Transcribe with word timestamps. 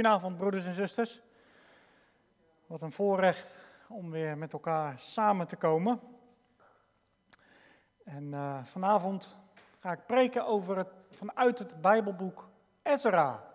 Goedenavond, 0.00 0.36
broeders 0.36 0.66
en 0.66 0.74
zusters. 0.74 1.20
Wat 2.66 2.82
een 2.82 2.92
voorrecht 2.92 3.56
om 3.88 4.10
weer 4.10 4.38
met 4.38 4.52
elkaar 4.52 4.98
samen 4.98 5.46
te 5.46 5.56
komen. 5.56 6.00
En 8.04 8.32
uh, 8.32 8.64
vanavond 8.64 9.38
ga 9.78 9.92
ik 9.92 10.06
preken 10.06 10.46
over 10.46 10.76
het, 10.76 10.88
vanuit 11.10 11.58
het 11.58 11.80
Bijbelboek 11.80 12.48
Ezra. 12.82 13.52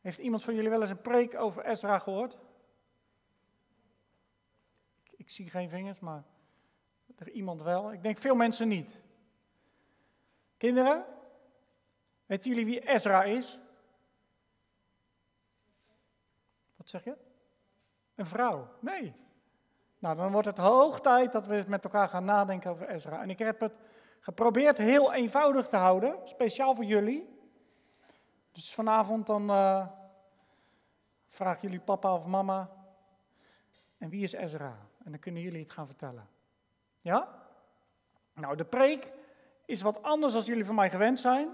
Heeft 0.00 0.18
iemand 0.18 0.42
van 0.42 0.54
jullie 0.54 0.70
wel 0.70 0.80
eens 0.80 0.90
een 0.90 1.00
preek 1.00 1.34
over 1.34 1.64
Ezra 1.64 1.98
gehoord? 1.98 2.38
Ik, 5.02 5.12
ik 5.16 5.30
zie 5.30 5.50
geen 5.50 5.68
vingers, 5.68 6.00
maar 6.00 6.22
er 7.16 7.30
iemand 7.30 7.62
wel. 7.62 7.92
Ik 7.92 8.02
denk 8.02 8.18
veel 8.18 8.34
mensen 8.34 8.68
niet. 8.68 9.00
Kinderen, 10.56 11.04
weten 12.26 12.50
jullie 12.50 12.64
wie 12.64 12.88
Ezra 12.88 13.24
is? 13.24 13.60
Wat 16.82 16.90
zeg 16.90 17.04
je? 17.04 17.16
Een 18.14 18.26
vrouw? 18.26 18.68
Nee. 18.80 19.14
Nou, 19.98 20.16
dan 20.16 20.32
wordt 20.32 20.46
het 20.46 20.58
hoog 20.58 21.00
tijd 21.00 21.32
dat 21.32 21.46
we 21.46 21.64
met 21.66 21.84
elkaar 21.84 22.08
gaan 22.08 22.24
nadenken 22.24 22.70
over 22.70 22.88
Ezra. 22.88 23.22
En 23.22 23.30
ik 23.30 23.38
heb 23.38 23.60
het 23.60 23.72
geprobeerd 24.20 24.76
heel 24.76 25.12
eenvoudig 25.12 25.68
te 25.68 25.76
houden, 25.76 26.16
speciaal 26.24 26.74
voor 26.74 26.84
jullie. 26.84 27.38
Dus 28.52 28.74
vanavond 28.74 29.26
dan 29.26 29.50
uh, 29.50 29.86
vragen 31.28 31.60
jullie 31.60 31.80
papa 31.80 32.14
of 32.14 32.26
mama, 32.26 32.70
en 33.98 34.08
wie 34.08 34.22
is 34.22 34.32
Ezra? 34.32 34.78
En 35.04 35.10
dan 35.10 35.20
kunnen 35.20 35.42
jullie 35.42 35.62
het 35.62 35.70
gaan 35.70 35.86
vertellen. 35.86 36.28
Ja? 37.00 37.28
Nou, 38.34 38.56
de 38.56 38.64
preek 38.64 39.12
is 39.64 39.82
wat 39.82 40.02
anders 40.02 40.32
dan 40.32 40.42
jullie 40.42 40.64
van 40.64 40.74
mij 40.74 40.90
gewend 40.90 41.20
zijn, 41.20 41.48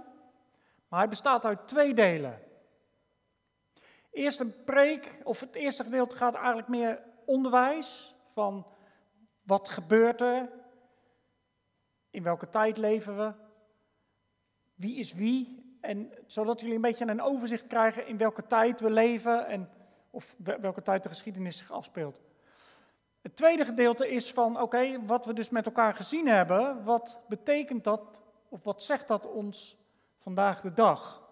maar 0.88 0.98
hij 0.98 1.08
bestaat 1.08 1.44
uit 1.44 1.68
twee 1.68 1.94
delen. 1.94 2.47
Eerst 4.18 4.40
een 4.40 4.64
preek, 4.64 5.14
of 5.24 5.40
het 5.40 5.54
eerste 5.54 5.84
gedeelte 5.84 6.16
gaat 6.16 6.34
eigenlijk 6.34 6.68
meer 6.68 7.02
onderwijs 7.24 8.14
van 8.32 8.66
wat 9.42 9.68
gebeurt 9.68 10.20
er, 10.20 10.50
in 12.10 12.22
welke 12.22 12.50
tijd 12.50 12.76
leven 12.76 13.16
we, 13.16 13.32
wie 14.74 14.96
is 14.96 15.14
wie, 15.14 15.76
en 15.80 16.12
zodat 16.26 16.60
jullie 16.60 16.74
een 16.74 16.80
beetje 16.80 17.06
een 17.06 17.22
overzicht 17.22 17.66
krijgen 17.66 18.06
in 18.06 18.16
welke 18.16 18.46
tijd 18.46 18.80
we 18.80 18.90
leven 18.90 19.46
en 19.46 19.70
of 20.10 20.36
welke 20.38 20.82
tijd 20.82 21.02
de 21.02 21.08
geschiedenis 21.08 21.56
zich 21.56 21.70
afspeelt. 21.70 22.20
Het 23.20 23.36
tweede 23.36 23.64
gedeelte 23.64 24.08
is 24.08 24.32
van, 24.32 24.60
oké, 24.60 25.04
wat 25.06 25.24
we 25.24 25.32
dus 25.32 25.50
met 25.50 25.66
elkaar 25.66 25.94
gezien 25.94 26.28
hebben, 26.28 26.84
wat 26.84 27.20
betekent 27.28 27.84
dat, 27.84 28.22
of 28.48 28.64
wat 28.64 28.82
zegt 28.82 29.08
dat 29.08 29.26
ons 29.26 29.78
vandaag 30.18 30.60
de 30.60 30.72
dag? 30.72 31.28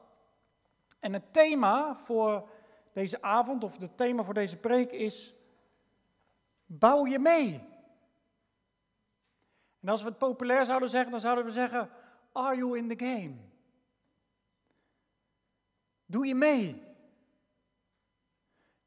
En 1.01 1.13
het 1.13 1.33
thema 1.33 1.97
voor 1.97 2.49
deze 2.97 3.23
avond, 3.23 3.65
of 3.65 3.79
het 3.79 3.97
thema 3.97 4.23
voor 4.23 4.35
deze 4.35 4.57
preek 4.57 4.93
is, 4.93 5.35
bouw 6.67 7.07
je 7.07 7.19
mee. 7.19 7.55
En 9.81 9.89
als 9.89 10.03
we 10.03 10.09
het 10.09 10.19
populair 10.19 10.65
zouden 10.65 10.89
zeggen, 10.89 11.11
dan 11.11 11.21
zouden 11.21 11.45
we 11.45 11.51
zeggen, 11.51 11.91
are 12.33 12.57
you 12.57 12.79
in 12.79 12.89
the 12.89 13.05
game? 13.05 13.35
Doe 16.07 16.27
je 16.27 16.35
mee? 16.35 16.83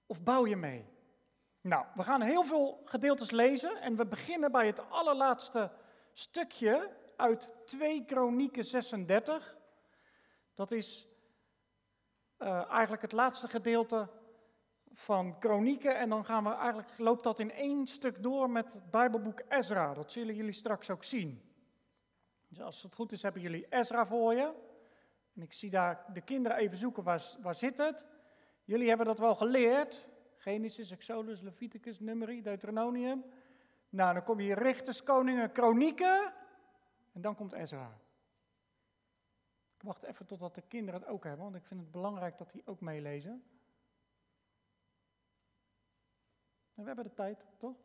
Of 0.05 0.23
bouw 0.23 0.47
je 0.47 0.55
mee? 0.55 0.85
Nou, 1.61 1.85
we 1.95 2.03
gaan 2.03 2.21
heel 2.21 2.43
veel 2.43 2.81
gedeeltes 2.85 3.31
lezen 3.31 3.81
en 3.81 3.95
we 3.95 4.05
beginnen 4.05 4.51
bij 4.51 4.67
het 4.67 4.89
allerlaatste 4.89 5.71
stukje 6.13 6.95
uit 7.15 7.53
2 7.65 8.05
Kronieken 8.05 8.65
36. 8.65 9.57
Dat 10.53 10.71
is 10.71 11.08
uh, 12.39 12.69
eigenlijk 12.69 13.01
het 13.01 13.11
laatste 13.11 13.47
gedeelte 13.47 14.09
van 14.91 15.39
Kronieken 15.39 15.97
en 15.97 16.09
dan 16.09 16.25
gaan 16.25 16.43
we 16.43 16.53
eigenlijk, 16.53 16.97
loopt 16.97 17.23
dat 17.23 17.39
in 17.39 17.51
één 17.51 17.87
stuk 17.87 18.23
door 18.23 18.49
met 18.49 18.73
het 18.73 18.91
Bijbelboek 18.91 19.41
Ezra. 19.49 19.93
Dat 19.93 20.11
zullen 20.11 20.35
jullie 20.35 20.51
straks 20.53 20.89
ook 20.89 21.03
zien. 21.03 21.41
Dus 22.47 22.61
als 22.61 22.83
het 22.83 22.95
goed 22.95 23.11
is, 23.11 23.21
hebben 23.21 23.41
jullie 23.41 23.65
Ezra 23.69 24.05
voor 24.05 24.33
je. 24.33 24.53
En 25.35 25.41
ik 25.41 25.53
zie 25.53 25.69
daar 25.69 26.05
de 26.13 26.21
kinderen 26.21 26.57
even 26.57 26.77
zoeken, 26.77 27.03
waar, 27.03 27.35
waar 27.41 27.55
zit 27.55 27.77
het? 27.77 28.05
Jullie 28.63 28.87
hebben 28.87 29.05
dat 29.05 29.19
wel 29.19 29.35
geleerd. 29.35 30.07
Genesis, 30.37 30.91
Exodus, 30.91 31.41
Leviticus, 31.41 31.99
Numeri, 31.99 32.41
Deuteronomium. 32.41 33.23
Nou, 33.89 34.13
dan 34.13 34.23
kom 34.23 34.39
je 34.39 34.53
Richters, 34.53 35.03
Koningen, 35.03 35.51
Kronieken. 35.51 36.33
En 37.13 37.21
dan 37.21 37.35
komt 37.35 37.53
Ezra. 37.53 37.97
Ik 39.79 39.85
wacht 39.85 40.03
even 40.03 40.25
totdat 40.25 40.55
de 40.55 40.61
kinderen 40.61 40.99
het 40.99 41.09
ook 41.09 41.23
hebben, 41.23 41.43
want 41.43 41.55
ik 41.55 41.65
vind 41.65 41.79
het 41.79 41.91
belangrijk 41.91 42.37
dat 42.37 42.51
die 42.51 42.61
ook 42.65 42.81
meelezen. 42.81 43.31
En 46.75 46.81
we 46.81 46.83
hebben 46.83 47.05
de 47.05 47.13
tijd, 47.13 47.45
toch? 47.57 47.75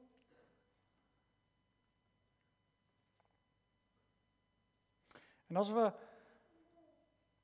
En 5.46 5.56
als 5.56 5.70
we 5.70 5.92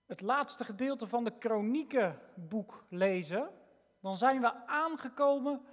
het 0.06 0.20
laatste 0.20 0.64
gedeelte 0.64 1.06
van 1.06 1.24
de 1.24 1.38
Kroniekenboek 1.38 2.84
lezen, 2.88 3.50
dan 4.00 4.16
zijn 4.16 4.40
we 4.40 4.66
aangekomen 4.66 5.64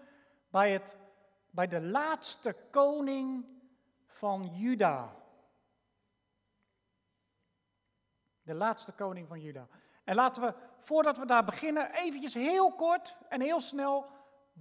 bij, 0.50 0.72
het, 0.72 0.98
bij 1.50 1.68
de 1.68 1.82
laatste 1.82 2.56
koning 2.72 3.46
van 4.06 4.56
Juda. 4.56 5.16
De 8.48 8.54
laatste 8.54 8.92
koning 8.92 9.28
van 9.28 9.40
Juda. 9.40 9.68
En 10.04 10.16
laten 10.16 10.42
we, 10.42 10.54
voordat 10.78 11.18
we 11.18 11.26
daar 11.26 11.44
beginnen, 11.44 11.92
eventjes 11.92 12.34
heel 12.34 12.74
kort 12.74 13.18
en 13.30 13.42
heel 13.42 13.60
snel, 13.60 14.06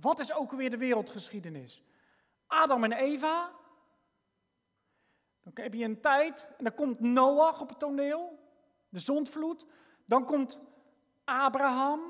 wat 0.01 0.19
is 0.19 0.33
ook 0.33 0.53
weer 0.53 0.71
de 0.71 0.77
wereldgeschiedenis? 0.77 1.83
Adam 2.47 2.85
en 2.85 2.93
Eva. 2.93 3.51
Dan 5.43 5.53
heb 5.55 5.75
je 5.75 5.85
een 5.85 6.01
tijd 6.01 6.49
en 6.59 6.65
dan 6.65 6.75
komt 6.75 7.01
Noach 7.01 7.61
op 7.61 7.69
het 7.69 7.79
toneel, 7.79 8.39
de 8.89 8.99
zondvloed. 8.99 9.67
Dan 10.05 10.25
komt 10.25 10.59
Abraham. 11.25 12.01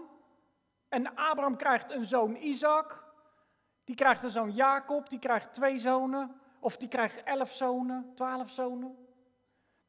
En 0.89 1.15
Abraham 1.15 1.57
krijgt 1.57 1.91
een 1.91 2.05
zoon 2.05 2.37
Isaac. 2.37 3.05
Die 3.85 3.97
krijgt 3.97 4.23
een 4.23 4.31
zoon 4.31 4.51
Jacob, 4.51 5.09
die 5.09 5.19
krijgt 5.19 5.55
twee 5.55 5.79
zonen. 5.79 6.41
Of 6.61 6.77
die 6.77 6.89
krijgt 6.89 7.23
elf 7.23 7.53
zonen, 7.53 8.13
twaalf 8.15 8.51
zonen 8.51 9.06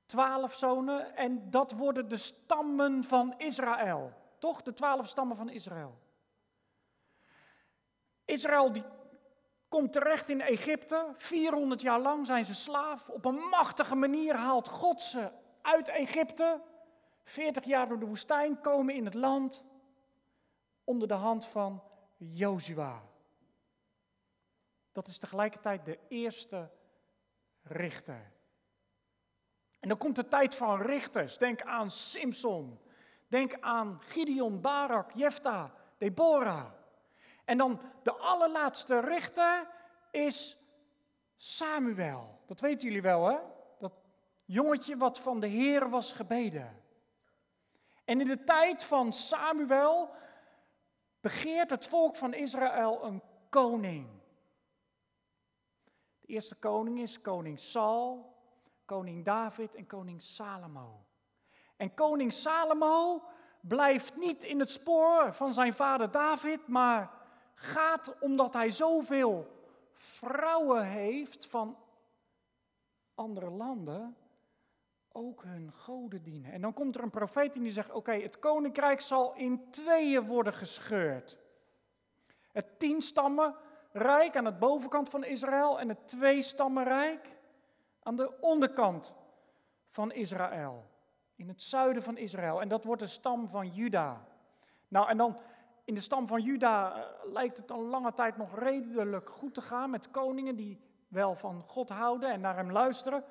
twaalf 0.08 0.54
zonen 0.54 1.16
en 1.16 1.50
dat 1.50 1.72
worden 1.72 2.08
de 2.08 2.18
stammen 2.18 3.04
van 3.04 3.34
Israël. 3.38 4.14
Toch? 4.40 4.62
De 4.62 4.74
twaalf 4.74 5.08
stammen 5.08 5.38
van 5.38 5.50
Israël. 5.50 5.98
Israël 8.26 8.72
die 8.72 8.84
komt 9.68 9.94
terecht 9.94 10.30
in 10.30 10.42
Egypte. 10.42 11.14
400 11.16 11.82
jaar 11.82 12.00
lang 12.00 12.26
zijn 12.26 12.46
ze 12.46 12.54
slaaf. 12.54 13.10
Op 13.10 13.26
een 13.26 13.40
machtige 13.50 13.96
manier 13.96 14.36
haalt 14.36 14.68
God 14.68 15.02
ze 15.02 15.32
uit 15.62 15.88
Egypte. 15.88 16.62
40 17.24 17.64
jaar 17.64 17.88
door 17.88 18.00
de 18.00 18.06
woestijn 18.06 18.62
komen 18.62 18.96
in 18.96 19.06
het 19.06 19.14
land 19.14 19.64
onder 20.84 21.08
de 21.08 21.14
hand 21.14 21.46
van 21.46 21.84
Jozua. 22.18 23.04
Dat 24.92 25.08
is 25.08 25.18
tegelijkertijd 25.18 25.86
de 25.86 26.00
eerste 26.08 26.70
richter. 27.64 28.32
En 29.80 29.90
dan 29.90 29.98
komt 29.98 30.16
de 30.16 30.28
tijd 30.28 30.56
van 30.56 30.82
richters. 30.82 31.38
Denk 31.38 31.62
aan 31.62 31.92
Simson. 31.92 32.80
Denk 33.28 33.58
aan 33.60 34.02
Gideon, 34.02 34.62
Barak, 34.62 35.12
Jefta, 35.12 35.74
Deborah. 35.98 36.72
En 37.46 37.58
dan 37.58 37.82
de 38.04 38.16
allerlaatste 38.16 39.00
richter 39.00 39.68
is 40.12 40.58
Samuel. 41.36 42.40
Dat 42.46 42.60
weten 42.60 42.88
jullie 42.88 43.02
wel, 43.02 43.26
hè? 43.26 43.38
Dat 43.80 43.94
jongetje 44.46 44.98
wat 44.98 45.20
van 45.20 45.40
de 45.40 45.48
Heer 45.48 45.90
was 45.90 46.12
gebeden. 46.12 46.84
En 48.06 48.22
in 48.22 48.28
de 48.28 48.44
tijd 48.44 48.84
van 48.84 49.14
Samuel 49.14 50.10
begeert 51.22 51.70
het 51.70 51.88
volk 51.88 52.16
van 52.16 52.34
Israël 52.34 53.04
een 53.04 53.22
koning. 53.50 54.08
De 56.20 56.28
eerste 56.28 56.56
koning 56.56 57.00
is 57.00 57.22
koning 57.22 57.60
Saul 57.60 58.37
koning 58.88 59.26
David 59.26 59.76
en 59.76 59.88
koning 59.88 60.22
Salomo. 60.22 61.06
En 61.76 61.94
koning 61.94 62.34
Salomo 62.34 63.24
blijft 63.62 64.16
niet 64.16 64.44
in 64.44 64.60
het 64.60 64.70
spoor 64.70 65.34
van 65.34 65.54
zijn 65.54 65.74
vader 65.74 66.12
David, 66.12 66.68
maar 66.68 67.12
gaat 67.54 68.16
omdat 68.20 68.54
hij 68.54 68.70
zoveel 68.70 69.48
vrouwen 69.94 70.86
heeft 70.86 71.48
van 71.48 71.78
andere 73.16 73.50
landen, 73.50 74.18
ook 75.12 75.44
hun 75.44 75.72
goden 75.74 76.24
dienen. 76.24 76.52
En 76.52 76.62
dan 76.62 76.74
komt 76.74 76.96
er 76.96 77.04
een 77.04 77.10
profeet 77.10 77.54
die 77.54 77.72
zegt: 77.72 77.92
Oké, 77.92 78.12
het 78.12 78.40
koninkrijk 78.40 79.02
zal 79.02 79.34
in 79.36 79.72
tweeën 79.72 80.26
worden 80.26 80.54
gescheurd. 80.54 81.38
Het 82.52 82.80
tienstammenrijk 82.80 84.36
aan 84.36 84.44
de 84.44 84.54
bovenkant 84.54 85.10
van 85.10 85.24
Israël 85.24 85.80
en 85.80 85.90
het 85.90 86.08
tweestammenrijk 86.08 87.37
aan 88.08 88.16
de 88.16 88.40
onderkant 88.40 89.14
van 89.90 90.12
Israël, 90.12 90.86
in 91.36 91.48
het 91.48 91.62
zuiden 91.62 92.04
van 92.04 92.18
Israël. 92.18 92.62
En 92.62 92.68
dat 92.68 92.84
wordt 92.84 93.02
de 93.02 93.08
stam 93.08 93.48
van 93.48 93.68
Juda. 93.68 94.28
Nou, 94.88 95.10
en 95.10 95.18
dan 95.18 95.38
in 95.84 95.94
de 95.94 96.02
stam 96.02 96.28
van 96.28 96.42
Juda 96.42 96.96
eh, 96.96 97.32
lijkt 97.32 97.58
het 97.58 97.72
al 97.72 97.82
lange 97.82 98.14
tijd 98.14 98.38
nog 98.38 98.60
redelijk 98.60 99.30
goed 99.30 99.54
te 99.54 99.62
gaan 99.62 99.90
met 99.90 100.12
koningen 100.12 100.56
die 100.56 100.82
wel 101.08 101.36
van 101.36 101.62
God 101.62 101.90
houden 101.90 102.32
en 102.32 102.40
naar 102.40 102.56
hem 102.56 102.72
luisteren. 102.72 103.24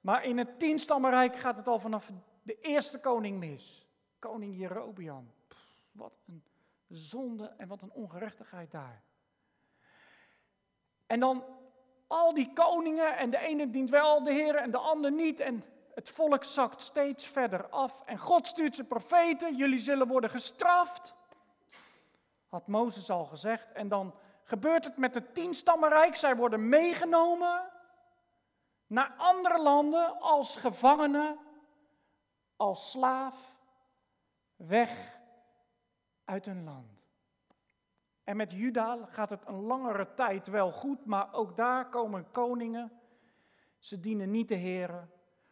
Maar 0.00 0.24
in 0.24 0.38
het 0.38 0.58
tienstammenrijk 0.58 1.36
gaat 1.36 1.56
het 1.56 1.68
al 1.68 1.78
vanaf 1.78 2.10
de 2.42 2.60
eerste 2.60 3.00
koning 3.00 3.38
mis. 3.38 3.86
Koning 4.18 4.56
Jerobeam. 4.56 5.32
wat 5.92 6.12
een 6.26 6.44
zonde 6.88 7.54
en 7.56 7.68
wat 7.68 7.82
een 7.82 7.92
ongerechtigheid 7.92 8.70
daar. 8.70 9.02
En 11.06 11.20
dan 11.20 11.44
al 12.08 12.34
die 12.34 12.52
koningen 12.52 13.16
en 13.16 13.30
de 13.30 13.38
ene 13.38 13.70
dient 13.70 13.90
wel 13.90 14.22
de 14.22 14.32
Heer 14.32 14.54
en 14.54 14.70
de 14.70 14.78
ander 14.78 15.12
niet. 15.12 15.40
En 15.40 15.64
het 15.94 16.10
volk 16.10 16.44
zakt 16.44 16.80
steeds 16.82 17.26
verder 17.26 17.68
af. 17.68 18.02
En 18.06 18.18
God 18.18 18.46
stuurt 18.46 18.74
zijn 18.74 18.86
profeten, 18.86 19.56
jullie 19.56 19.78
zullen 19.78 20.06
worden 20.06 20.30
gestraft. 20.30 21.14
Had 22.48 22.66
Mozes 22.66 23.10
al 23.10 23.24
gezegd. 23.24 23.72
En 23.72 23.88
dan 23.88 24.14
gebeurt 24.42 24.84
het 24.84 24.96
met 24.96 25.14
het 25.14 25.34
tienstammenrijk. 25.34 26.16
Zij 26.16 26.36
worden 26.36 26.68
meegenomen 26.68 27.70
naar 28.86 29.14
andere 29.16 29.62
landen 29.62 30.20
als 30.20 30.56
gevangenen, 30.56 31.38
als 32.56 32.90
slaaf, 32.90 33.56
weg 34.56 35.18
uit 36.24 36.44
hun 36.44 36.64
land. 36.64 36.97
En 38.28 38.36
met 38.36 38.50
Juda 38.50 39.06
gaat 39.10 39.30
het 39.30 39.46
een 39.46 39.60
langere 39.60 40.14
tijd 40.14 40.46
wel 40.46 40.72
goed, 40.72 41.04
maar 41.04 41.32
ook 41.34 41.56
daar 41.56 41.88
komen 41.88 42.30
koningen. 42.30 42.92
Ze 43.78 44.00
dienen 44.00 44.30
niet 44.30 44.48
de 44.48 44.54
Heer. 44.54 45.08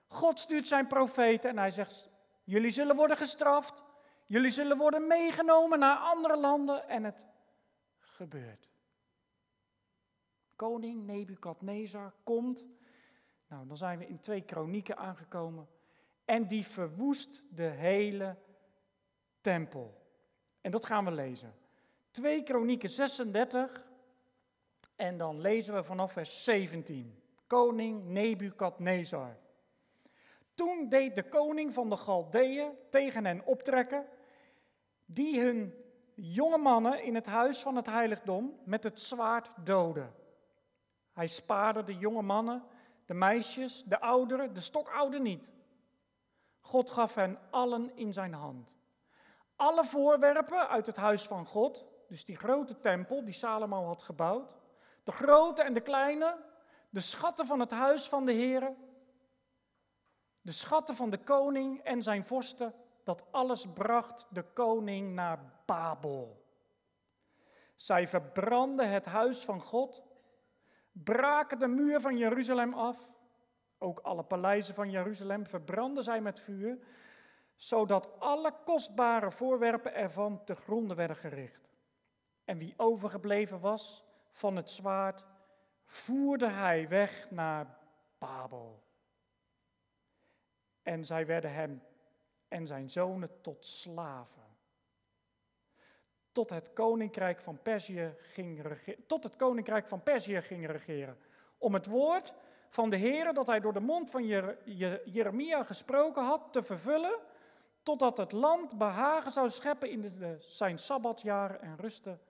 God 0.07 0.39
stuurt 0.39 0.67
zijn 0.67 0.87
profeten 0.87 1.51
en 1.51 1.59
hij 1.59 1.71
zegt: 1.71 2.11
Jullie 2.45 2.71
zullen 2.71 2.97
worden 2.97 3.17
gestraft. 3.17 3.83
Jullie 4.27 4.51
zullen 4.51 4.77
worden 4.77 5.07
meegenomen 5.07 5.79
naar 5.79 5.97
andere 5.97 6.37
landen. 6.37 6.89
En 6.89 7.05
het 7.05 7.27
gebeurt. 7.99 8.69
Koning 10.57 11.07
Nebukadnezar 11.07 12.15
komt. 12.23 12.67
Nou, 13.49 13.67
dan 13.67 13.77
zijn 13.77 13.99
we 13.99 14.07
in 14.07 14.21
twee 14.21 14.43
kronieken 14.43 14.97
aangekomen. 14.97 15.69
En 16.25 16.47
die 16.47 16.67
verwoest 16.67 17.43
de 17.51 17.63
hele 17.63 18.37
tempel. 19.41 20.07
En 20.61 20.71
dat 20.71 20.85
gaan 20.85 21.05
we 21.05 21.11
lezen. 21.13 21.65
2 22.17 22.43
Kronieken 22.43 22.91
36 22.91 23.85
en 24.97 25.19
dan 25.19 25.41
lezen 25.41 25.75
we 25.75 25.83
vanaf 25.83 26.13
vers 26.13 26.45
17. 26.45 27.23
Koning 27.47 28.05
Nebukadnezar. 28.05 29.37
Toen 30.55 30.89
deed 30.89 31.15
de 31.15 31.29
koning 31.29 31.75
van 31.75 31.89
de 31.89 31.97
Galdeeën 31.97 32.73
tegen 32.91 33.25
hen 33.25 33.45
optrekken, 33.45 34.07
die 35.05 35.41
hun 35.41 35.75
jonge 36.15 36.59
mannen 36.59 37.03
in 37.03 37.15
het 37.15 37.27
huis 37.27 37.61
van 37.61 37.77
het 37.77 37.87
heiligdom 37.87 38.61
met 38.65 38.83
het 38.83 39.01
zwaard 39.01 39.51
doden. 39.65 40.15
Hij 41.13 41.27
spaarde 41.27 41.85
de 41.85 41.97
jonge 41.97 42.23
mannen, 42.23 42.65
de 43.07 43.15
meisjes, 43.15 43.85
de 43.85 44.01
ouderen, 44.01 44.53
de 44.55 44.61
stokoude 44.61 45.21
niet. 45.21 45.53
God 46.61 46.91
gaf 46.91 47.15
hen 47.15 47.39
allen 47.51 47.97
in 47.97 48.13
zijn 48.13 48.33
hand. 48.33 48.77
Alle 49.57 49.85
voorwerpen 49.85 50.69
uit 50.69 50.87
het 50.87 50.97
huis 50.97 51.27
van 51.27 51.47
God, 51.47 51.95
dus 52.09 52.25
die 52.25 52.37
grote 52.37 52.79
tempel 52.79 53.25
die 53.25 53.35
Salomo 53.35 53.85
had 53.85 54.03
gebouwd, 54.03 54.57
de 55.03 55.13
grote 55.13 55.63
en 55.63 55.73
de 55.73 55.81
kleine, 55.81 56.37
de 56.91 57.01
schatten 57.01 57.47
van 57.47 57.61
het 57.61 57.71
huis 57.71 58.09
van 58.09 58.27
de 58.27 58.33
Heer, 58.33 58.75
de 60.41 60.53
schatten 60.53 60.97
van 60.97 61.11
de 61.11 61.19
koning 61.19 61.83
en 61.83 62.03
zijn 62.03 62.25
vorsten, 62.25 62.75
dat 63.05 63.25
alles 63.31 63.67
bracht 63.75 64.27
de 64.31 64.43
koning 64.43 65.15
naar 65.15 65.39
Babel. 65.65 66.45
Zij 67.77 68.07
verbrandden 68.07 68.91
het 68.91 69.07
huis 69.07 69.45
van 69.45 69.61
God, 69.61 70.03
braken 70.93 71.59
de 71.59 71.67
muur 71.67 72.01
van 72.01 72.17
Jeruzalem 72.17 72.75
af, 72.75 73.13
ook 73.79 73.99
alle 73.99 74.23
paleizen 74.23 74.75
van 74.75 74.91
Jeruzalem 74.91 75.47
verbrandden 75.47 76.05
zij 76.05 76.21
met 76.21 76.41
vuur, 76.41 76.79
zodat 77.57 78.21
alle 78.21 78.55
kostbare 78.65 79.31
voorwerpen 79.31 79.95
ervan 79.95 80.45
te 80.45 80.55
gronden 80.55 80.97
werden 80.97 81.17
gericht. 81.17 81.66
En 82.47 82.59
wie 82.59 82.75
overgebleven 82.77 83.61
was 83.61 84.05
van 84.33 84.57
het 84.57 84.71
zwaard, 84.71 85.25
voerde 85.85 86.49
hij 86.49 86.89
weg 86.89 87.31
naar 87.31 87.79
Babel. 88.19 88.83
En 90.83 91.05
zij 91.05 91.27
werden 91.27 91.53
hem 91.53 91.83
en 92.49 92.67
zijn 92.67 92.91
zonen 92.91 93.41
tot 93.41 93.65
slaven. 93.65 94.45
Tot 96.33 96.51
het 96.51 96.73
koninkrijk 96.73 97.41
van 97.41 97.63
Perzië 97.63 98.15
ging, 98.19 98.79
tot 99.07 99.23
het 99.23 99.37
koninkrijk 99.37 99.87
van 99.87 100.03
ging 100.25 100.67
regeren. 100.67 101.19
Om 101.59 101.75
het 101.75 101.87
woord 101.87 102.35
van 102.69 102.91
de 102.91 102.97
Heer 102.97 103.35
dat 103.35 103.47
hij 103.47 103.61
door 103.61 103.73
de 103.73 103.81
mond 103.81 104.11
van 104.11 104.27
Jeremia 105.05 105.65
gesproken 105.65 106.25
had 106.25 106.53
te 106.53 106.63
vervullen, 106.63 107.19
totdat 107.83 108.17
het 108.17 108.33
land 108.33 108.79
behagen 108.79 109.31
zou 109.31 109.51
scheppen 109.51 109.91
in 109.91 110.01
de, 110.01 110.37
zijn 110.39 110.79
sabbatjaren 110.79 111.61
en 111.61 111.77
rusten 111.77 112.21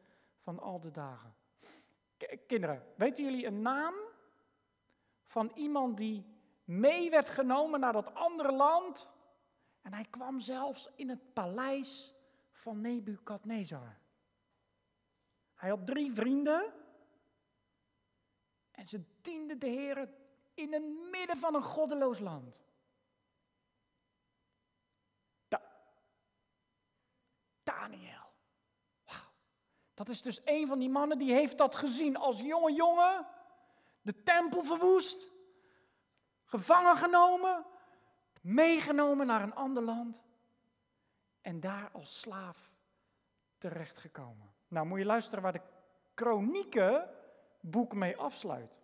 van 0.46 0.60
al 0.60 0.80
de 0.80 0.90
dagen. 0.90 1.34
Kinderen, 2.46 2.92
weten 2.96 3.24
jullie 3.24 3.46
een 3.46 3.62
naam 3.62 3.94
van 5.26 5.50
iemand 5.54 5.96
die 5.96 6.24
mee 6.64 7.10
werd 7.10 7.28
genomen 7.28 7.80
naar 7.80 7.92
dat 7.92 8.14
andere 8.14 8.52
land? 8.52 9.08
En 9.82 9.92
hij 9.92 10.04
kwam 10.10 10.40
zelfs 10.40 10.90
in 10.94 11.08
het 11.08 11.32
paleis 11.32 12.14
van 12.50 12.80
Nebukadnezar. 12.80 13.98
Hij 15.54 15.68
had 15.68 15.86
drie 15.86 16.12
vrienden 16.12 16.72
en 18.70 18.88
ze 18.88 19.04
dienden 19.22 19.58
de 19.58 19.68
Heer 19.68 20.08
in 20.54 20.72
het 20.72 21.10
midden 21.10 21.36
van 21.36 21.54
een 21.54 21.62
goddeloos 21.62 22.18
land. 22.18 22.62
Da 25.48 25.62
Daniel. 27.62 28.26
Dat 29.96 30.08
is 30.08 30.22
dus 30.22 30.40
een 30.44 30.66
van 30.66 30.78
die 30.78 30.88
mannen 30.88 31.18
die 31.18 31.32
heeft 31.32 31.58
dat 31.58 31.74
gezien 31.74 32.16
als 32.16 32.40
jonge 32.40 32.72
jongen. 32.72 33.26
De 34.02 34.22
tempel 34.22 34.64
verwoest. 34.64 35.30
Gevangen 36.44 36.96
genomen. 36.96 37.64
Meegenomen 38.40 39.26
naar 39.26 39.42
een 39.42 39.54
ander 39.54 39.82
land. 39.82 40.22
En 41.40 41.60
daar 41.60 41.90
als 41.92 42.20
slaaf 42.20 42.74
terechtgekomen. 43.58 44.54
Nou 44.68 44.86
moet 44.86 44.98
je 44.98 45.04
luisteren 45.04 45.42
waar 45.42 45.52
de 45.52 45.62
kronieken 46.14 47.10
boek 47.60 47.94
mee 47.94 48.16
afsluit. 48.16 48.80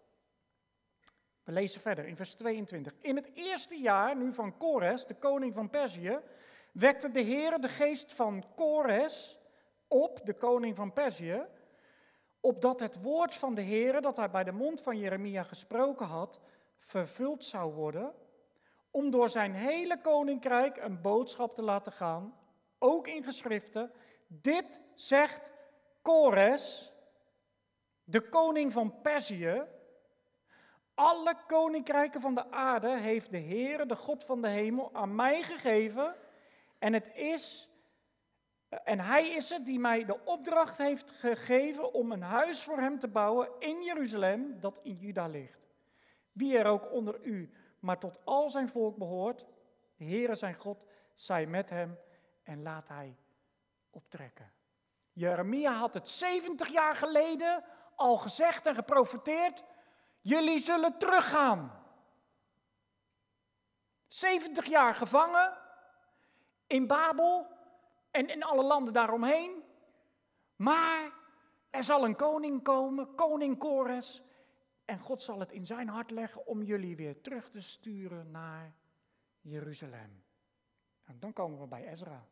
We 1.44 1.52
lezen 1.52 1.80
verder 1.80 2.06
in 2.06 2.16
vers 2.16 2.34
22. 2.34 2.94
In 3.00 3.16
het 3.16 3.30
eerste 3.34 3.76
jaar 3.76 4.16
nu 4.16 4.32
van 4.32 4.56
Kores, 4.56 5.06
de 5.06 5.14
koning 5.14 5.54
van 5.54 5.70
Perzië, 5.70 6.18
wekte 6.72 7.10
de 7.10 7.20
Heer 7.20 7.60
de 7.60 7.68
geest 7.68 8.12
van 8.12 8.44
Kores 8.54 9.40
op, 9.92 10.20
de 10.24 10.34
koning 10.34 10.76
van 10.76 10.92
Perzië, 10.92 11.42
opdat 12.40 12.80
het 12.80 13.02
woord 13.02 13.34
van 13.34 13.54
de 13.54 13.60
Heer 13.60 14.00
dat 14.00 14.16
hij 14.16 14.30
bij 14.30 14.44
de 14.44 14.52
mond 14.52 14.80
van 14.80 14.98
Jeremia 14.98 15.42
gesproken 15.42 16.06
had, 16.06 16.40
vervuld 16.78 17.44
zou 17.44 17.72
worden, 17.72 18.14
om 18.90 19.10
door 19.10 19.28
zijn 19.28 19.54
hele 19.54 20.00
koninkrijk 20.00 20.76
een 20.76 21.00
boodschap 21.00 21.54
te 21.54 21.62
laten 21.62 21.92
gaan, 21.92 22.34
ook 22.78 23.06
in 23.06 23.24
geschriften. 23.24 23.92
Dit 24.26 24.80
zegt 24.94 25.52
Kores, 26.02 26.92
de 28.04 28.28
koning 28.28 28.72
van 28.72 29.00
Perzië. 29.00 29.62
Alle 30.94 31.36
koninkrijken 31.46 32.20
van 32.20 32.34
de 32.34 32.50
aarde 32.50 32.98
heeft 32.98 33.30
de 33.30 33.38
Heer, 33.38 33.86
de 33.86 33.96
God 33.96 34.24
van 34.24 34.42
de 34.42 34.48
hemel, 34.48 34.90
aan 34.92 35.14
mij 35.14 35.42
gegeven. 35.42 36.14
En 36.78 36.92
het 36.92 37.14
is 37.14 37.71
en 38.84 39.00
hij 39.00 39.28
is 39.28 39.50
het 39.50 39.64
die 39.66 39.78
mij 39.78 40.04
de 40.04 40.24
opdracht 40.24 40.78
heeft 40.78 41.10
gegeven 41.10 41.92
om 41.92 42.12
een 42.12 42.22
huis 42.22 42.62
voor 42.62 42.78
hem 42.78 42.98
te 42.98 43.08
bouwen 43.08 43.48
in 43.58 43.82
Jeruzalem, 43.82 44.60
dat 44.60 44.80
in 44.82 44.96
Juda 44.96 45.26
ligt. 45.26 45.68
Wie 46.32 46.58
er 46.58 46.66
ook 46.66 46.92
onder 46.92 47.20
u, 47.22 47.52
maar 47.80 47.98
tot 47.98 48.20
al 48.24 48.50
zijn 48.50 48.68
volk 48.68 48.96
behoort, 48.96 49.46
de 49.96 50.04
Heere 50.04 50.34
zijn 50.34 50.54
God, 50.54 50.86
zij 51.14 51.46
met 51.46 51.70
hem 51.70 51.98
en 52.42 52.62
laat 52.62 52.88
hij 52.88 53.16
optrekken. 53.90 54.52
Jeremia 55.12 55.72
had 55.72 55.94
het 55.94 56.08
70 56.08 56.68
jaar 56.68 56.96
geleden 56.96 57.64
al 57.94 58.16
gezegd 58.16 58.66
en 58.66 58.74
geprofeteerd, 58.74 59.64
jullie 60.20 60.58
zullen 60.58 60.98
teruggaan. 60.98 61.80
70 64.06 64.66
jaar 64.66 64.94
gevangen 64.94 65.58
in 66.66 66.86
Babel, 66.86 67.46
en 68.12 68.28
in 68.28 68.42
alle 68.42 68.64
landen 68.64 68.92
daaromheen. 68.92 69.62
Maar 70.56 71.12
er 71.70 71.84
zal 71.84 72.04
een 72.04 72.16
koning 72.16 72.62
komen, 72.62 73.14
koning 73.14 73.58
Kores, 73.58 74.22
en 74.84 74.98
God 74.98 75.22
zal 75.22 75.40
het 75.40 75.52
in 75.52 75.66
zijn 75.66 75.88
hart 75.88 76.10
leggen 76.10 76.46
om 76.46 76.62
jullie 76.62 76.96
weer 76.96 77.20
terug 77.20 77.50
te 77.50 77.60
sturen 77.60 78.30
naar 78.30 78.74
Jeruzalem. 79.40 80.24
En 81.04 81.20
dan 81.20 81.32
komen 81.32 81.60
we 81.60 81.66
bij 81.66 81.88
Ezra. 81.88 82.26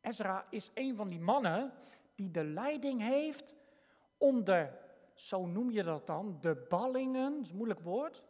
Ezra 0.00 0.46
is 0.50 0.70
een 0.74 0.96
van 0.96 1.08
die 1.08 1.20
mannen 1.20 1.72
die 2.14 2.30
de 2.30 2.44
leiding 2.44 3.00
heeft 3.00 3.54
om 4.16 4.44
de, 4.44 4.68
zo 5.14 5.46
noem 5.46 5.70
je 5.70 5.82
dat 5.82 6.06
dan, 6.06 6.38
de 6.40 6.66
ballingen, 6.68 7.32
dat 7.32 7.44
is 7.44 7.50
een 7.50 7.56
moeilijk 7.56 7.80
woord. 7.80 8.22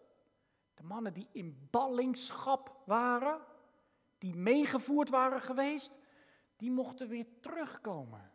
De 0.74 0.82
mannen 0.82 1.12
die 1.12 1.28
in 1.32 1.68
ballingschap 1.70 2.82
waren, 2.84 3.40
die 4.18 4.34
meegevoerd 4.34 5.08
waren 5.08 5.40
geweest, 5.40 5.92
die 6.56 6.70
mochten 6.70 7.08
weer 7.08 7.26
terugkomen. 7.40 8.30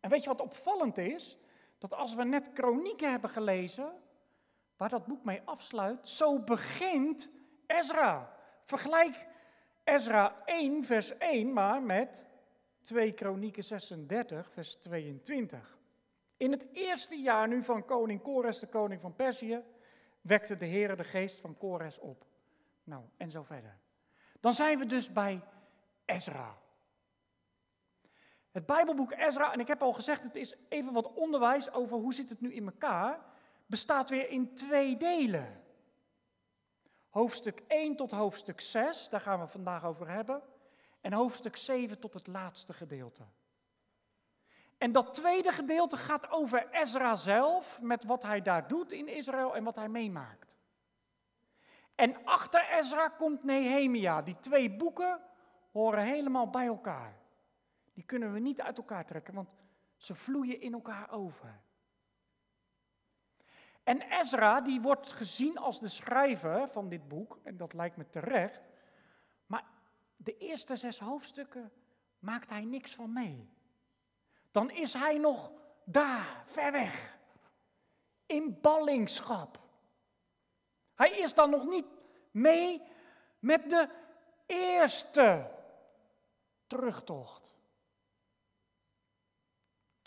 En 0.00 0.10
weet 0.10 0.22
je 0.22 0.28
wat 0.28 0.40
opvallend 0.40 0.98
is? 0.98 1.38
Dat 1.78 1.94
als 1.94 2.14
we 2.14 2.24
net 2.24 2.52
kronieken 2.52 3.10
hebben 3.10 3.30
gelezen, 3.30 3.92
waar 4.76 4.88
dat 4.88 5.06
boek 5.06 5.24
mee 5.24 5.42
afsluit, 5.44 6.08
zo 6.08 6.38
begint 6.38 7.30
Ezra. 7.66 8.36
Vergelijk 8.64 9.26
Ezra 9.84 10.42
1, 10.44 10.84
vers 10.84 11.18
1 11.18 11.52
maar 11.52 11.82
met 11.82 12.24
2 12.82 13.12
Kronieken 13.12 13.64
36, 13.64 14.50
vers 14.50 14.74
22. 14.74 15.78
In 16.36 16.50
het 16.50 16.66
eerste 16.72 17.16
jaar 17.16 17.48
nu 17.48 17.62
van 17.62 17.84
koning 17.84 18.22
Kores, 18.22 18.58
de 18.58 18.66
koning 18.66 19.00
van 19.00 19.14
Perzië, 19.14 19.62
wekte 20.20 20.56
de 20.56 20.66
Heer 20.66 20.96
de 20.96 21.04
geest 21.04 21.40
van 21.40 21.56
Kores 21.58 21.98
op. 21.98 22.26
Nou, 22.84 23.02
en 23.16 23.30
zo 23.30 23.42
verder. 23.42 23.78
Dan 24.40 24.52
zijn 24.52 24.78
we 24.78 24.86
dus 24.86 25.12
bij 25.12 25.40
Ezra. 26.04 26.58
Het 28.52 28.66
Bijbelboek 28.66 29.12
Ezra, 29.12 29.52
en 29.52 29.60
ik 29.60 29.68
heb 29.68 29.82
al 29.82 29.92
gezegd, 29.92 30.22
het 30.22 30.36
is 30.36 30.54
even 30.68 30.92
wat 30.92 31.12
onderwijs 31.12 31.72
over 31.72 31.96
hoe 31.96 32.14
zit 32.14 32.28
het 32.28 32.40
nu 32.40 32.54
in 32.54 32.64
elkaar, 32.64 33.20
bestaat 33.66 34.10
weer 34.10 34.28
in 34.28 34.54
twee 34.54 34.96
delen. 34.96 35.62
Hoofdstuk 37.08 37.62
1 37.66 37.96
tot 37.96 38.10
hoofdstuk 38.10 38.60
6, 38.60 39.08
daar 39.08 39.20
gaan 39.20 39.40
we 39.40 39.46
vandaag 39.46 39.84
over 39.84 40.08
hebben. 40.08 40.42
En 41.00 41.12
hoofdstuk 41.12 41.56
7 41.56 41.98
tot 41.98 42.14
het 42.14 42.26
laatste 42.26 42.72
gedeelte. 42.72 43.22
En 44.78 44.92
dat 44.92 45.14
tweede 45.14 45.52
gedeelte 45.52 45.96
gaat 45.96 46.30
over 46.30 46.68
Ezra 46.70 47.16
zelf, 47.16 47.80
met 47.80 48.04
wat 48.04 48.22
hij 48.22 48.42
daar 48.42 48.68
doet 48.68 48.92
in 48.92 49.08
Israël 49.08 49.56
en 49.56 49.64
wat 49.64 49.76
hij 49.76 49.88
meemaakt. 49.88 50.56
En 51.94 52.24
achter 52.24 52.68
Ezra 52.70 53.08
komt 53.08 53.44
Nehemia. 53.44 54.22
Die 54.22 54.36
twee 54.40 54.70
boeken 54.70 55.20
horen 55.72 56.04
helemaal 56.04 56.50
bij 56.50 56.66
elkaar. 56.66 57.21
Die 57.92 58.04
kunnen 58.04 58.32
we 58.32 58.38
niet 58.38 58.60
uit 58.60 58.76
elkaar 58.76 59.06
trekken, 59.06 59.34
want 59.34 59.48
ze 59.96 60.14
vloeien 60.14 60.60
in 60.60 60.72
elkaar 60.72 61.10
over. 61.10 61.60
En 63.82 64.00
Ezra, 64.00 64.60
die 64.60 64.80
wordt 64.80 65.12
gezien 65.12 65.58
als 65.58 65.80
de 65.80 65.88
schrijver 65.88 66.68
van 66.68 66.88
dit 66.88 67.08
boek, 67.08 67.38
en 67.42 67.56
dat 67.56 67.72
lijkt 67.72 67.96
me 67.96 68.10
terecht, 68.10 68.60
maar 69.46 69.64
de 70.16 70.36
eerste 70.36 70.76
zes 70.76 70.98
hoofdstukken 70.98 71.72
maakt 72.18 72.50
hij 72.50 72.64
niks 72.64 72.94
van 72.94 73.12
mee. 73.12 73.50
Dan 74.50 74.70
is 74.70 74.92
hij 74.92 75.18
nog 75.18 75.52
daar, 75.84 76.42
ver 76.46 76.72
weg, 76.72 77.18
in 78.26 78.58
ballingschap. 78.60 79.60
Hij 80.94 81.10
is 81.10 81.34
dan 81.34 81.50
nog 81.50 81.66
niet 81.66 81.86
mee 82.30 82.82
met 83.38 83.70
de 83.70 83.88
eerste 84.46 85.50
terugtocht. 86.66 87.41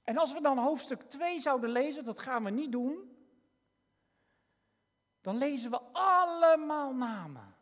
En 0.05 0.17
als 0.17 0.33
we 0.33 0.41
dan 0.41 0.57
hoofdstuk 0.57 1.01
2 1.01 1.39
zouden 1.39 1.69
lezen, 1.69 2.03
dat 2.03 2.19
gaan 2.19 2.43
we 2.43 2.50
niet 2.50 2.71
doen, 2.71 3.17
dan 5.21 5.38
lezen 5.38 5.71
we 5.71 5.81
allemaal 5.91 6.93
namen. 6.93 7.55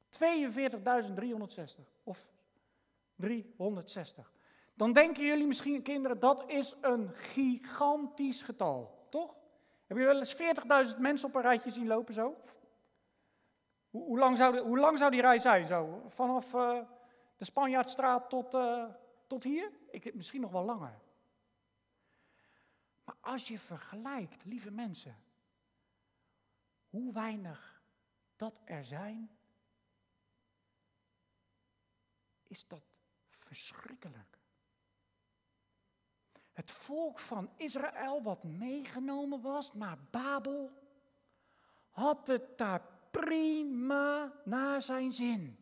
42.360 0.09 1.93
of 2.03 2.34
360. 3.17 4.33
Dan 4.75 4.93
denken 4.93 5.25
jullie 5.25 5.47
misschien, 5.47 5.83
kinderen, 5.83 6.19
dat 6.19 6.45
is 6.51 6.75
een 6.81 7.11
gigantisch 7.15 8.43
getal. 8.43 9.07
Toch? 9.11 9.35
Heb 9.87 9.97
je 9.97 10.05
wel 10.05 10.19
eens 10.19 10.93
40.000 10.95 11.01
mensen 11.01 11.29
op 11.29 11.35
een 11.35 11.43
rijtje 11.43 11.71
zien 11.71 11.87
lopen 11.87 12.15
zo? 12.15 12.37
Hoe, 13.91 14.05
hoe, 14.05 14.19
lang, 14.19 14.37
zou 14.37 14.59
hoe 14.59 14.79
lang 14.79 14.99
zou 14.99 15.11
die 15.11 15.21
rij 15.21 15.39
zijn 15.39 15.67
zo? 15.67 16.03
Vanaf 16.09 16.55
uh, 16.55 16.81
de 17.37 17.45
Spanjaardstraat 17.45 18.31
tot, 18.31 18.55
uh, 18.55 18.85
tot 19.27 19.45
hier? 19.45 19.71
Ik, 19.91 20.15
misschien 20.15 20.41
nog 20.41 20.51
wel 20.51 20.65
langer. 20.65 20.99
Maar 23.05 23.17
als 23.21 23.49
je 23.49 23.59
vergelijkt, 23.59 24.45
lieve 24.45 24.71
mensen, 24.71 25.17
hoe 26.89 27.13
weinig 27.13 27.83
dat 28.37 28.61
er 28.65 28.85
zijn, 28.85 29.31
is 32.43 32.67
dat 32.67 32.94
Het 36.53 36.71
volk 36.71 37.19
van 37.19 37.51
Israël, 37.57 38.23
wat 38.23 38.45
meegenomen 38.45 39.41
was 39.41 39.75
naar 39.75 39.99
Babel, 40.11 40.71
had 41.91 42.27
het 42.27 42.59
daar 42.59 42.83
prima 43.11 44.33
naar 44.45 44.83
zijn 44.83 45.13
zin. 45.13 45.59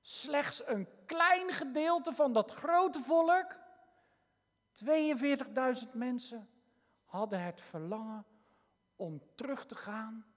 Slechts 0.00 0.66
een 0.66 0.88
klein 1.06 1.52
gedeelte 1.52 2.12
van 2.12 2.32
dat 2.32 2.50
grote 2.50 3.00
volk, 3.00 3.56
42.000 5.84 5.92
mensen, 5.92 6.48
hadden 7.04 7.42
het 7.42 7.60
verlangen 7.60 8.26
om 8.96 9.22
terug 9.34 9.66
te 9.66 9.74
gaan 9.74 10.34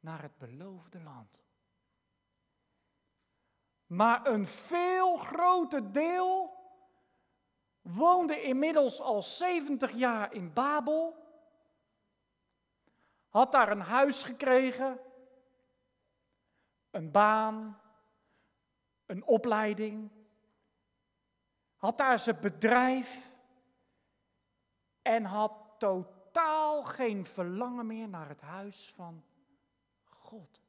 naar 0.00 0.22
het 0.22 0.38
beloofde 0.38 1.02
land. 1.02 1.43
Maar 3.94 4.26
een 4.26 4.46
veel 4.46 5.16
groter 5.16 5.92
deel 5.92 6.54
woonde 7.82 8.42
inmiddels 8.42 9.00
al 9.00 9.22
70 9.22 9.92
jaar 9.92 10.32
in 10.32 10.52
Babel, 10.52 11.16
had 13.28 13.52
daar 13.52 13.70
een 13.70 13.80
huis 13.80 14.22
gekregen, 14.22 15.00
een 16.90 17.10
baan, 17.10 17.80
een 19.06 19.24
opleiding, 19.24 20.10
had 21.76 21.98
daar 21.98 22.18
zijn 22.18 22.40
bedrijf 22.40 23.30
en 25.02 25.24
had 25.24 25.52
totaal 25.78 26.84
geen 26.84 27.26
verlangen 27.26 27.86
meer 27.86 28.08
naar 28.08 28.28
het 28.28 28.40
huis 28.40 28.92
van 28.96 29.24
God. 30.04 30.63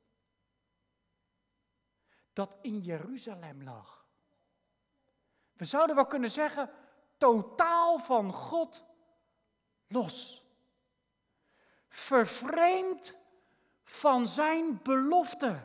Dat 2.35 2.57
in 2.61 2.79
Jeruzalem 2.79 3.63
lag. 3.63 4.05
We 5.53 5.65
zouden 5.65 5.95
wel 5.95 6.05
kunnen 6.05 6.31
zeggen, 6.31 6.69
totaal 7.17 7.97
van 7.97 8.33
God 8.33 8.83
los. 9.87 10.43
Vervreemd 11.87 13.15
van 13.83 14.27
zijn 14.27 14.81
belofte. 14.83 15.59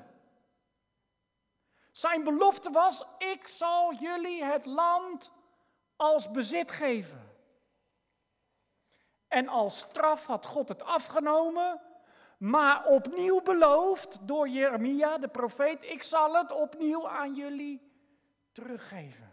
Zijn 1.91 2.25
belofte 2.25 2.71
was: 2.71 3.05
ik 3.19 3.47
zal 3.47 3.95
jullie 3.95 4.45
het 4.45 4.67
land 4.67 5.33
als 5.97 6.31
bezit 6.31 6.71
geven. 6.71 7.37
En 9.29 9.49
als 9.49 9.79
straf 9.79 10.27
had 10.27 10.47
God 10.47 10.69
het 10.69 10.83
afgenomen, 10.83 11.81
maar 12.41 12.87
opnieuw 12.87 13.43
beloofd 13.43 14.27
door 14.27 14.49
Jeremia, 14.49 15.19
de 15.19 15.29
profeet: 15.29 15.83
ik 15.85 16.03
zal 16.03 16.35
het 16.35 16.53
opnieuw 16.53 17.09
aan 17.09 17.35
jullie 17.35 17.83
teruggeven. 18.53 19.33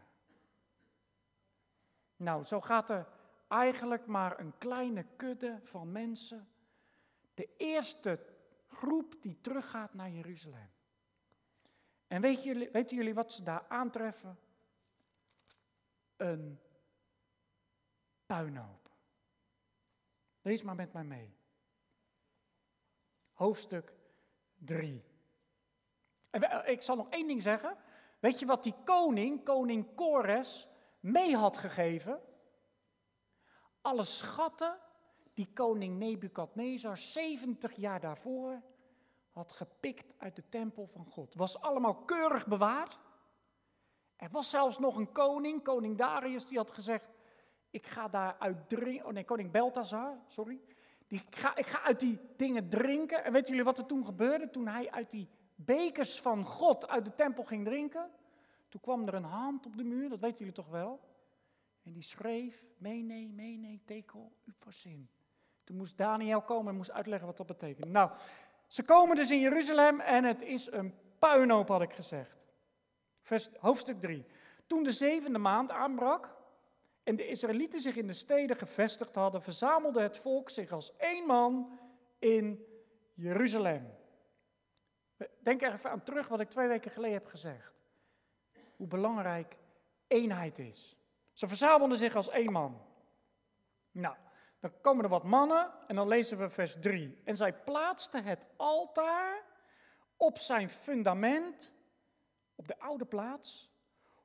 Nou, 2.15 2.43
zo 2.43 2.61
gaat 2.61 2.89
er 2.89 3.07
eigenlijk 3.47 4.05
maar 4.05 4.39
een 4.39 4.57
kleine 4.57 5.05
kudde 5.15 5.59
van 5.63 5.91
mensen. 5.91 6.49
De 7.33 7.49
eerste 7.57 8.19
groep 8.67 9.21
die 9.21 9.41
teruggaat 9.41 9.93
naar 9.93 10.09
Jeruzalem. 10.09 10.69
En 12.07 12.21
weten 12.21 12.95
jullie 12.95 13.13
wat 13.13 13.31
ze 13.31 13.43
daar 13.43 13.65
aantreffen? 13.67 14.39
Een 16.17 16.59
puinhoop. 18.25 18.89
Lees 20.41 20.63
maar 20.63 20.75
met 20.75 20.93
mij 20.93 21.03
mee. 21.03 21.35
Hoofdstuk 23.37 23.93
3. 24.57 25.03
En 26.29 26.69
ik 26.69 26.81
zal 26.81 26.95
nog 26.95 27.09
één 27.09 27.27
ding 27.27 27.41
zeggen. 27.41 27.77
Weet 28.19 28.39
je 28.39 28.45
wat 28.45 28.63
die 28.63 28.75
koning, 28.83 29.43
koning 29.43 29.95
Kores, 29.95 30.67
mee 30.99 31.35
had 31.35 31.57
gegeven. 31.57 32.21
Alle 33.81 34.03
schatten 34.03 34.77
die 35.33 35.49
koning 35.53 35.97
Nebukadnezar 35.97 36.97
70 36.97 37.75
jaar 37.75 37.99
daarvoor 37.99 38.61
had 39.29 39.51
gepikt 39.51 40.13
uit 40.17 40.35
de 40.35 40.49
tempel 40.49 40.87
van 40.87 41.05
God. 41.05 41.35
Was 41.35 41.61
allemaal 41.61 41.95
keurig 41.95 42.47
bewaard. 42.47 42.99
Er 44.15 44.29
was 44.31 44.49
zelfs 44.49 44.79
nog 44.79 44.97
een 44.97 45.11
koning, 45.11 45.63
koning 45.63 45.97
Darius, 45.97 46.45
die 46.45 46.57
had 46.57 46.71
gezegd: 46.71 47.05
Ik 47.69 47.85
ga 47.85 48.07
daar 48.07 48.35
uit 48.39 48.69
drinken. 48.69 49.05
Oh 49.05 49.11
nee, 49.11 49.25
koning 49.25 49.51
Beltazar, 49.51 50.17
sorry. 50.27 50.61
Ik, 51.07 51.23
ga, 51.29 51.55
ik 51.55 51.65
ga 51.65 51.81
uit 51.81 51.99
die 51.99 52.19
dingen 52.35 52.69
drinken. 52.69 53.23
En 53.23 53.31
weten 53.31 53.49
jullie 53.49 53.63
wat 53.63 53.77
er 53.77 53.85
toen 53.85 54.05
gebeurde? 54.05 54.49
Toen 54.49 54.67
hij 54.67 54.91
uit 54.91 55.11
die 55.11 55.29
bekers 55.55 56.21
van 56.21 56.45
God 56.45 56.87
uit 56.87 57.05
de 57.05 57.15
tempel 57.15 57.43
ging 57.43 57.65
drinken. 57.65 58.09
Toen 58.69 58.81
kwam 58.81 59.07
er 59.07 59.13
een 59.13 59.23
hand 59.23 59.65
op 59.65 59.77
de 59.77 59.83
muur, 59.83 60.09
dat 60.09 60.19
weten 60.19 60.37
jullie 60.37 60.53
toch 60.53 60.69
wel? 60.69 60.99
En 61.83 61.93
die 61.93 62.03
schreef: 62.03 62.65
Mene, 62.77 63.27
mene, 63.27 63.79
tekel, 63.85 64.31
uphasin. 64.45 65.09
Toen 65.63 65.77
moest 65.77 65.97
Daniel 65.97 66.41
komen 66.41 66.71
en 66.71 66.77
moest 66.77 66.91
uitleggen 66.91 67.27
wat 67.27 67.37
dat 67.37 67.47
betekent. 67.47 67.91
Nou, 67.91 68.11
ze 68.67 68.83
komen 68.83 69.15
dus 69.15 69.31
in 69.31 69.39
Jeruzalem 69.39 69.99
en 69.99 70.23
het 70.23 70.41
is 70.41 70.71
een 70.71 70.93
puinhoop, 71.19 71.67
had 71.67 71.81
ik 71.81 71.93
gezegd. 71.93 72.47
Hoofdstuk 73.59 74.01
3. 74.01 74.25
Toen 74.67 74.83
de 74.83 74.91
zevende 74.91 75.39
maand 75.39 75.71
aanbrak 75.71 76.36
en 77.07 77.15
de 77.15 77.27
Israëlieten 77.27 77.79
zich 77.79 77.95
in 77.95 78.07
de 78.07 78.13
steden 78.13 78.57
gevestigd 78.57 79.15
hadden, 79.15 79.41
verzamelde 79.41 80.01
het 80.01 80.17
volk 80.17 80.49
zich 80.49 80.71
als 80.71 80.95
één 80.97 81.25
man 81.25 81.79
in 82.19 82.65
Jeruzalem. 83.13 83.93
Denk 85.39 85.61
er 85.61 85.73
even 85.73 85.89
aan 85.89 86.03
terug 86.03 86.27
wat 86.27 86.39
ik 86.39 86.49
twee 86.49 86.67
weken 86.67 86.91
geleden 86.91 87.17
heb 87.17 87.27
gezegd. 87.27 87.73
Hoe 88.75 88.87
belangrijk 88.87 89.57
eenheid 90.07 90.59
is. 90.59 90.97
Ze 91.33 91.47
verzamelden 91.47 91.97
zich 91.97 92.15
als 92.15 92.29
één 92.29 92.51
man. 92.51 92.81
Nou, 93.91 94.15
dan 94.59 94.81
komen 94.81 95.03
er 95.03 95.09
wat 95.09 95.23
mannen 95.23 95.73
en 95.87 95.95
dan 95.95 96.07
lezen 96.07 96.37
we 96.37 96.49
vers 96.49 96.75
3. 96.79 97.21
En 97.23 97.37
zij 97.37 97.53
plaatsten 97.53 98.23
het 98.23 98.45
altaar 98.55 99.43
op 100.17 100.37
zijn 100.37 100.69
fundament, 100.69 101.73
op 102.55 102.67
de 102.67 102.79
oude 102.79 103.05
plaats. 103.05 103.76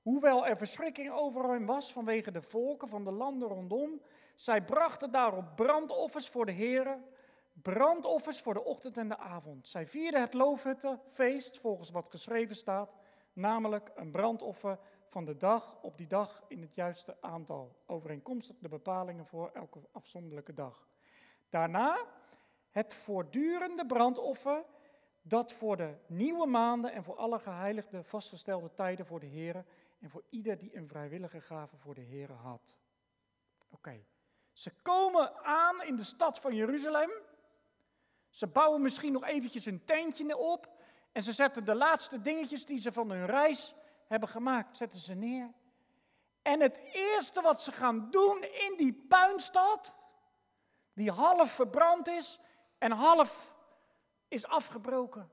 Hoewel 0.03 0.47
er 0.47 0.57
verschrikking 0.57 1.11
over 1.11 1.51
hem 1.51 1.67
was 1.67 1.93
vanwege 1.93 2.31
de 2.31 2.43
volken 2.43 2.89
van 2.89 3.05
de 3.05 3.13
landen 3.13 3.49
rondom, 3.49 4.01
zij 4.35 4.65
brachten 4.65 5.11
daarop 5.11 5.57
brandoffers 5.57 6.29
voor 6.29 6.47
de 6.47 6.53
heren, 6.53 7.05
brandoffers 7.53 8.41
voor 8.41 8.55
de 8.55 8.65
ochtend 8.65 8.97
en 8.97 9.09
de 9.09 9.19
avond. 9.19 9.69
Zij 9.69 9.87
vierden 9.87 10.21
het 10.21 10.35
loofhuttenfeest 10.35 11.59
volgens 11.59 11.91
wat 11.91 12.09
geschreven 12.09 12.57
staat, 12.57 12.95
namelijk 13.33 13.93
een 13.95 14.11
brandoffer 14.11 14.79
van 15.09 15.25
de 15.25 15.37
dag 15.37 15.79
op 15.83 15.99
die 15.99 16.07
dag 16.07 16.43
in 16.49 16.61
het 16.61 16.75
juiste 16.75 17.17
aantal, 17.21 17.77
overeenkomstig 17.87 18.57
de 18.59 18.69
bepalingen 18.69 19.27
voor 19.27 19.51
elke 19.55 19.79
afzonderlijke 19.93 20.55
dag. 20.55 20.89
Daarna 21.51 21.99
het 22.71 22.95
voortdurende 22.95 23.87
brandoffer, 23.87 24.65
dat 25.23 25.53
voor 25.53 25.77
de 25.77 25.95
nieuwe 26.07 26.47
maanden 26.47 26.93
en 26.93 27.05
voor 27.05 27.17
alle 27.17 27.39
geheiligde 27.39 28.03
vastgestelde 28.05 28.73
tijden 28.75 29.07
voor 29.07 29.21
de 29.21 29.27
Heer 29.27 29.65
en 30.03 30.11
voor 30.11 30.25
ieder 30.29 30.59
die 30.59 30.77
een 30.77 30.89
vrijwillige 30.89 31.41
gave 31.41 31.77
voor 31.77 31.95
de 31.95 32.01
Heer 32.01 32.33
had. 32.33 32.77
Oké, 33.69 34.05
ze 34.53 34.71
komen 34.83 35.45
aan 35.45 35.83
in 35.83 35.97
de 35.97 36.05
stad 36.05 36.39
van 36.39 36.55
Jeruzalem. 36.55 37.11
Ze 38.29 38.47
bouwen 38.47 38.83
misschien 38.83 39.13
nog 39.13 39.25
eventjes 39.25 39.67
een 39.67 39.85
tentje 39.85 40.37
op 40.37 40.71
en 41.13 41.23
ze 41.23 41.33
zetten 41.33 41.65
de 41.65 41.75
laatste 41.75 42.21
dingetjes 42.21 42.65
die 42.65 42.81
ze 42.81 42.93
van 42.93 43.11
hun 43.11 43.27
reis 43.27 43.75
hebben 44.07 44.29
gemaakt, 44.29 44.77
zetten 44.77 45.01
ze 45.01 45.15
neer. 45.15 45.53
En 46.43 46.61
het 46.61 46.79
eerste 46.93 47.41
wat 47.41 47.63
ze 47.63 47.73
gaan 47.73 48.11
doen 48.11 48.43
in 48.43 48.75
die 48.77 48.93
puinstad, 49.09 49.95
die 50.93 51.11
half 51.11 51.53
verbrand 51.53 52.09
is 52.09 52.39
en 52.79 52.93
half 52.93 53.55
is 54.29 54.47
afgebroken. 54.47 55.31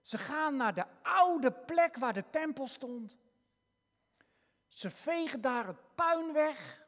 Ze 0.00 0.18
gaan 0.18 0.56
naar 0.56 0.74
de 0.74 0.84
oude 1.02 1.52
plek 1.52 1.96
waar 1.96 2.12
de 2.12 2.30
tempel 2.30 2.66
stond. 2.66 3.16
Ze 4.74 4.90
vegen 4.90 5.40
daar 5.40 5.66
het 5.66 5.94
puin 5.94 6.32
weg. 6.32 6.82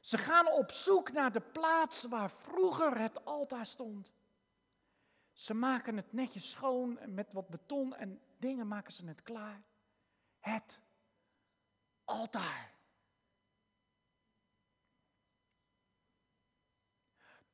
Ze 0.00 0.18
gaan 0.18 0.52
op 0.52 0.70
zoek 0.70 1.12
naar 1.12 1.32
de 1.32 1.40
plaats 1.40 2.04
waar 2.04 2.30
vroeger 2.30 2.98
het 2.98 3.24
altaar 3.24 3.66
stond. 3.66 4.12
Ze 5.32 5.54
maken 5.54 5.96
het 5.96 6.12
netjes 6.12 6.50
schoon 6.50 6.98
met 7.06 7.32
wat 7.32 7.48
beton 7.48 7.94
en 7.94 8.20
dingen 8.38 8.68
maken 8.68 8.92
ze 8.92 9.06
het 9.06 9.22
klaar 9.22 9.62
het 10.40 10.80
altaar. 12.04 12.72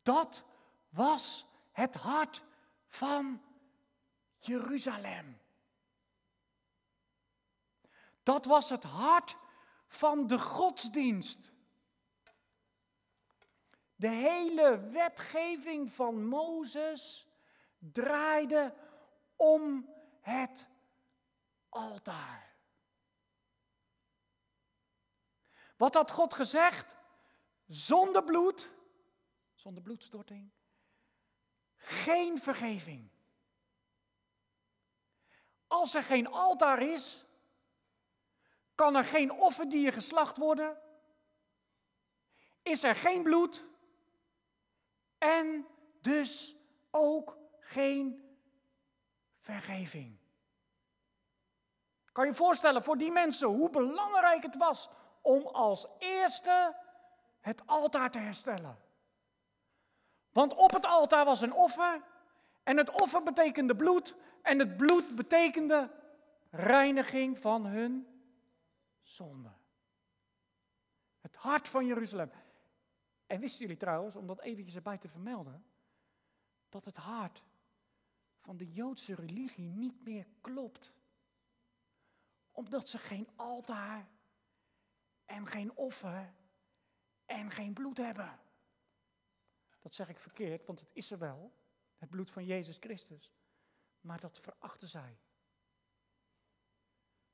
Dat 0.03 0.45
was 0.89 1.47
het 1.73 1.95
hart 1.95 2.43
van 2.87 3.43
Jeruzalem. 4.39 5.41
Dat 8.23 8.45
was 8.45 8.69
het 8.69 8.85
hart 8.85 9.37
van 9.97 10.27
de 10.27 10.39
godsdienst. 10.39 11.53
De 13.95 14.09
hele 14.09 14.81
wetgeving 14.91 15.93
van 15.93 16.27
Mozes 16.27 17.27
draaide 17.79 18.75
om 19.37 19.95
het 20.21 20.69
altaar. 21.69 22.55
Wat 25.77 25.95
had 25.95 26.11
God 26.11 26.35
gezegd? 26.35 26.97
Zonder 27.67 28.25
bloed, 28.25 28.71
zonder 29.55 29.83
bloedstorting, 29.83 30.51
geen 31.77 32.39
vergeving. 32.39 33.11
Als 35.67 35.95
er 35.95 36.05
geen 36.05 36.27
altaar 36.27 36.83
is, 36.83 37.26
kan 38.77 38.97
er 38.97 39.05
geen 39.05 39.33
offerdier 39.33 39.93
geslacht 39.93 40.37
worden, 40.37 40.77
is 42.63 42.83
er 42.83 42.95
geen 42.95 43.23
bloed 43.23 43.65
en 45.19 45.67
dus 46.01 46.57
ook 46.91 47.39
geen 47.61 48.37
vergeving. 49.41 50.19
Kan 52.13 52.25
je 52.25 52.31
je 52.31 52.37
voorstellen 52.37 52.85
voor 52.85 52.99
die 52.99 53.11
mensen 53.11 53.49
hoe 53.49 53.71
belangrijk 53.71 54.43
het 54.43 54.57
was 54.57 54.89
om 55.23 55.47
als 55.47 55.87
eerste 55.99 56.77
het 57.41 57.63
altaar 57.67 58.11
te 58.11 58.19
herstellen. 58.19 58.79
Want 60.33 60.55
op 60.55 60.73
het 60.73 60.87
altaar 60.87 61.25
was 61.25 61.41
een 61.41 61.53
offer 61.53 62.03
en 62.63 62.77
het 62.77 62.91
offer 62.91 63.23
betekende 63.23 63.77
bloed 63.77 64.15
en 64.43 64.59
het 64.59 64.77
bloed 64.77 65.15
betekende 65.17 65.91
reiniging 66.51 67.39
van 67.39 67.67
hun 67.67 68.16
zonde. 69.07 69.53
Het 71.21 71.37
hart 71.37 71.69
van 71.69 71.87
Jeruzalem. 71.87 72.31
En 73.27 73.41
wisten 73.41 73.61
jullie 73.61 73.77
trouwens, 73.77 74.17
om 74.17 74.27
dat 74.27 74.41
eventjes 74.41 74.75
erbij 74.75 74.99
te 74.99 75.09
vermelden, 75.09 75.65
dat 76.69 76.85
het 76.85 76.97
hart 76.97 77.43
van 78.39 78.57
de 78.57 78.73
Joodse 78.73 79.15
religie 79.15 79.69
niet 79.69 80.05
meer 80.05 80.27
klopt. 80.41 80.93
Omdat 82.53 82.89
ze 82.89 82.99
geen 82.99 83.29
altaar 83.37 84.09
en 85.25 85.47
geen 85.47 85.77
offer 85.77 86.35
en 87.25 87.51
geen 87.51 87.73
bloed 87.73 87.97
hebben. 87.97 88.41
Dat 89.81 89.95
zeg 89.95 90.09
ik 90.09 90.19
verkeerd, 90.19 90.67
want 90.67 90.81
het 90.81 90.91
is 90.93 91.11
er 91.11 91.19
wel, 91.19 91.53
het 91.97 92.11
bloed 92.11 92.31
van 92.31 92.45
Jezus 92.45 92.77
Christus. 92.77 93.33
Maar 94.01 94.21
dat 94.21 94.39
verachten 94.41 94.89
zij. 94.89 95.19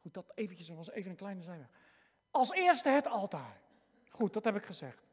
Goed, 0.03 0.15
dat 0.15 0.33
eventjes 0.35 0.69
was 0.69 0.91
even 0.91 1.11
een 1.11 1.17
kleine 1.17 1.43
zijweg. 1.43 1.69
Als 2.31 2.53
eerste 2.53 2.89
het 2.89 3.07
altaar. 3.07 3.61
Goed, 4.09 4.33
dat 4.33 4.45
heb 4.45 4.57
ik 4.57 4.65
gezegd. 4.65 5.07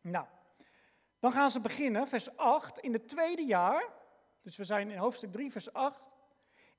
Nou, 0.00 0.26
dan 1.18 1.32
gaan 1.32 1.50
ze 1.50 1.60
beginnen, 1.60 2.08
vers 2.08 2.36
8, 2.36 2.78
in 2.78 2.92
het 2.92 3.08
tweede 3.08 3.42
jaar. 3.42 3.88
Dus 4.42 4.56
we 4.56 4.64
zijn 4.64 4.90
in 4.90 4.98
hoofdstuk 4.98 5.32
3, 5.32 5.50
vers 5.50 5.72
8. 5.72 6.02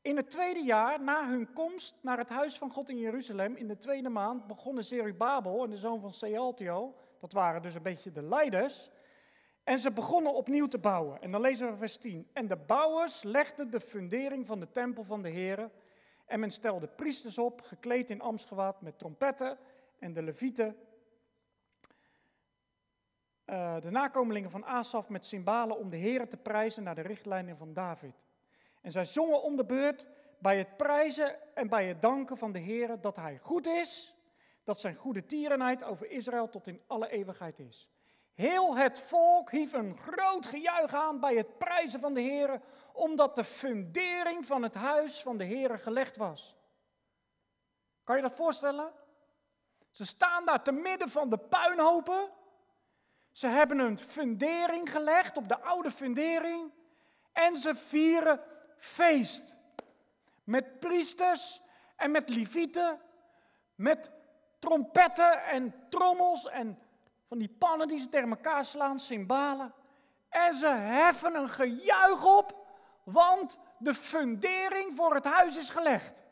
In 0.02 0.16
het 0.16 0.30
tweede 0.30 0.64
jaar 0.64 1.02
na 1.02 1.28
hun 1.28 1.54
komst 1.54 1.96
naar 2.02 2.18
het 2.18 2.30
huis 2.30 2.58
van 2.58 2.72
God 2.72 2.90
in 2.90 2.98
Jeruzalem, 2.98 3.56
in 3.56 3.68
de 3.68 3.78
tweede 3.78 4.10
maand, 4.10 4.48
begonnen 4.48 4.84
Zerubabel 4.84 5.64
en 5.64 5.70
de 5.70 5.78
zoon 5.78 6.00
van 6.00 6.14
Sealtiel, 6.14 6.96
dat 7.20 7.32
waren 7.34 7.62
dus 7.62 7.76
een 7.76 7.82
beetje 7.82 8.12
de 8.12 8.22
leiders, 8.22 8.90
en 9.64 9.80
ze 9.80 9.92
begonnen 9.92 10.34
opnieuw 10.34 10.68
te 10.68 10.78
bouwen. 10.78 11.22
En 11.22 11.32
dan 11.32 11.42
lezen 11.42 11.72
we 11.72 11.78
vers 11.78 11.98
10. 11.98 12.30
En 12.34 12.48
de 12.48 12.56
bouwers 12.56 13.24
legden 13.24 13.72
de 13.72 13.80
fundering 13.80 14.46
van 14.46 14.60
de 14.60 14.72
tempel 14.72 15.04
van 15.04 15.22
de 15.22 15.30
Heeren, 15.30 15.72
en 16.26 16.40
men 16.40 16.52
stelde 16.52 16.88
priesters 16.88 17.38
op, 17.38 17.62
gekleed 17.62 18.10
in 18.10 18.22
ambtsgewaad 18.22 18.82
met 18.82 18.98
trompetten, 19.00 19.58
en 20.00 20.14
de 20.14 20.22
levieten, 20.22 20.78
uh, 23.46 23.82
de 23.82 23.92
nakomelingen 23.92 24.52
van 24.52 24.66
Asaf 24.66 25.10
met 25.10 25.26
cymbalen 25.26 25.78
om 25.78 25.90
de 25.90 25.98
Heeren 25.98 26.30
te 26.30 26.38
prijzen 26.38 26.84
naar 26.84 26.96
de 26.96 27.02
richtlijnen 27.02 27.58
van 27.58 27.74
David. 27.74 28.28
En 28.82 28.92
zij 28.92 29.06
zongen 29.06 29.44
om 29.44 29.56
de 29.56 29.66
beurt 29.66 30.06
bij 30.40 30.58
het 30.58 30.78
prijzen 30.78 31.56
en 31.56 31.68
bij 31.68 31.88
het 31.88 32.02
danken 32.02 32.38
van 32.38 32.52
de 32.52 32.60
Heer 32.60 33.02
dat 33.02 33.16
Hij 33.16 33.38
goed 33.38 33.68
is, 33.68 34.16
dat 34.64 34.80
zijn 34.80 34.96
goede 34.96 35.26
tierenheid 35.26 35.84
over 35.84 36.12
Israël 36.12 36.50
tot 36.50 36.68
in 36.68 36.82
alle 36.88 37.10
eeuwigheid 37.10 37.60
is. 37.60 37.90
Heel 38.36 38.76
het 38.78 39.00
volk 39.00 39.52
hief 39.52 39.74
een 39.74 39.98
groot 39.98 40.45
gejuich 40.45 40.93
aan 40.93 41.19
bij 41.19 41.36
het 41.36 41.58
prijzen 41.58 42.00
van 42.00 42.13
de 42.13 42.21
Heer, 42.21 42.62
omdat 42.93 43.36
de 43.36 43.43
fundering 43.43 44.45
van 44.45 44.63
het 44.63 44.74
huis 44.74 45.21
van 45.21 45.38
de 45.38 45.43
Heer 45.43 45.80
gelegd 45.80 46.17
was. 46.17 46.56
Kan 48.04 48.15
je 48.15 48.21
dat 48.21 48.36
voorstellen? 48.36 48.93
Ze 49.91 50.06
staan 50.06 50.45
daar 50.45 50.63
te 50.63 50.71
midden 50.71 51.10
van 51.10 51.30
de 51.30 51.38
puinhopen. 51.38 52.30
Ze 53.32 53.48
hebben 53.48 53.80
een 53.80 53.98
fundering 53.98 54.91
gelegd 54.91 55.38
op 55.38 55.48
de 55.48 55.60
oude 55.60 55.91
fundering. 55.91 56.71
En 57.32 57.56
ze 57.56 57.76
vieren 57.76 58.41
feest. 58.78 59.56
Met 60.43 60.80
priesters 60.80 61.62
en 61.95 62.12
met 62.12 62.30
levieten. 62.30 63.02
Met 63.76 64.12
trompetten 64.60 65.43
en 65.43 65.89
trommels 65.89 66.48
en 66.48 66.80
van 67.28 67.38
die 67.38 67.50
pannen 67.50 67.88
die 67.88 68.00
ze 68.00 68.10
tegen 68.10 68.30
elkaar 68.30 68.66
slaan, 68.66 69.00
cymbalen. 69.00 69.74
En 70.30 70.54
ze 70.54 70.68
heffen 70.68 71.36
een 71.36 71.50
gejuich 71.50 72.26
op, 72.38 72.68
want 73.04 73.60
de 73.78 73.94
fundering 73.94 74.96
voor 74.96 75.16
het 75.16 75.26
huis 75.26 75.58
is 75.58 75.70
gelegd. 75.70 76.24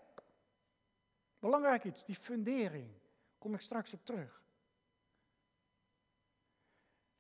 Belangrijk 1.39 1.84
iets, 1.84 2.06
die 2.06 2.15
fundering. 2.15 2.91
Kom 3.38 3.53
ik 3.53 3.62
straks 3.62 3.93
op 3.93 4.06
terug. 4.06 4.43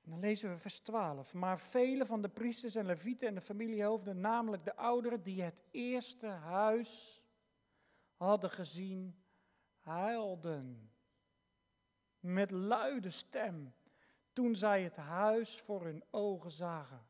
En 0.03 0.11
dan 0.11 0.19
lezen 0.19 0.49
we 0.49 0.57
vers 0.57 0.79
12. 0.79 1.33
Maar 1.33 1.59
vele 1.59 2.05
van 2.05 2.21
de 2.21 2.29
priesters 2.29 2.75
en 2.75 2.85
levieten 2.85 3.27
en 3.27 3.35
de 3.35 3.41
familiehoofden, 3.41 4.19
namelijk 4.19 4.63
de 4.63 4.75
ouderen 4.75 5.23
die 5.23 5.41
het 5.41 5.63
eerste 5.71 6.27
huis 6.27 7.21
hadden 8.15 8.49
gezien, 8.49 9.23
huilden 9.79 10.92
met 12.23 12.51
luide 12.51 13.09
stem 13.09 13.73
toen 14.33 14.55
zij 14.55 14.83
het 14.83 14.95
huis 14.95 15.61
voor 15.61 15.83
hun 15.83 16.03
ogen 16.11 16.51
zagen. 16.51 17.05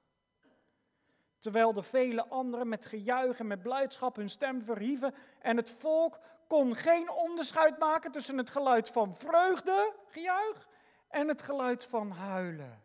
Terwijl 1.40 1.74
de 1.74 1.84
vele 1.84 2.28
anderen 2.28 2.68
met 2.68 2.86
gejuich 2.86 3.40
en 3.40 3.48
met 3.48 3.62
blijdschap 3.62 4.16
hun 4.16 4.30
stem 4.30 4.62
verhieven 4.62 5.14
en 5.40 5.58
het 5.58 5.70
volk 5.70 6.20
kon 6.48 6.76
geen 6.76 7.10
onderscheid 7.10 7.78
maken 7.78 8.12
tussen 8.12 8.38
het 8.38 8.50
geluid 8.50 8.90
van 8.90 9.14
vreugde, 9.14 9.94
gejuich, 10.08 10.68
en 11.08 11.28
het 11.28 11.42
geluid 11.42 11.84
van 11.84 12.12
huilen 12.12 12.84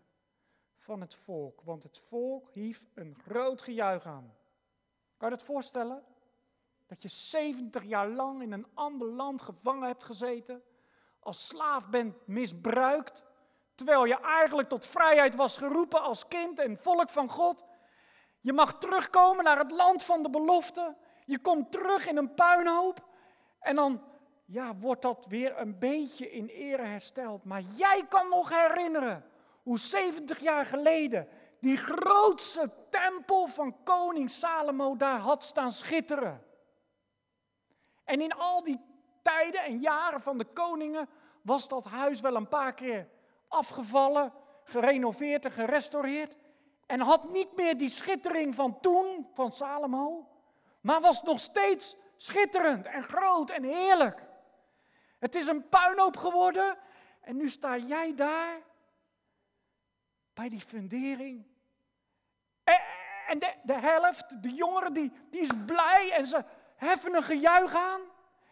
van 0.88 1.00
het 1.00 1.14
volk. 1.14 1.60
Want 1.64 1.82
het 1.82 1.98
volk 1.98 2.50
hief 2.50 2.86
een 2.94 3.14
groot 3.14 3.62
gejuich 3.62 4.06
aan. 4.06 4.34
Kan 5.16 5.30
je 5.30 5.36
dat 5.36 5.44
voorstellen? 5.44 6.04
Dat 6.86 7.02
je 7.02 7.08
70 7.08 7.84
jaar 7.84 8.08
lang 8.08 8.42
in 8.42 8.52
een 8.52 8.66
ander 8.74 9.08
land 9.08 9.42
gevangen 9.42 9.86
hebt 9.86 10.04
gezeten, 10.04 10.62
als 11.28 11.46
slaaf 11.46 11.88
bent 11.88 12.26
misbruikt, 12.26 13.24
terwijl 13.74 14.04
je 14.04 14.20
eigenlijk 14.20 14.68
tot 14.68 14.86
vrijheid 14.86 15.34
was 15.34 15.58
geroepen 15.58 16.02
als 16.02 16.28
kind 16.28 16.58
en 16.58 16.76
volk 16.76 17.10
van 17.10 17.30
God. 17.30 17.64
Je 18.40 18.52
mag 18.52 18.78
terugkomen 18.78 19.44
naar 19.44 19.58
het 19.58 19.70
land 19.70 20.02
van 20.02 20.22
de 20.22 20.30
belofte. 20.30 20.96
Je 21.24 21.38
komt 21.38 21.72
terug 21.72 22.06
in 22.06 22.16
een 22.16 22.34
puinhoop. 22.34 23.06
En 23.60 23.76
dan 23.76 24.02
ja, 24.44 24.76
wordt 24.76 25.02
dat 25.02 25.26
weer 25.26 25.58
een 25.58 25.78
beetje 25.78 26.30
in 26.30 26.46
ere 26.46 26.82
hersteld. 26.82 27.44
Maar 27.44 27.62
jij 27.62 28.06
kan 28.08 28.28
nog 28.28 28.48
herinneren 28.48 29.24
hoe 29.62 29.78
70 29.78 30.40
jaar 30.40 30.64
geleden 30.64 31.28
die 31.60 31.76
grootste 31.76 32.70
tempel 32.90 33.46
van 33.46 33.82
koning 33.82 34.30
Salomo 34.30 34.96
daar 34.96 35.18
had 35.18 35.44
staan 35.44 35.72
schitteren. 35.72 36.44
En 38.04 38.20
in 38.20 38.32
al 38.32 38.62
die 38.62 38.80
tijden 39.22 39.62
en 39.64 39.78
jaren 39.80 40.20
van 40.20 40.38
de 40.38 40.44
koningen 40.44 41.08
was 41.48 41.68
dat 41.68 41.84
huis 41.84 42.20
wel 42.20 42.36
een 42.36 42.48
paar 42.48 42.74
keer 42.74 43.08
afgevallen, 43.48 44.32
gerenoveerd 44.64 45.44
en 45.44 45.52
gerestaureerd. 45.52 46.36
En 46.86 47.00
had 47.00 47.30
niet 47.30 47.56
meer 47.56 47.76
die 47.76 47.88
schittering 47.88 48.54
van 48.54 48.80
toen, 48.80 49.28
van 49.34 49.52
Salomo, 49.52 50.28
maar 50.80 51.00
was 51.00 51.22
nog 51.22 51.40
steeds 51.40 51.96
schitterend 52.16 52.86
en 52.86 53.02
groot 53.02 53.50
en 53.50 53.62
heerlijk. 53.62 54.22
Het 55.18 55.34
is 55.34 55.46
een 55.46 55.68
puinhoop 55.68 56.16
geworden 56.16 56.78
en 57.20 57.36
nu 57.36 57.48
sta 57.48 57.76
jij 57.76 58.14
daar 58.14 58.60
bij 60.34 60.48
die 60.48 60.60
fundering. 60.60 61.46
En 63.26 63.38
de, 63.38 63.54
de 63.62 63.78
helft, 63.78 64.42
de 64.42 64.50
jongeren, 64.50 64.92
die, 64.92 65.12
die 65.30 65.40
is 65.40 65.50
blij 65.66 66.12
en 66.12 66.26
ze 66.26 66.44
heffen 66.76 67.14
een 67.14 67.22
gejuich 67.22 67.74
aan. 67.74 68.00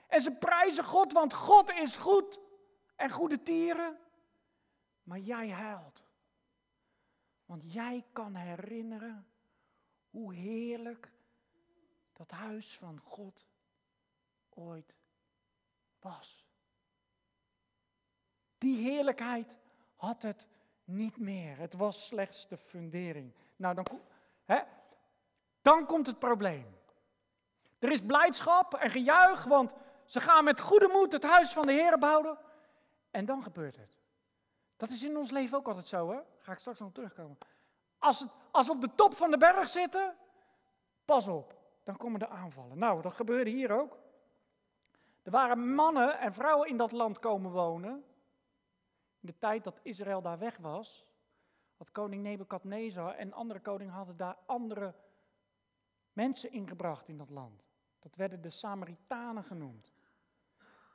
En 0.09 0.21
ze 0.21 0.31
prijzen 0.31 0.85
God, 0.85 1.13
want 1.13 1.35
God 1.35 1.73
is 1.73 1.97
goed 1.97 2.45
en 2.97 3.11
goede 3.11 3.43
tieren. 3.43 3.99
Maar 5.03 5.19
jij 5.19 5.51
huilt. 5.51 6.03
Want 7.47 7.73
jij 7.73 8.05
kan 8.13 8.35
herinneren 8.35 9.27
hoe 10.11 10.35
heerlijk 10.35 11.11
dat 12.13 12.31
huis 12.31 12.79
van 12.79 13.01
God 13.01 13.47
ooit 14.55 14.95
was. 16.01 16.47
Die 18.59 18.91
heerlijkheid 18.91 19.55
had 19.97 20.23
het 20.23 20.47
niet 20.85 21.17
meer. 21.17 21.59
Het 21.59 21.75
was 21.75 22.07
slechts 22.07 22.49
de 22.49 22.57
fundering. 22.57 23.33
Nou, 23.57 23.75
dan, 23.75 23.87
hè, 24.45 24.61
dan 25.63 25.87
komt 25.87 26.07
het 26.07 26.19
probleem. 26.19 26.77
Er 27.79 27.93
is 27.93 28.03
blijdschap 28.03 28.75
en 28.75 28.91
gejuich, 28.91 29.45
want 29.45 29.75
ze 30.05 30.21
gaan 30.21 30.45
met 30.45 30.61
goede 30.61 30.89
moed 30.89 31.13
het 31.13 31.23
huis 31.23 31.53
van 31.53 31.67
de 31.67 31.73
Heer 31.73 31.99
bouwen. 31.99 32.39
En 33.17 33.25
dan 33.25 33.43
gebeurt 33.43 33.77
het. 33.77 33.99
Dat 34.77 34.91
is 34.91 35.03
in 35.03 35.17
ons 35.17 35.31
leven 35.31 35.59
ook 35.59 35.67
altijd 35.67 35.87
zo, 35.87 36.11
hè? 36.11 36.21
Ga 36.39 36.53
ik 36.53 36.59
straks 36.59 36.81
nog 36.81 36.93
terugkomen. 36.93 37.39
Als, 37.99 38.21
het, 38.21 38.31
als 38.51 38.67
we 38.67 38.73
op 38.73 38.81
de 38.81 38.95
top 38.95 39.15
van 39.15 39.31
de 39.31 39.37
berg 39.37 39.69
zitten, 39.69 40.17
pas 41.05 41.29
op, 41.29 41.55
dan 41.83 41.97
komen 41.97 42.19
de 42.19 42.29
aanvallen. 42.29 42.79
Nou, 42.79 43.03
dat 43.03 43.15
gebeurde 43.15 43.51
hier 43.51 43.71
ook. 43.71 43.99
Er 45.23 45.31
waren 45.31 45.75
mannen 45.75 46.19
en 46.19 46.33
vrouwen 46.33 46.69
in 46.69 46.77
dat 46.77 46.93
land 46.93 47.19
komen 47.19 47.51
wonen. 47.51 48.05
In 49.21 49.29
de 49.29 49.39
tijd 49.39 49.65
dat 49.65 49.81
Israël 49.83 50.23
daar 50.23 50.39
weg 50.39 50.57
was, 50.57 51.07
had 51.77 51.91
koning 51.91 52.23
Nebukadnezar 52.23 53.15
en 53.15 53.33
andere 53.33 53.61
koningen 53.61 53.95
hadden 53.95 54.17
daar 54.17 54.37
andere 54.47 54.95
mensen 56.13 56.53
ingebracht 56.53 57.09
in 57.09 57.19
dat 57.19 57.31
land. 57.31 57.65
Dat 57.99 58.17
werden 58.17 58.43
de 58.43 58.51
Samaritanen 58.51 59.45
genoemd. 59.45 59.96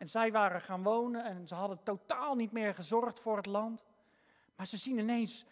En 0.01 0.09
zij 0.09 0.31
waren 0.31 0.61
gaan 0.61 0.83
wonen 0.83 1.23
en 1.23 1.47
ze 1.47 1.55
hadden 1.55 1.83
totaal 1.83 2.35
niet 2.35 2.51
meer 2.51 2.73
gezorgd 2.73 3.19
voor 3.19 3.37
het 3.37 3.45
land. 3.45 3.83
Maar 4.55 4.67
ze 4.67 4.77
zien 4.77 4.97
ineens 4.97 5.45
40.000 5.45 5.49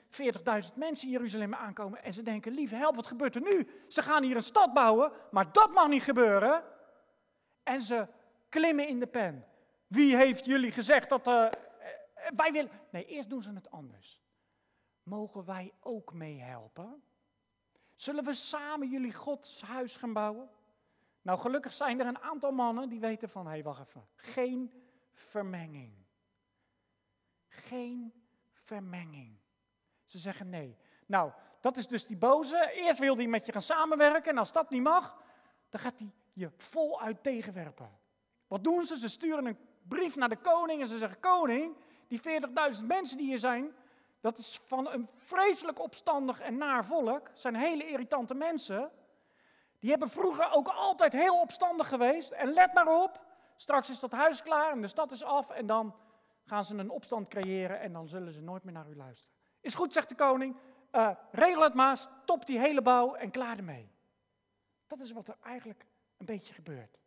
mensen 0.75 1.07
in 1.07 1.13
Jeruzalem 1.13 1.53
aankomen 1.53 2.03
en 2.03 2.13
ze 2.13 2.21
denken, 2.21 2.51
lieve 2.51 2.75
help, 2.75 2.95
wat 2.95 3.07
gebeurt 3.07 3.35
er 3.35 3.41
nu? 3.41 3.67
Ze 3.87 4.01
gaan 4.01 4.23
hier 4.23 4.35
een 4.35 4.43
stad 4.43 4.73
bouwen, 4.73 5.11
maar 5.31 5.51
dat 5.51 5.71
mag 5.73 5.87
niet 5.87 6.03
gebeuren. 6.03 6.63
En 7.63 7.81
ze 7.81 8.07
klimmen 8.49 8.87
in 8.87 8.99
de 8.99 9.07
pen. 9.07 9.45
Wie 9.87 10.15
heeft 10.15 10.45
jullie 10.45 10.71
gezegd 10.71 11.09
dat 11.09 11.27
uh, 11.27 11.49
wij 12.35 12.51
willen... 12.51 12.71
Nee, 12.91 13.05
eerst 13.05 13.29
doen 13.29 13.41
ze 13.41 13.53
het 13.53 13.71
anders. 13.71 14.21
Mogen 15.03 15.45
wij 15.45 15.73
ook 15.79 16.13
meehelpen? 16.13 17.03
Zullen 17.95 18.23
we 18.23 18.33
samen 18.33 18.89
jullie 18.89 19.13
Gods 19.13 19.61
huis 19.61 19.95
gaan 19.95 20.13
bouwen? 20.13 20.49
Nou, 21.21 21.39
gelukkig 21.39 21.73
zijn 21.73 21.99
er 21.99 22.05
een 22.05 22.19
aantal 22.19 22.51
mannen 22.51 22.89
die 22.89 22.99
weten 22.99 23.29
van, 23.29 23.45
hé, 23.45 23.51
hey, 23.51 23.63
wacht 23.63 23.87
even, 23.87 24.07
geen 24.15 24.83
vermenging. 25.11 25.93
Geen 27.47 28.13
vermenging. 28.51 29.39
Ze 30.03 30.17
zeggen 30.17 30.49
nee. 30.49 30.77
Nou, 31.05 31.31
dat 31.59 31.77
is 31.77 31.87
dus 31.87 32.05
die 32.05 32.17
boze. 32.17 32.71
Eerst 32.73 32.99
wil 32.99 33.15
hij 33.15 33.27
met 33.27 33.45
je 33.45 33.51
gaan 33.51 33.61
samenwerken 33.61 34.31
en 34.31 34.37
als 34.37 34.51
dat 34.51 34.69
niet 34.69 34.81
mag, 34.81 35.17
dan 35.69 35.79
gaat 35.81 35.99
hij 35.99 36.11
je 36.33 36.51
voluit 36.57 37.23
tegenwerpen. 37.23 37.97
Wat 38.47 38.63
doen 38.63 38.85
ze? 38.85 38.97
Ze 38.97 39.07
sturen 39.07 39.45
een 39.45 39.57
brief 39.87 40.15
naar 40.15 40.29
de 40.29 40.37
koning 40.37 40.81
en 40.81 40.87
ze 40.87 40.97
zeggen, 40.97 41.19
koning, 41.19 41.75
die 42.07 42.19
40.000 42.79 42.85
mensen 42.85 43.17
die 43.17 43.25
hier 43.25 43.39
zijn, 43.39 43.75
dat 44.21 44.37
is 44.37 44.59
van 44.65 44.87
een 44.87 45.09
vreselijk 45.15 45.79
opstandig 45.79 46.39
en 46.39 46.57
naar 46.57 46.85
volk, 46.85 47.29
zijn 47.33 47.55
hele 47.55 47.87
irritante 47.87 48.33
mensen. 48.33 48.91
Die 49.79 49.89
hebben 49.89 50.09
vroeger 50.09 50.51
ook 50.51 50.67
altijd 50.67 51.13
heel 51.13 51.39
opstandig 51.39 51.87
geweest. 51.87 52.31
En 52.31 52.53
let 52.53 52.73
maar 52.73 53.01
op, 53.01 53.25
straks 53.55 53.89
is 53.89 53.99
dat 53.99 54.11
huis 54.11 54.43
klaar 54.43 54.71
en 54.71 54.81
de 54.81 54.87
stad 54.87 55.11
is 55.11 55.23
af 55.23 55.49
en 55.49 55.67
dan 55.67 55.95
gaan 56.45 56.65
ze 56.65 56.75
een 56.75 56.89
opstand 56.89 57.27
creëren 57.27 57.79
en 57.79 57.93
dan 57.93 58.07
zullen 58.07 58.33
ze 58.33 58.41
nooit 58.41 58.63
meer 58.63 58.73
naar 58.73 58.89
u 58.89 58.95
luisteren. 58.95 59.35
Is 59.61 59.75
goed, 59.75 59.93
zegt 59.93 60.09
de 60.09 60.15
koning, 60.15 60.57
uh, 60.91 61.11
regel 61.31 61.63
het 61.63 61.73
maar, 61.73 61.97
stop 61.97 62.45
die 62.45 62.59
hele 62.59 62.81
bouw 62.81 63.13
en 63.15 63.31
klaar 63.31 63.57
ermee. 63.57 63.91
Dat 64.87 64.99
is 64.99 65.11
wat 65.11 65.27
er 65.27 65.37
eigenlijk 65.43 65.85
een 66.17 66.25
beetje 66.25 66.53
gebeurt. 66.53 66.99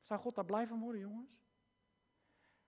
Zou 0.00 0.20
God 0.20 0.34
daar 0.34 0.44
blij 0.44 0.66
van 0.66 0.80
worden, 0.80 1.00
jongens? 1.00 1.36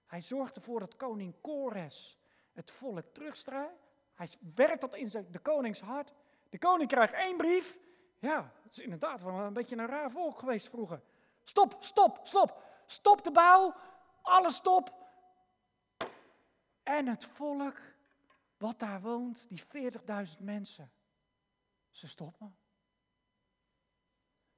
Hij 0.06 0.20
zorgt 0.20 0.56
ervoor 0.56 0.80
dat 0.80 0.96
koning 0.96 1.40
Kores 1.40 2.18
het 2.52 2.70
volk 2.70 3.04
terugstraalt. 3.12 3.88
Hij 4.14 4.28
werkt 4.54 4.80
dat 4.80 4.94
in 4.94 5.26
de 5.30 5.38
konings 5.38 5.80
hart. 5.80 6.12
De 6.48 6.58
koning 6.58 6.88
krijgt 6.88 7.12
één 7.12 7.36
brief. 7.36 7.78
Ja, 8.18 8.52
het 8.62 8.72
is 8.72 8.78
inderdaad 8.78 9.22
wel 9.22 9.34
een 9.34 9.52
beetje 9.52 9.76
een 9.76 9.86
raar 9.86 10.10
volk 10.10 10.38
geweest 10.38 10.68
vroeger. 10.68 11.02
Stop, 11.44 11.76
stop, 11.80 12.20
stop. 12.22 12.62
Stop 12.86 13.24
de 13.24 13.30
bouw. 13.30 13.74
Alles 14.22 14.54
stop. 14.54 15.06
En 16.82 17.06
het 17.06 17.24
volk 17.24 17.80
wat 18.56 18.78
daar 18.78 19.00
woont, 19.00 19.46
die 19.48 19.62
40.000 20.36 20.38
mensen, 20.38 20.92
ze 21.90 22.08
stoppen. 22.08 22.56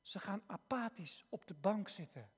Ze 0.02 0.18
gaan 0.18 0.42
apathisch 0.46 1.24
op 1.28 1.46
de 1.46 1.54
bank 1.54 1.88
zitten. 1.88 2.30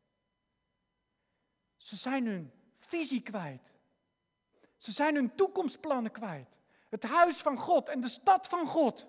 Ze 1.77 1.97
zijn 1.97 2.27
hun 2.27 2.53
visie 2.79 3.23
kwijt. 3.23 3.73
Ze 4.77 4.91
zijn 4.91 5.15
hun 5.15 5.35
toekomstplannen 5.35 6.11
kwijt. 6.13 6.59
Het 6.89 7.03
huis 7.03 7.43
van 7.43 7.59
God 7.59 7.89
en 7.89 8.01
de 8.01 8.09
stad 8.09 8.49
van 8.49 8.67
God. 8.67 9.07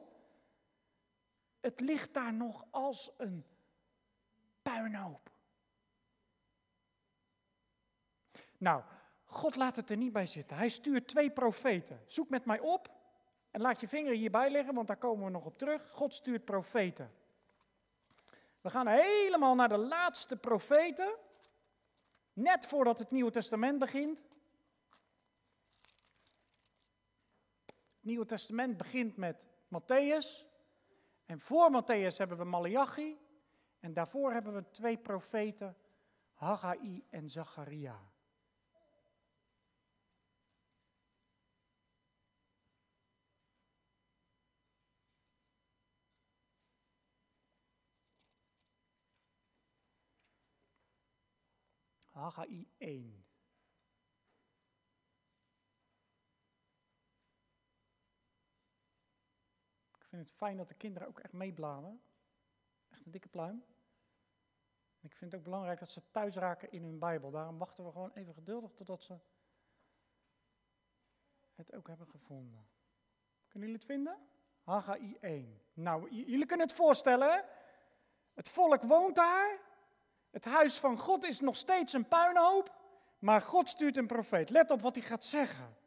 Het 1.63 1.79
ligt 1.79 2.13
daar 2.13 2.33
nog 2.33 2.65
als 2.69 3.11
een 3.17 3.45
puinhoop. 4.61 5.29
Nou, 8.57 8.83
God 9.25 9.55
laat 9.55 9.75
het 9.75 9.89
er 9.89 9.97
niet 9.97 10.13
bij 10.13 10.25
zitten. 10.25 10.57
Hij 10.57 10.69
stuurt 10.69 11.07
twee 11.07 11.31
profeten. 11.31 12.01
Zoek 12.05 12.29
met 12.29 12.45
mij 12.45 12.59
op 12.59 12.91
en 13.51 13.61
laat 13.61 13.79
je 13.79 13.87
vinger 13.87 14.13
hierbij 14.13 14.51
liggen, 14.51 14.73
want 14.73 14.87
daar 14.87 14.97
komen 14.97 15.25
we 15.25 15.31
nog 15.31 15.45
op 15.45 15.57
terug. 15.57 15.89
God 15.89 16.13
stuurt 16.13 16.45
profeten. 16.45 17.11
We 18.61 18.69
gaan 18.69 18.87
helemaal 18.87 19.55
naar 19.55 19.69
de 19.69 19.77
laatste 19.77 20.37
profeten, 20.37 21.15
net 22.33 22.65
voordat 22.65 22.99
het 22.99 23.11
Nieuwe 23.11 23.31
Testament 23.31 23.79
begint. 23.79 24.23
Het 27.65 28.11
Nieuwe 28.11 28.25
Testament 28.25 28.77
begint 28.77 29.17
met 29.17 29.45
Matthäus. 29.67 30.52
En 31.33 31.39
voor 31.39 31.71
Matthäus 31.71 32.17
hebben 32.17 32.37
we 32.37 32.43
Malachi. 32.43 33.19
En 33.79 33.93
daarvoor 33.93 34.31
hebben 34.31 34.53
we 34.53 34.69
twee 34.71 34.97
profeten, 34.97 35.77
Haggai 36.33 37.03
en 37.09 37.29
Zacharia. 37.29 38.11
Haggai 52.11 52.67
1. 52.77 53.25
Vind 60.13 60.27
het 60.27 60.37
fijn 60.37 60.57
dat 60.57 60.67
de 60.67 60.73
kinderen 60.73 61.07
ook 61.07 61.19
echt 61.19 61.33
meebladen. 61.33 62.01
Echt 62.89 63.05
een 63.05 63.11
dikke 63.11 63.27
pluim. 63.27 63.63
ik 64.99 65.15
vind 65.15 65.31
het 65.31 65.39
ook 65.39 65.45
belangrijk 65.45 65.79
dat 65.79 65.91
ze 65.91 66.11
thuis 66.11 66.35
raken 66.35 66.71
in 66.71 66.83
hun 66.83 66.99
Bijbel. 66.99 67.31
Daarom 67.31 67.57
wachten 67.57 67.85
we 67.85 67.91
gewoon 67.91 68.11
even 68.13 68.33
geduldig 68.33 68.71
totdat 68.73 69.03
ze 69.03 69.19
het 71.55 71.73
ook 71.73 71.87
hebben 71.87 72.07
gevonden. 72.07 72.67
Kunnen 73.47 73.69
jullie 73.69 73.85
het 73.85 73.85
vinden? 73.85 74.17
Haggai 74.63 75.17
1. 75.21 75.61
Nou, 75.73 76.11
jullie 76.11 76.45
kunnen 76.45 76.67
het 76.67 76.75
voorstellen. 76.75 77.45
Het 78.33 78.49
volk 78.49 78.83
woont 78.83 79.15
daar. 79.15 79.59
Het 80.29 80.45
huis 80.45 80.79
van 80.79 80.97
God 80.97 81.23
is 81.23 81.39
nog 81.39 81.55
steeds 81.55 81.93
een 81.93 82.07
puinhoop, 82.07 82.75
maar 83.19 83.41
God 83.41 83.69
stuurt 83.69 83.97
een 83.97 84.07
profeet. 84.07 84.49
Let 84.49 84.71
op 84.71 84.81
wat 84.81 84.95
hij 84.95 85.03
gaat 85.03 85.23
zeggen. 85.23 85.77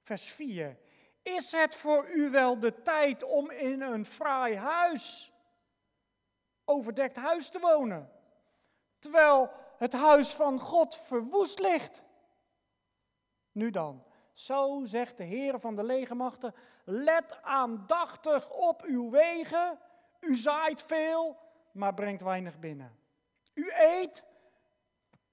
Vers 0.00 0.30
4. 0.32 0.78
Is 1.22 1.52
het 1.52 1.74
voor 1.74 2.10
u 2.10 2.30
wel 2.30 2.58
de 2.58 2.82
tijd 2.82 3.22
om 3.22 3.50
in 3.50 3.80
een 3.80 4.06
fraai 4.06 4.56
huis, 4.56 5.32
overdekt 6.64 7.16
huis 7.16 7.48
te 7.48 7.58
wonen, 7.58 8.10
terwijl 8.98 9.50
het 9.78 9.92
huis 9.92 10.34
van 10.34 10.60
God 10.60 10.96
verwoest 10.96 11.58
ligt? 11.58 12.02
Nu 13.52 13.70
dan, 13.70 14.04
zo 14.32 14.80
zegt 14.84 15.16
de 15.16 15.24
Heer 15.24 15.60
van 15.60 15.76
de 15.76 15.84
legermachten, 15.84 16.54
let 16.84 17.42
aandachtig 17.42 18.50
op 18.50 18.82
uw 18.82 19.10
wegen, 19.10 19.78
u 20.20 20.36
zaait 20.36 20.82
veel, 20.82 21.36
maar 21.72 21.94
brengt 21.94 22.22
weinig 22.22 22.58
binnen. 22.58 22.98
U 23.54 23.70
eet, 23.74 24.24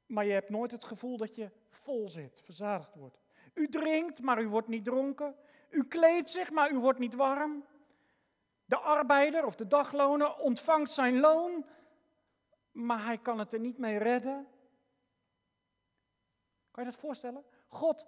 maar 0.05 0.25
je 0.25 0.33
hebt 0.33 0.49
nooit 0.49 0.71
het 0.71 0.83
gevoel 0.83 1.17
dat 1.17 1.35
je 1.35 1.51
vol 1.69 2.07
zit, 2.07 2.41
verzadigd 2.41 2.95
wordt. 2.95 3.19
U 3.53 3.69
drinkt, 3.69 4.21
maar 4.21 4.41
u 4.41 4.47
wordt 4.47 4.67
niet 4.67 4.83
dronken. 4.83 5.35
U 5.69 5.83
kleedt 5.83 6.29
zich, 6.29 6.51
maar 6.51 6.71
u 6.71 6.79
wordt 6.79 6.99
niet 6.99 7.13
warm. 7.13 7.65
De 8.65 8.77
arbeider 8.77 9.45
of 9.45 9.55
de 9.55 9.67
dagloner 9.67 10.35
ontvangt 10.35 10.91
zijn 10.91 11.19
loon, 11.19 11.65
maar 12.71 13.05
hij 13.05 13.17
kan 13.17 13.39
het 13.39 13.53
er 13.53 13.59
niet 13.59 13.77
mee 13.77 13.97
redden. 13.97 14.47
Kan 16.71 16.83
je 16.83 16.89
dat 16.89 16.99
voorstellen? 16.99 17.45
God, 17.67 18.05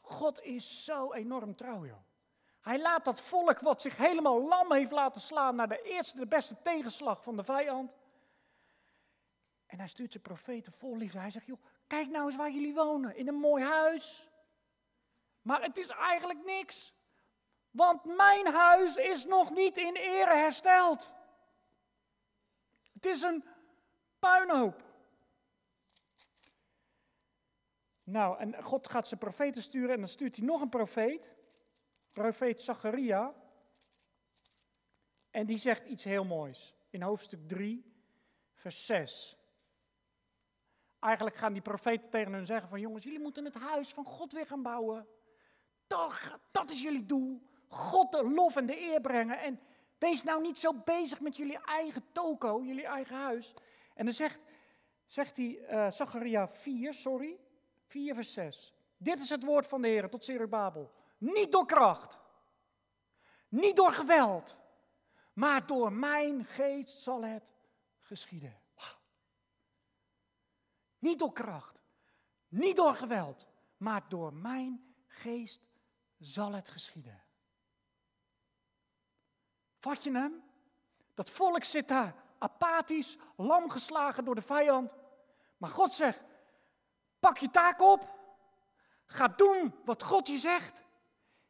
God 0.00 0.42
is 0.42 0.84
zo 0.84 1.12
enorm 1.12 1.54
trouw, 1.54 1.86
joh. 1.86 2.06
Hij 2.60 2.80
laat 2.80 3.04
dat 3.04 3.20
volk 3.20 3.60
wat 3.60 3.82
zich 3.82 3.96
helemaal 3.96 4.42
lam 4.42 4.72
heeft 4.72 4.90
laten 4.90 5.20
slaan 5.20 5.56
naar 5.56 5.68
de 5.68 5.82
eerste, 5.82 6.18
de 6.18 6.26
beste 6.26 6.62
tegenslag 6.62 7.22
van 7.22 7.36
de 7.36 7.44
vijand. 7.44 7.96
En 9.66 9.78
hij 9.78 9.88
stuurt 9.88 10.12
zijn 10.12 10.22
profeten 10.22 10.72
vol 10.72 10.96
liefde. 10.96 11.18
Hij 11.18 11.30
zegt, 11.30 11.46
joh, 11.46 11.62
kijk 11.86 12.08
nou 12.08 12.26
eens 12.26 12.36
waar 12.36 12.50
jullie 12.50 12.74
wonen. 12.74 13.16
In 13.16 13.28
een 13.28 13.34
mooi 13.34 13.64
huis. 13.64 14.27
Maar 15.48 15.62
het 15.62 15.76
is 15.76 15.88
eigenlijk 15.88 16.44
niks. 16.44 16.94
Want 17.70 18.04
mijn 18.04 18.46
huis 18.46 18.96
is 18.96 19.24
nog 19.24 19.50
niet 19.50 19.76
in 19.76 19.94
ere 19.94 20.34
hersteld. 20.34 21.12
Het 22.92 23.06
is 23.06 23.22
een 23.22 23.44
puinhoop. 24.18 24.82
Nou, 28.02 28.38
en 28.38 28.62
God 28.62 28.88
gaat 28.88 29.08
zijn 29.08 29.20
profeten 29.20 29.62
sturen 29.62 29.90
en 29.90 29.98
dan 29.98 30.08
stuurt 30.08 30.36
hij 30.36 30.44
nog 30.44 30.60
een 30.60 30.68
profeet. 30.68 31.34
Profeet 32.12 32.62
Zacharia. 32.62 33.34
En 35.30 35.46
die 35.46 35.58
zegt 35.58 35.84
iets 35.84 36.04
heel 36.04 36.24
moois. 36.24 36.74
In 36.90 37.02
hoofdstuk 37.02 37.48
3, 37.48 37.94
vers 38.54 38.86
6. 38.86 39.38
Eigenlijk 40.98 41.36
gaan 41.36 41.52
die 41.52 41.62
profeten 41.62 42.10
tegen 42.10 42.32
hun 42.32 42.46
zeggen 42.46 42.68
van 42.68 42.80
jongens, 42.80 43.04
jullie 43.04 43.20
moeten 43.20 43.44
het 43.44 43.54
huis 43.54 43.94
van 43.94 44.04
God 44.04 44.32
weer 44.32 44.46
gaan 44.46 44.62
bouwen. 44.62 45.08
Toch, 45.88 46.38
dat 46.50 46.70
is 46.70 46.82
jullie 46.82 47.06
doel. 47.06 47.42
God 47.68 48.12
de 48.12 48.30
lof 48.30 48.56
en 48.56 48.66
de 48.66 48.80
eer 48.80 49.00
brengen. 49.00 49.38
En 49.38 49.60
wees 49.98 50.22
nou 50.22 50.42
niet 50.42 50.58
zo 50.58 50.72
bezig 50.84 51.20
met 51.20 51.36
jullie 51.36 51.58
eigen 51.64 52.04
toko, 52.12 52.62
jullie 52.62 52.86
eigen 52.86 53.16
huis. 53.16 53.54
En 53.94 54.04
dan 54.04 54.14
zegt, 54.14 54.40
zegt 55.06 55.36
hij, 55.36 55.58
uh, 55.70 55.90
Zachariah 55.90 56.48
4, 56.48 56.94
sorry, 56.94 57.38
4 57.86 58.14
vers 58.14 58.32
6. 58.32 58.74
Dit 58.96 59.20
is 59.20 59.30
het 59.30 59.44
woord 59.44 59.66
van 59.66 59.82
de 59.82 59.88
Heer 59.88 60.10
tot 60.10 60.24
Zerubabel. 60.24 60.92
Niet 61.18 61.52
door 61.52 61.66
kracht, 61.66 62.18
niet 63.48 63.76
door 63.76 63.92
geweld, 63.92 64.56
maar 65.32 65.66
door 65.66 65.92
mijn 65.92 66.44
geest 66.44 67.02
zal 67.02 67.24
het 67.24 67.52
geschieden. 68.00 68.60
Niet 70.98 71.18
door 71.18 71.32
kracht, 71.32 71.82
niet 72.48 72.76
door 72.76 72.94
geweld, 72.94 73.46
maar 73.76 74.08
door 74.08 74.34
mijn 74.34 74.94
geest 75.06 75.67
zal 76.18 76.52
het 76.52 76.68
geschieden. 76.68 77.22
Vat 79.78 80.02
je 80.02 80.12
hem? 80.12 80.42
Dat 81.14 81.30
volk 81.30 81.64
zit 81.64 81.88
daar 81.88 82.14
apathisch, 82.38 83.16
lam 83.36 83.70
geslagen 83.70 84.24
door 84.24 84.34
de 84.34 84.42
vijand. 84.42 84.94
Maar 85.56 85.70
God 85.70 85.94
zegt: 85.94 86.20
pak 87.18 87.38
je 87.38 87.50
taak 87.50 87.80
op. 87.80 88.16
Ga 89.06 89.28
doen 89.28 89.74
wat 89.84 90.02
God 90.02 90.28
je 90.28 90.38
zegt. 90.38 90.82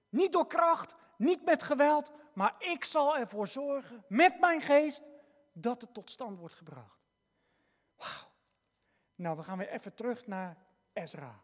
Niet 0.08 0.32
door 0.32 0.46
kracht, 0.46 0.94
niet 1.16 1.44
met 1.44 1.62
geweld, 1.62 2.12
maar 2.32 2.54
ik 2.58 2.84
zal 2.84 3.16
ervoor 3.16 3.48
zorgen 3.48 4.04
met 4.08 4.40
mijn 4.40 4.60
geest 4.60 5.02
dat 5.52 5.80
het 5.80 5.94
tot 5.94 6.10
stand 6.10 6.38
wordt 6.38 6.54
gebracht. 6.54 6.98
Wauw. 7.96 8.30
Nou, 9.14 9.36
we 9.36 9.42
gaan 9.42 9.58
weer 9.58 9.68
even 9.68 9.94
terug 9.94 10.26
naar 10.26 10.56
Ezra. 10.92 11.42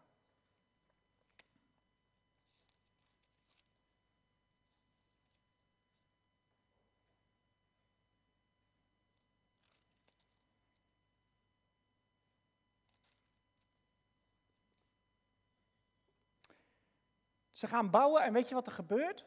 Ze 17.55 17.67
gaan 17.67 17.89
bouwen 17.89 18.23
en 18.23 18.33
weet 18.33 18.49
je 18.49 18.55
wat 18.55 18.67
er 18.67 18.73
gebeurt? 18.73 19.25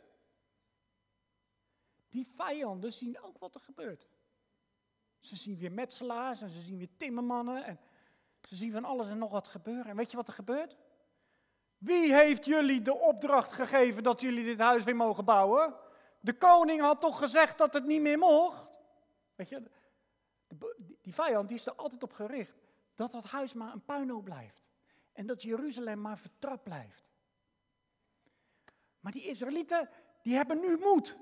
Die 2.09 2.27
vijanden 2.27 2.93
zien 2.93 3.21
ook 3.21 3.39
wat 3.39 3.55
er 3.55 3.61
gebeurt. 3.61 4.09
Ze 5.19 5.37
zien 5.37 5.59
weer 5.59 5.73
metselaars 5.73 6.41
en 6.41 6.51
ze 6.51 6.61
zien 6.61 6.79
weer 6.79 6.97
timmermannen 6.97 7.65
en 7.65 7.81
ze 8.41 8.57
zien 8.57 8.73
van 8.73 8.85
alles 8.85 9.09
en 9.09 9.19
nog 9.19 9.31
wat 9.31 9.49
gebeuren. 9.49 9.87
En 9.87 9.97
weet 9.97 10.11
je 10.11 10.17
wat 10.17 10.29
er 10.29 10.35
gebeurt? 10.35 10.77
Wie 11.79 12.15
heeft 12.15 12.45
jullie 12.45 12.83
de 12.83 12.95
opdracht 12.95 13.53
gegeven 13.53 14.03
dat 14.03 14.21
jullie 14.21 14.45
dit 14.45 14.59
huis 14.59 14.85
weer 14.85 14.97
mogen 14.97 15.25
bouwen? 15.25 15.75
De 16.21 16.37
koning 16.37 16.81
had 16.81 17.01
toch 17.01 17.19
gezegd 17.19 17.59
dat 17.59 17.75
het 17.75 17.85
niet 17.85 18.01
meer 18.01 18.19
mocht? 18.19 18.81
Weet 19.35 19.49
je, 19.49 19.71
die 21.03 21.15
vijand 21.15 21.49
die 21.49 21.57
is 21.57 21.67
er 21.67 21.75
altijd 21.75 22.03
op 22.03 22.13
gericht 22.13 22.59
dat 22.95 23.13
dat 23.13 23.25
huis 23.25 23.53
maar 23.53 23.73
een 23.73 23.85
puinhoop 23.85 24.25
blijft. 24.25 24.63
En 25.13 25.27
dat 25.27 25.43
Jeruzalem 25.43 26.01
maar 26.01 26.19
vertrapt 26.19 26.63
blijft. 26.63 27.08
Maar 29.01 29.13
die 29.13 29.27
Israëlieten, 29.27 29.89
die 30.23 30.37
hebben 30.37 30.61
nu 30.61 30.79
moed. 30.79 31.19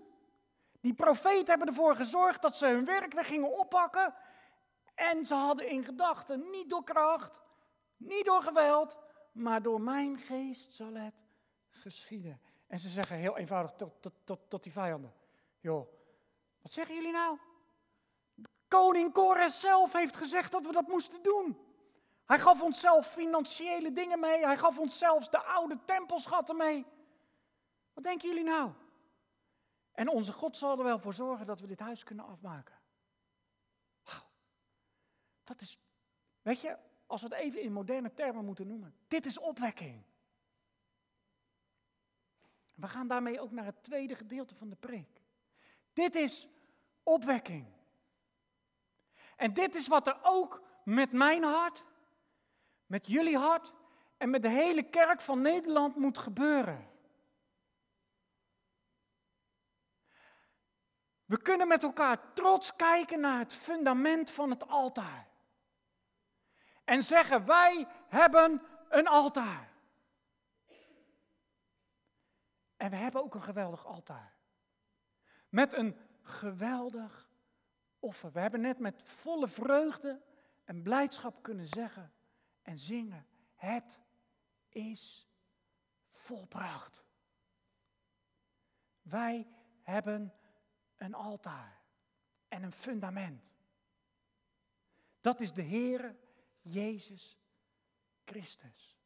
Die 0.80 0.94
profeten 0.94 1.46
hebben 1.46 1.66
ervoor 1.66 1.96
gezorgd 1.96 2.42
dat 2.42 2.56
ze 2.56 2.66
hun 2.66 2.84
werk 2.84 3.12
weer 3.12 3.24
gingen 3.24 3.58
oppakken. 3.58 4.14
En 4.94 5.26
ze 5.26 5.34
hadden 5.34 5.68
in 5.68 5.84
gedachten, 5.84 6.50
niet 6.50 6.70
door 6.70 6.84
kracht, 6.84 7.40
niet 7.96 8.24
door 8.24 8.42
geweld, 8.42 8.96
maar 9.32 9.62
door 9.62 9.80
mijn 9.80 10.18
geest 10.18 10.74
zal 10.74 10.94
het 10.94 11.24
geschieden. 11.68 12.40
En 12.66 12.78
ze 12.78 12.88
zeggen 12.88 13.16
heel 13.16 13.36
eenvoudig 13.36 13.72
tot, 13.72 14.02
tot, 14.02 14.12
tot, 14.24 14.40
tot 14.48 14.62
die 14.62 14.72
vijanden. 14.72 15.14
Joh, 15.60 15.86
wat 16.62 16.72
zeggen 16.72 16.94
jullie 16.94 17.12
nou? 17.12 17.38
Koning 18.68 19.12
Kores 19.12 19.60
zelf 19.60 19.92
heeft 19.92 20.16
gezegd 20.16 20.52
dat 20.52 20.66
we 20.66 20.72
dat 20.72 20.88
moesten 20.88 21.22
doen. 21.22 21.58
Hij 22.24 22.38
gaf 22.38 22.62
ons 22.62 22.80
zelf 22.80 23.06
financiële 23.06 23.92
dingen 23.92 24.20
mee. 24.20 24.44
Hij 24.44 24.58
gaf 24.58 24.78
ons 24.78 24.98
zelfs 24.98 25.30
de 25.30 25.42
oude 25.42 25.78
tempelschatten 25.84 26.56
mee. 26.56 26.86
Wat 27.96 28.04
denken 28.04 28.28
jullie 28.28 28.44
nou? 28.44 28.72
En 29.92 30.08
onze 30.08 30.32
God 30.32 30.56
zal 30.56 30.78
er 30.78 30.84
wel 30.84 30.98
voor 30.98 31.14
zorgen 31.14 31.46
dat 31.46 31.60
we 31.60 31.66
dit 31.66 31.80
huis 31.80 32.04
kunnen 32.04 32.24
afmaken. 32.24 32.74
Dat 35.44 35.60
is, 35.60 35.78
weet 36.42 36.60
je, 36.60 36.76
als 37.06 37.22
we 37.22 37.28
het 37.28 37.36
even 37.36 37.62
in 37.62 37.72
moderne 37.72 38.12
termen 38.12 38.44
moeten 38.44 38.66
noemen. 38.66 38.94
Dit 39.08 39.26
is 39.26 39.38
opwekking. 39.38 40.02
We 42.74 42.88
gaan 42.88 43.08
daarmee 43.08 43.40
ook 43.40 43.50
naar 43.50 43.64
het 43.64 43.82
tweede 43.82 44.14
gedeelte 44.14 44.54
van 44.54 44.68
de 44.68 44.76
preek. 44.76 45.22
Dit 45.92 46.14
is 46.14 46.48
opwekking. 47.02 47.66
En 49.36 49.52
dit 49.52 49.74
is 49.74 49.88
wat 49.88 50.06
er 50.06 50.18
ook 50.22 50.62
met 50.84 51.12
mijn 51.12 51.42
hart, 51.42 51.84
met 52.86 53.06
jullie 53.06 53.38
hart 53.38 53.72
en 54.16 54.30
met 54.30 54.42
de 54.42 54.50
hele 54.50 54.82
kerk 54.82 55.20
van 55.20 55.42
Nederland 55.42 55.96
moet 55.96 56.18
gebeuren. 56.18 56.94
We 61.26 61.42
kunnen 61.42 61.68
met 61.68 61.82
elkaar 61.82 62.32
trots 62.32 62.76
kijken 62.76 63.20
naar 63.20 63.38
het 63.38 63.54
fundament 63.54 64.30
van 64.30 64.50
het 64.50 64.68
altaar. 64.68 65.28
En 66.84 67.02
zeggen, 67.02 67.46
wij 67.46 67.86
hebben 68.08 68.62
een 68.88 69.06
altaar. 69.06 69.72
En 72.76 72.90
we 72.90 72.96
hebben 72.96 73.22
ook 73.22 73.34
een 73.34 73.42
geweldig 73.42 73.86
altaar. 73.86 74.34
Met 75.48 75.74
een 75.74 75.96
geweldig 76.22 77.28
offer. 77.98 78.32
We 78.32 78.40
hebben 78.40 78.60
net 78.60 78.78
met 78.78 79.02
volle 79.02 79.48
vreugde 79.48 80.22
en 80.64 80.82
blijdschap 80.82 81.42
kunnen 81.42 81.66
zeggen 81.66 82.12
en 82.62 82.78
zingen: 82.78 83.26
Het 83.54 83.98
is 84.68 85.28
volbracht. 86.10 87.04
Wij 89.02 89.46
hebben 89.82 90.34
een 90.96 91.14
altaar 91.14 91.82
en 92.48 92.62
een 92.62 92.72
fundament. 92.72 93.52
Dat 95.20 95.40
is 95.40 95.52
de 95.52 95.62
Heere 95.62 96.16
Jezus 96.60 97.38
Christus. 98.24 98.96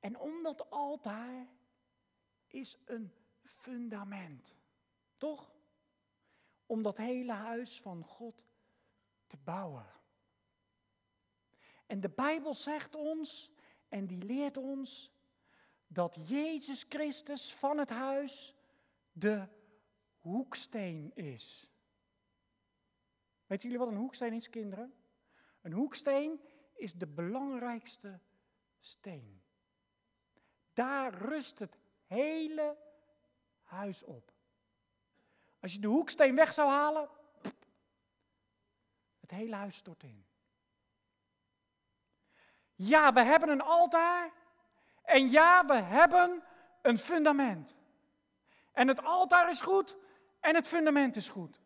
En 0.00 0.18
om 0.18 0.42
dat 0.42 0.70
altaar 0.70 1.46
is 2.46 2.78
een 2.84 3.12
fundament. 3.42 4.54
Toch? 5.16 5.56
Om 6.66 6.82
dat 6.82 6.96
hele 6.96 7.32
huis 7.32 7.80
van 7.80 8.04
God 8.04 8.44
te 9.26 9.36
bouwen. 9.36 9.86
En 11.86 12.00
de 12.00 12.08
Bijbel 12.08 12.54
zegt 12.54 12.94
ons, 12.94 13.50
en 13.88 14.06
die 14.06 14.22
leert 14.22 14.56
ons, 14.56 15.12
dat 15.88 16.16
Jezus 16.28 16.86
Christus 16.88 17.54
van 17.54 17.78
het 17.78 17.90
huis 17.90 18.54
de 19.12 19.46
hoeksteen 20.18 21.14
is. 21.14 21.70
Weten 23.46 23.68
jullie 23.68 23.84
wat 23.84 23.88
een 23.88 24.00
hoeksteen 24.00 24.32
is, 24.32 24.50
kinderen? 24.50 24.94
Een 25.60 25.72
hoeksteen 25.72 26.40
is 26.74 26.94
de 26.94 27.06
belangrijkste 27.06 28.20
steen. 28.78 29.42
Daar 30.72 31.14
rust 31.14 31.58
het 31.58 31.78
hele 32.06 32.76
huis 33.62 34.02
op. 34.02 34.32
Als 35.60 35.72
je 35.72 35.78
de 35.78 35.86
hoeksteen 35.86 36.34
weg 36.34 36.52
zou 36.52 36.70
halen, 36.70 37.08
het 39.20 39.30
hele 39.30 39.54
huis 39.54 39.76
stort 39.76 40.02
in. 40.02 40.26
Ja, 42.74 43.12
we 43.12 43.22
hebben 43.22 43.48
een 43.48 43.60
altaar. 43.60 44.32
En 45.08 45.30
ja, 45.30 45.64
we 45.64 45.74
hebben 45.74 46.44
een 46.82 46.98
fundament. 46.98 47.74
En 48.72 48.88
het 48.88 49.04
altaar 49.04 49.48
is 49.48 49.60
goed 49.60 49.96
en 50.40 50.54
het 50.54 50.68
fundament 50.68 51.16
is 51.16 51.28
goed. 51.28 51.60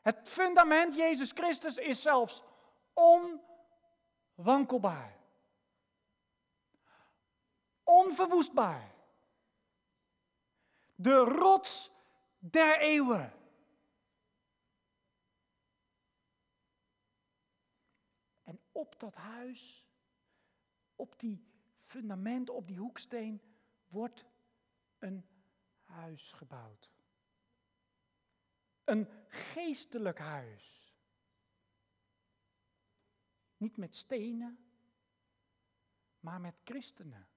Het 0.00 0.28
fundament, 0.28 0.94
Jezus 0.94 1.30
Christus, 1.30 1.76
is 1.76 2.02
zelfs 2.02 2.42
onwankelbaar. 2.92 5.16
Onverwoestbaar. 7.82 8.94
De 10.94 11.16
rots 11.16 11.90
der 12.38 12.80
eeuwen. 12.80 13.32
En 18.42 18.60
op 18.72 19.00
dat 19.00 19.14
huis, 19.14 19.84
op 20.96 21.18
die 21.18 21.52
fundament, 21.94 22.50
op 22.50 22.66
die 22.66 22.78
hoeksteen, 22.78 23.42
wordt 23.86 24.24
een 24.98 25.26
huis 25.82 26.32
gebouwd. 26.32 26.90
Een 28.84 29.08
geestelijk 29.28 30.18
huis. 30.18 30.94
Niet 33.56 33.76
met 33.76 33.96
stenen, 33.96 34.58
maar 36.20 36.40
met 36.40 36.54
christenen. 36.64 37.28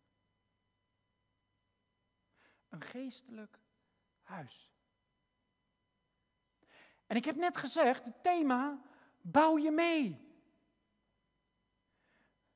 Een 2.69 2.81
geestelijk 2.81 3.59
huis. 4.21 4.71
En 7.05 7.15
ik 7.15 7.25
heb 7.25 7.35
net 7.35 7.57
gezegd, 7.57 8.05
het 8.05 8.23
thema, 8.23 8.81
bouw 9.21 9.57
je 9.57 9.71
mee. 9.71 10.25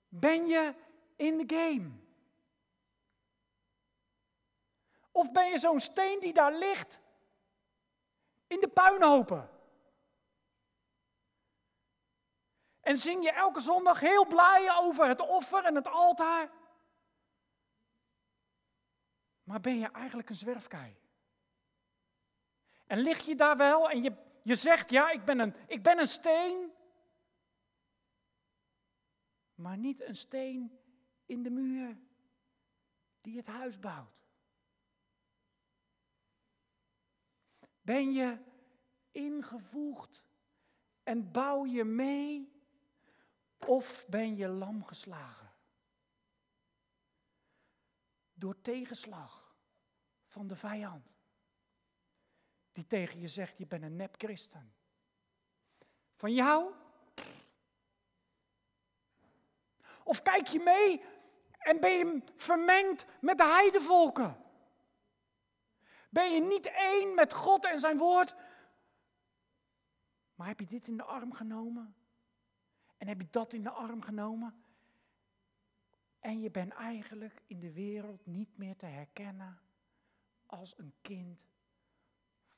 Ben 0.08 0.46
je 0.46 0.90
in 1.22 1.48
the 1.48 1.56
game? 1.56 1.92
Of 5.12 5.32
ben 5.32 5.50
je 5.50 5.58
zo'n 5.58 5.80
steen 5.80 6.20
die 6.20 6.34
daar 6.34 6.54
ligt 6.54 7.00
in 8.48 8.60
de 8.60 8.68
puinhopen? 8.68 9.50
En 12.82 12.98
zing 12.98 13.24
je 13.24 13.32
elke 13.32 13.60
zondag 13.60 14.00
heel 14.00 14.26
blij 14.26 14.78
over 14.80 15.08
het 15.08 15.22
offer 15.22 15.66
en 15.66 15.76
het 15.76 15.88
altaar? 15.88 16.50
Maar 19.44 19.60
ben 19.60 19.80
je 19.80 19.92
eigenlijk 19.92 20.30
een 20.30 20.36
zwerfkei? 20.36 20.96
En 22.86 23.00
lig 23.00 23.20
je 23.26 23.36
daar 23.36 23.58
wel 23.58 23.90
en 23.90 24.04
je, 24.04 24.14
je 24.44 24.56
zegt, 24.56 24.90
ja, 24.90 25.10
ik 25.10 25.26
ben, 25.26 25.40
een, 25.40 25.56
ik 25.68 25.84
ben 25.84 26.00
een 26.00 26.08
steen, 26.08 26.74
maar 29.56 29.78
niet 29.78 30.02
een 30.02 30.16
steen 30.16 30.81
in 31.32 31.44
de 31.44 31.50
muur 31.50 31.98
die 33.22 33.38
het 33.38 33.48
huis 33.48 33.80
bouwt. 33.80 34.28
Ben 37.82 38.12
je 38.12 38.38
ingevoegd 39.12 40.24
en 41.04 41.32
bouw 41.32 41.66
je 41.66 41.84
mee 41.84 42.52
of 43.68 44.06
ben 44.08 44.36
je 44.36 44.48
lam 44.48 44.84
geslagen? 44.84 45.52
Door 48.34 48.62
tegenslag 48.62 49.56
van 50.28 50.48
de 50.48 50.56
vijand. 50.56 51.16
Die 52.72 52.88
tegen 52.88 53.20
je 53.20 53.28
zegt, 53.28 53.58
je 53.58 53.68
bent 53.68 53.84
een 53.84 53.96
nep 53.96 54.16
christen. 54.18 54.74
Van 56.16 56.34
jou? 56.34 56.74
Of 60.04 60.22
kijk 60.22 60.48
je 60.48 60.60
mee 60.60 61.20
en 61.62 61.80
ben 61.80 61.92
je 61.92 62.22
vermengd 62.36 63.06
met 63.22 63.38
de 63.38 63.48
heidevolken? 63.48 64.38
Ben 66.10 66.32
je 66.32 66.42
niet 66.42 66.66
één 66.66 67.16
met 67.16 67.34
God 67.34 67.66
en 67.66 67.80
zijn 67.80 67.98
woord? 67.98 68.36
Maar 70.36 70.48
heb 70.48 70.60
je 70.60 70.66
dit 70.66 70.88
in 70.88 70.98
de 70.98 71.04
arm 71.04 71.34
genomen? 71.34 71.96
En 72.98 73.08
heb 73.08 73.22
je 73.22 73.28
dat 73.32 73.54
in 73.54 73.64
de 73.64 73.70
arm 73.70 74.02
genomen? 74.02 74.64
En 76.20 76.42
je 76.42 76.52
bent 76.52 76.74
eigenlijk 76.74 77.42
in 77.48 77.60
de 77.60 77.72
wereld 77.72 78.26
niet 78.26 78.58
meer 78.58 78.76
te 78.76 78.86
herkennen 78.86 79.60
als 80.46 80.78
een 80.78 80.94
kind 81.02 81.46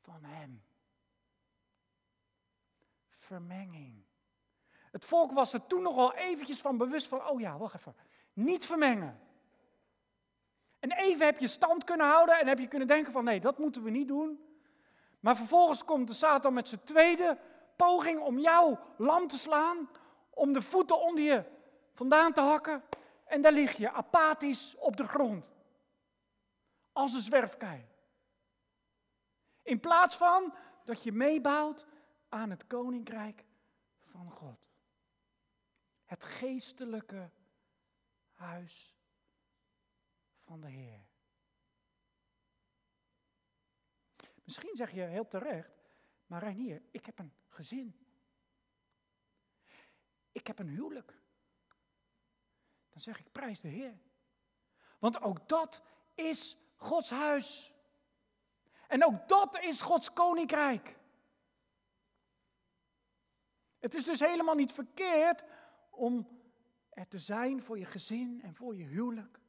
van 0.02 0.24
Hem. 0.24 0.64
Vermenging. 3.10 4.04
Het 4.92 5.06
volk 5.06 5.32
was 5.32 5.54
er 5.54 5.68
toen 5.68 5.82
nogal 5.82 6.14
eventjes 6.14 6.62
van 6.62 6.78
bewust 6.78 7.08
van, 7.08 7.28
oh 7.28 7.40
ja, 7.40 7.58
wacht 7.58 7.76
even. 7.76 7.96
Niet 8.34 8.66
vermengen. 8.66 9.20
En 10.80 10.92
even 10.92 11.26
heb 11.26 11.40
je 11.40 11.48
stand 11.48 11.84
kunnen 11.84 12.08
houden 12.08 12.40
en 12.40 12.48
heb 12.48 12.60
je 12.60 12.68
kunnen 12.68 12.88
denken 12.88 13.12
van 13.12 13.24
nee, 13.24 13.40
dat 13.40 13.58
moeten 13.58 13.84
we 13.84 13.90
niet 13.90 14.08
doen. 14.08 14.44
Maar 15.20 15.36
vervolgens 15.36 15.86
komt 15.86 16.08
de 16.08 16.14
Satan 16.14 16.54
met 16.54 16.68
zijn 16.68 16.84
tweede 16.84 17.38
poging 17.76 18.20
om 18.20 18.40
jou 18.40 18.78
lam 18.98 19.28
te 19.28 19.38
slaan, 19.38 19.90
om 20.30 20.54
de 20.54 20.62
voeten 20.62 21.02
onder 21.02 21.24
je 21.24 21.44
vandaan 21.94 22.34
te 22.34 22.42
hakken. 22.42 22.84
En 23.26 23.42
daar 23.42 23.52
lig 23.52 23.78
je 23.78 23.92
apathisch 23.92 24.76
op 24.78 24.98
de 24.98 25.08
grond. 25.08 25.50
Als 26.92 27.14
een 27.14 27.22
zwerfkei. 27.22 27.86
In 29.62 29.80
plaats 29.80 30.18
van 30.18 30.54
dat 30.84 31.04
je 31.04 31.12
meebouwt 31.12 31.86
aan 32.30 32.50
het 32.50 32.68
koninkrijk 32.68 33.46
van 34.00 34.32
God. 34.32 34.68
Het 36.06 36.24
geestelijke 36.24 37.30
huis 38.44 38.96
van 40.40 40.62
de 40.62 40.70
Heer. 40.70 41.06
Misschien 44.44 44.76
zeg 44.76 44.92
je 44.92 45.02
heel 45.02 45.28
terecht, 45.28 45.72
maar 46.26 46.44
Reinier, 46.44 46.82
ik 46.92 47.06
heb 47.06 47.20
een 47.20 47.34
gezin. 47.48 48.08
Ik 50.32 50.48
heb 50.48 50.60
een 50.60 50.68
huwelijk. 50.68 51.22
Dan 52.90 53.02
zeg 53.02 53.20
ik, 53.20 53.32
prijs 53.32 53.62
de 53.62 53.68
Heer. 53.68 53.98
Want 55.00 55.22
ook 55.22 55.50
dat 55.50 55.82
is 56.16 56.58
Gods 56.76 57.10
huis. 57.10 57.74
En 58.88 59.06
ook 59.06 59.28
dat 59.28 59.60
is 59.60 59.82
Gods 59.82 60.14
koninkrijk. 60.14 60.98
Het 63.80 63.94
is 63.94 64.04
dus 64.04 64.20
helemaal 64.20 64.56
niet 64.56 64.72
verkeerd 64.72 65.44
om 65.90 66.43
er 66.94 67.08
te 67.08 67.20
zijn 67.20 67.62
voor 67.62 67.80
je 67.80 67.86
gezin 67.86 68.42
en 68.42 68.56
voor 68.56 68.76
je 68.76 68.84
huwelijk. 68.84 69.40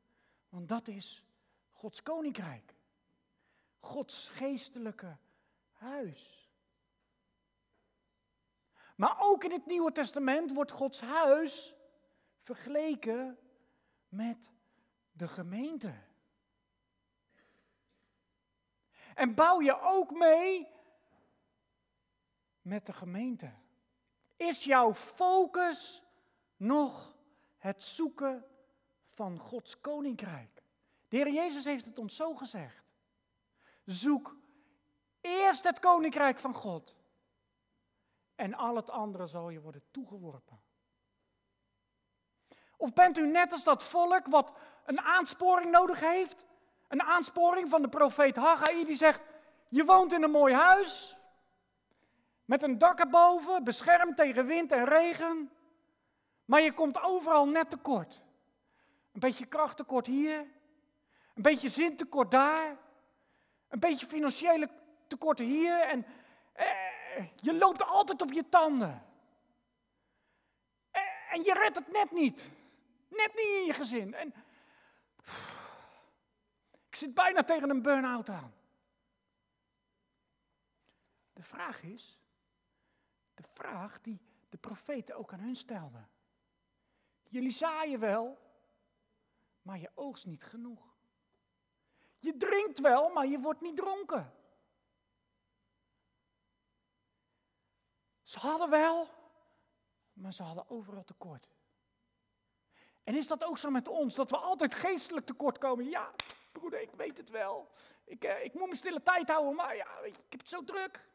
Want 0.48 0.68
dat 0.68 0.88
is 0.88 1.24
Gods 1.72 2.02
koninkrijk. 2.02 2.74
Gods 3.78 4.28
geestelijke 4.28 5.16
huis. 5.72 6.50
Maar 8.96 9.16
ook 9.20 9.44
in 9.44 9.52
het 9.52 9.66
Nieuwe 9.66 9.92
Testament 9.92 10.52
wordt 10.52 10.70
Gods 10.70 11.00
huis 11.00 11.74
vergeleken 12.40 13.38
met 14.08 14.50
de 15.12 15.28
gemeente. 15.28 15.94
En 19.14 19.34
bouw 19.34 19.60
je 19.60 19.80
ook 19.80 20.10
mee 20.10 20.68
met 22.62 22.86
de 22.86 22.92
gemeente. 22.92 23.52
Is 24.36 24.64
jouw 24.64 24.94
focus 24.94 26.02
nog 26.56 27.13
het 27.64 27.82
zoeken 27.82 28.44
van 29.14 29.38
Gods 29.38 29.80
koninkrijk? 29.80 30.62
De 31.08 31.16
Heer 31.16 31.30
Jezus 31.30 31.64
heeft 31.64 31.84
het 31.84 31.98
ons 31.98 32.16
zo 32.16 32.34
gezegd. 32.34 32.84
Zoek 33.84 34.36
eerst 35.20 35.64
het 35.64 35.80
koninkrijk 35.80 36.38
van 36.38 36.54
God. 36.54 36.96
En 38.34 38.54
al 38.54 38.76
het 38.76 38.90
andere 38.90 39.26
zal 39.26 39.50
je 39.50 39.60
worden 39.60 39.82
toegeworpen. 39.90 40.62
Of 42.76 42.92
bent 42.92 43.18
u 43.18 43.26
net 43.26 43.52
als 43.52 43.64
dat 43.64 43.82
volk 43.82 44.26
wat 44.26 44.52
een 44.84 45.00
aansporing 45.00 45.70
nodig 45.70 46.00
heeft? 46.00 46.46
Een 46.88 47.02
aansporing 47.02 47.68
van 47.68 47.82
de 47.82 47.88
profeet 47.88 48.36
Haggai 48.36 48.84
die 48.84 48.96
zegt: 48.96 49.20
Je 49.68 49.84
woont 49.84 50.12
in 50.12 50.22
een 50.22 50.30
mooi 50.30 50.54
huis. 50.54 51.16
Met 52.44 52.62
een 52.62 52.78
dak 52.78 52.98
erboven, 52.98 53.64
beschermd 53.64 54.16
tegen 54.16 54.46
wind 54.46 54.72
en 54.72 54.84
regen. 54.84 55.53
Maar 56.44 56.60
je 56.60 56.72
komt 56.72 57.02
overal 57.02 57.48
net 57.48 57.70
tekort. 57.70 58.22
Een 59.12 59.20
beetje 59.20 59.46
krachttekort 59.46 60.06
hier. 60.06 60.38
Een 61.34 61.42
beetje 61.42 61.68
zintekort 61.68 62.30
daar. 62.30 62.76
Een 63.68 63.80
beetje 63.80 64.06
financiële 64.06 64.68
tekorten 65.06 65.44
hier. 65.44 65.80
En 65.80 66.06
eh, 66.52 67.26
je 67.36 67.54
loopt 67.54 67.82
altijd 67.82 68.22
op 68.22 68.32
je 68.32 68.48
tanden. 68.48 69.06
Eh, 70.90 71.02
en 71.32 71.42
je 71.42 71.52
redt 71.52 71.76
het 71.76 71.92
net 71.92 72.10
niet. 72.10 72.48
Net 73.08 73.34
niet 73.34 73.58
in 73.60 73.64
je 73.64 73.72
gezin. 73.72 74.14
En, 74.14 74.34
ik 76.88 76.96
zit 76.96 77.14
bijna 77.14 77.42
tegen 77.42 77.70
een 77.70 77.82
burn-out 77.82 78.28
aan. 78.28 78.54
De 81.32 81.42
vraag 81.42 81.82
is, 81.82 82.18
de 83.34 83.42
vraag 83.52 84.00
die 84.00 84.20
de 84.48 84.56
profeten 84.56 85.16
ook 85.16 85.32
aan 85.32 85.40
hun 85.40 85.56
stelden. 85.56 86.08
Jullie 87.34 87.50
zaaien 87.50 88.00
wel, 88.00 88.38
maar 89.62 89.78
je 89.78 89.90
oogst 89.94 90.26
niet 90.26 90.44
genoeg. 90.44 90.96
Je 92.18 92.36
drinkt 92.36 92.80
wel, 92.80 93.08
maar 93.08 93.26
je 93.26 93.38
wordt 93.38 93.60
niet 93.60 93.76
dronken. 93.76 94.32
Ze 98.22 98.38
hadden 98.38 98.70
wel, 98.70 99.08
maar 100.12 100.32
ze 100.32 100.42
hadden 100.42 100.70
overal 100.70 101.04
tekort. 101.04 101.48
En 103.04 103.14
is 103.14 103.26
dat 103.26 103.44
ook 103.44 103.58
zo 103.58 103.70
met 103.70 103.88
ons, 103.88 104.14
dat 104.14 104.30
we 104.30 104.36
altijd 104.36 104.74
geestelijk 104.74 105.26
tekort 105.26 105.58
komen? 105.58 105.88
Ja, 105.88 106.14
broeder, 106.52 106.80
ik 106.80 106.94
weet 106.94 107.16
het 107.16 107.30
wel. 107.30 107.70
Ik, 108.04 108.24
eh, 108.24 108.44
ik 108.44 108.52
moet 108.52 108.62
mijn 108.64 108.76
stille 108.76 109.02
tijd 109.02 109.28
houden, 109.28 109.54
maar 109.54 109.76
ja, 109.76 109.98
ik 109.98 110.16
heb 110.28 110.40
het 110.40 110.48
zo 110.48 110.64
druk. 110.64 111.08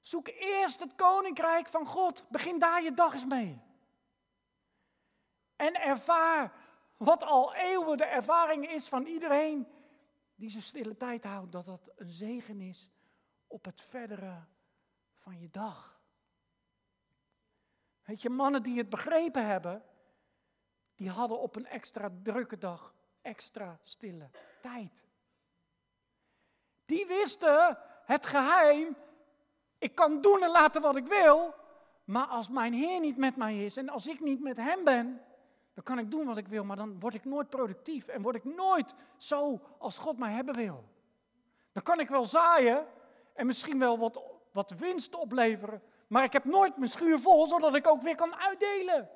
Zoek 0.00 0.28
eerst 0.28 0.80
het 0.80 0.94
koninkrijk 0.94 1.68
van 1.68 1.86
God. 1.86 2.28
Begin 2.28 2.58
daar 2.58 2.82
je 2.82 2.94
dag 2.94 3.12
eens 3.12 3.24
mee. 3.26 3.68
En 5.60 5.80
ervaar 5.80 6.52
wat 6.96 7.22
al 7.22 7.54
eeuwen 7.54 7.96
de 7.96 8.04
ervaring 8.04 8.68
is 8.68 8.88
van 8.88 9.06
iedereen 9.06 9.68
die 10.34 10.50
zijn 10.50 10.62
stille 10.62 10.96
tijd 10.96 11.24
houdt, 11.24 11.52
dat 11.52 11.66
dat 11.66 11.90
een 11.96 12.10
zegen 12.10 12.60
is 12.60 12.90
op 13.46 13.64
het 13.64 13.80
verdere 13.80 14.44
van 15.14 15.38
je 15.38 15.50
dag. 15.50 16.00
Weet 18.02 18.22
je, 18.22 18.30
mannen 18.30 18.62
die 18.62 18.78
het 18.78 18.88
begrepen 18.88 19.46
hebben, 19.46 19.84
die 20.94 21.10
hadden 21.10 21.40
op 21.40 21.56
een 21.56 21.66
extra 21.66 22.10
drukke 22.22 22.58
dag 22.58 22.94
extra 23.22 23.78
stille 23.82 24.30
tijd. 24.60 25.04
Die 26.84 27.06
wisten 27.06 27.78
het 28.04 28.26
geheim, 28.26 28.96
ik 29.78 29.94
kan 29.94 30.20
doen 30.20 30.42
en 30.42 30.50
laten 30.50 30.82
wat 30.82 30.96
ik 30.96 31.06
wil, 31.06 31.54
maar 32.04 32.26
als 32.26 32.48
mijn 32.48 32.72
Heer 32.72 33.00
niet 33.00 33.16
met 33.16 33.36
mij 33.36 33.64
is 33.64 33.76
en 33.76 33.88
als 33.88 34.06
ik 34.06 34.20
niet 34.20 34.40
met 34.40 34.56
Hem 34.56 34.84
ben, 34.84 35.24
dan 35.74 35.84
kan 35.84 35.98
ik 35.98 36.10
doen 36.10 36.26
wat 36.26 36.36
ik 36.36 36.48
wil, 36.48 36.64
maar 36.64 36.76
dan 36.76 37.00
word 37.00 37.14
ik 37.14 37.24
nooit 37.24 37.48
productief 37.48 38.06
en 38.08 38.22
word 38.22 38.36
ik 38.36 38.44
nooit 38.44 38.94
zo 39.16 39.60
als 39.78 39.98
God 39.98 40.18
mij 40.18 40.32
hebben 40.32 40.54
wil. 40.54 40.84
Dan 41.72 41.82
kan 41.82 42.00
ik 42.00 42.08
wel 42.08 42.24
zaaien 42.24 42.86
en 43.34 43.46
misschien 43.46 43.78
wel 43.78 43.98
wat, 43.98 44.22
wat 44.52 44.70
winst 44.70 45.14
opleveren, 45.14 45.82
maar 46.06 46.24
ik 46.24 46.32
heb 46.32 46.44
nooit 46.44 46.76
mijn 46.76 46.90
schuur 46.90 47.18
vol, 47.18 47.46
zodat 47.46 47.74
ik 47.74 47.86
ook 47.86 48.02
weer 48.02 48.14
kan 48.14 48.34
uitdelen. 48.34 49.10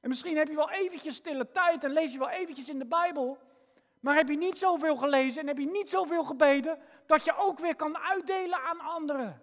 En 0.00 0.08
misschien 0.08 0.36
heb 0.36 0.48
je 0.48 0.54
wel 0.54 0.70
eventjes 0.70 1.16
stille 1.16 1.50
tijd 1.50 1.84
en 1.84 1.90
lees 1.90 2.12
je 2.12 2.18
wel 2.18 2.28
eventjes 2.28 2.68
in 2.68 2.78
de 2.78 2.86
Bijbel, 2.86 3.38
maar 4.00 4.16
heb 4.16 4.28
je 4.28 4.36
niet 4.36 4.58
zoveel 4.58 4.96
gelezen 4.96 5.40
en 5.40 5.46
heb 5.46 5.58
je 5.58 5.70
niet 5.70 5.90
zoveel 5.90 6.24
gebeden, 6.24 6.78
dat 7.06 7.24
je 7.24 7.36
ook 7.36 7.58
weer 7.58 7.76
kan 7.76 7.98
uitdelen 7.98 8.62
aan 8.62 8.80
anderen. 8.80 9.42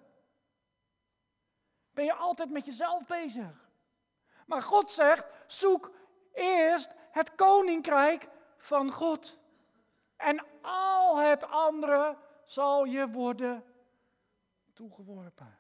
Ben 1.93 2.05
je 2.05 2.13
altijd 2.13 2.49
met 2.49 2.65
jezelf 2.65 3.05
bezig? 3.05 3.66
Maar 4.48 4.62
God 4.62 4.91
zegt, 4.91 5.26
zoek 5.48 5.91
eerst 6.34 6.89
het 7.12 7.36
koninkrijk 7.36 8.30
van 8.58 8.91
God. 8.91 9.38
En 10.16 10.45
al 10.62 11.18
het 11.18 11.43
andere 11.43 12.18
zal 12.45 12.86
je 12.86 13.10
worden 13.10 13.64
toegeworpen. 14.74 15.60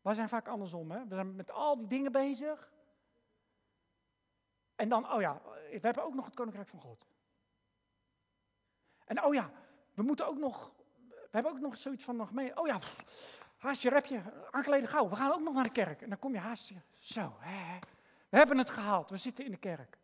Wij 0.00 0.14
zijn 0.14 0.28
vaak 0.28 0.48
andersom, 0.48 0.90
hè? 0.90 1.06
We 1.06 1.14
zijn 1.14 1.36
met 1.36 1.50
al 1.50 1.76
die 1.76 1.86
dingen 1.86 2.12
bezig. 2.12 2.72
En 4.74 4.88
dan, 4.88 5.12
oh 5.12 5.20
ja, 5.20 5.40
we 5.70 5.78
hebben 5.80 6.04
ook 6.04 6.14
nog 6.14 6.24
het 6.24 6.34
koninkrijk 6.34 6.68
van 6.68 6.80
God. 6.80 7.06
En 9.04 9.24
oh 9.24 9.34
ja, 9.34 9.50
we 9.94 10.02
moeten 10.02 10.26
ook 10.26 10.38
nog, 10.38 10.72
we 11.08 11.28
hebben 11.30 11.52
ook 11.52 11.60
nog 11.60 11.76
zoiets 11.76 12.04
van 12.04 12.16
nog 12.16 12.32
mee. 12.32 12.58
Oh 12.58 12.66
ja, 12.66 12.78
haast 13.64 13.82
je 13.82 13.88
repje, 13.88 14.22
aankleden 14.50 14.88
gauw. 14.88 15.08
We 15.08 15.16
gaan 15.16 15.32
ook 15.32 15.40
nog 15.40 15.54
naar 15.54 15.62
de 15.62 15.70
kerk. 15.70 16.02
En 16.02 16.08
dan 16.08 16.18
kom 16.18 16.32
je 16.32 16.38
haast 16.38 16.68
je, 16.68 16.80
zo, 16.98 17.36
hè, 17.38 17.78
we 18.28 18.36
hebben 18.36 18.58
het 18.58 18.70
gehaald, 18.70 19.10
we 19.10 19.16
zitten 19.16 19.44
in 19.44 19.50
de 19.50 19.56
kerk. 19.56 19.98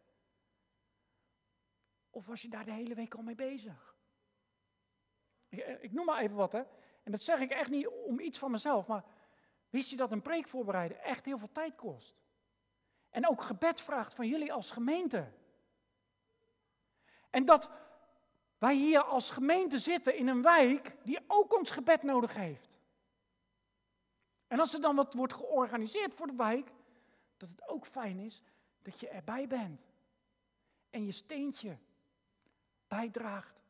Of 2.11 2.26
was 2.26 2.42
je 2.42 2.48
daar 2.48 2.64
de 2.64 2.72
hele 2.72 2.94
week 2.94 3.14
al 3.14 3.22
mee 3.22 3.34
bezig? 3.34 3.94
Ik, 5.48 5.58
eh, 5.58 5.82
ik 5.82 5.92
noem 5.92 6.04
maar 6.04 6.22
even 6.22 6.36
wat, 6.36 6.52
hè. 6.52 6.62
En 7.02 7.12
dat 7.12 7.20
zeg 7.20 7.40
ik 7.40 7.50
echt 7.50 7.70
niet 7.70 7.86
om 7.86 8.20
iets 8.20 8.38
van 8.38 8.50
mezelf, 8.50 8.86
maar 8.86 9.04
wist 9.70 9.90
je 9.90 9.96
dat 9.96 10.12
een 10.12 10.22
preek 10.22 10.48
voorbereiden 10.48 11.02
echt 11.02 11.24
heel 11.24 11.38
veel 11.38 11.52
tijd 11.52 11.74
kost? 11.74 12.22
En 13.11 13.28
ook 13.28 13.40
gebed 13.40 13.80
vraagt 13.80 14.14
van 14.14 14.28
jullie 14.28 14.52
als 14.52 14.70
gemeente. 14.70 15.32
En 17.30 17.44
dat 17.44 17.70
wij 18.58 18.74
hier 18.74 19.02
als 19.02 19.30
gemeente 19.30 19.78
zitten 19.78 20.16
in 20.16 20.28
een 20.28 20.42
wijk 20.42 20.96
die 21.04 21.20
ook 21.26 21.58
ons 21.58 21.70
gebed 21.70 22.02
nodig 22.02 22.34
heeft. 22.34 22.80
En 24.51 24.61
als 24.61 24.74
er 24.74 24.80
dan 24.80 24.96
wat 24.96 25.14
wordt 25.14 25.32
georganiseerd 25.32 26.14
voor 26.14 26.26
de 26.26 26.36
wijk, 26.36 26.72
dat 27.36 27.48
het 27.48 27.68
ook 27.68 27.86
fijn 27.86 28.18
is 28.18 28.42
dat 28.82 29.01
je 29.01 29.09
erbij 29.09 29.46
bent. 29.46 29.80
En 30.90 31.05
je 31.05 31.12
steentje 31.12 31.78
bijdraagt. 32.88 33.62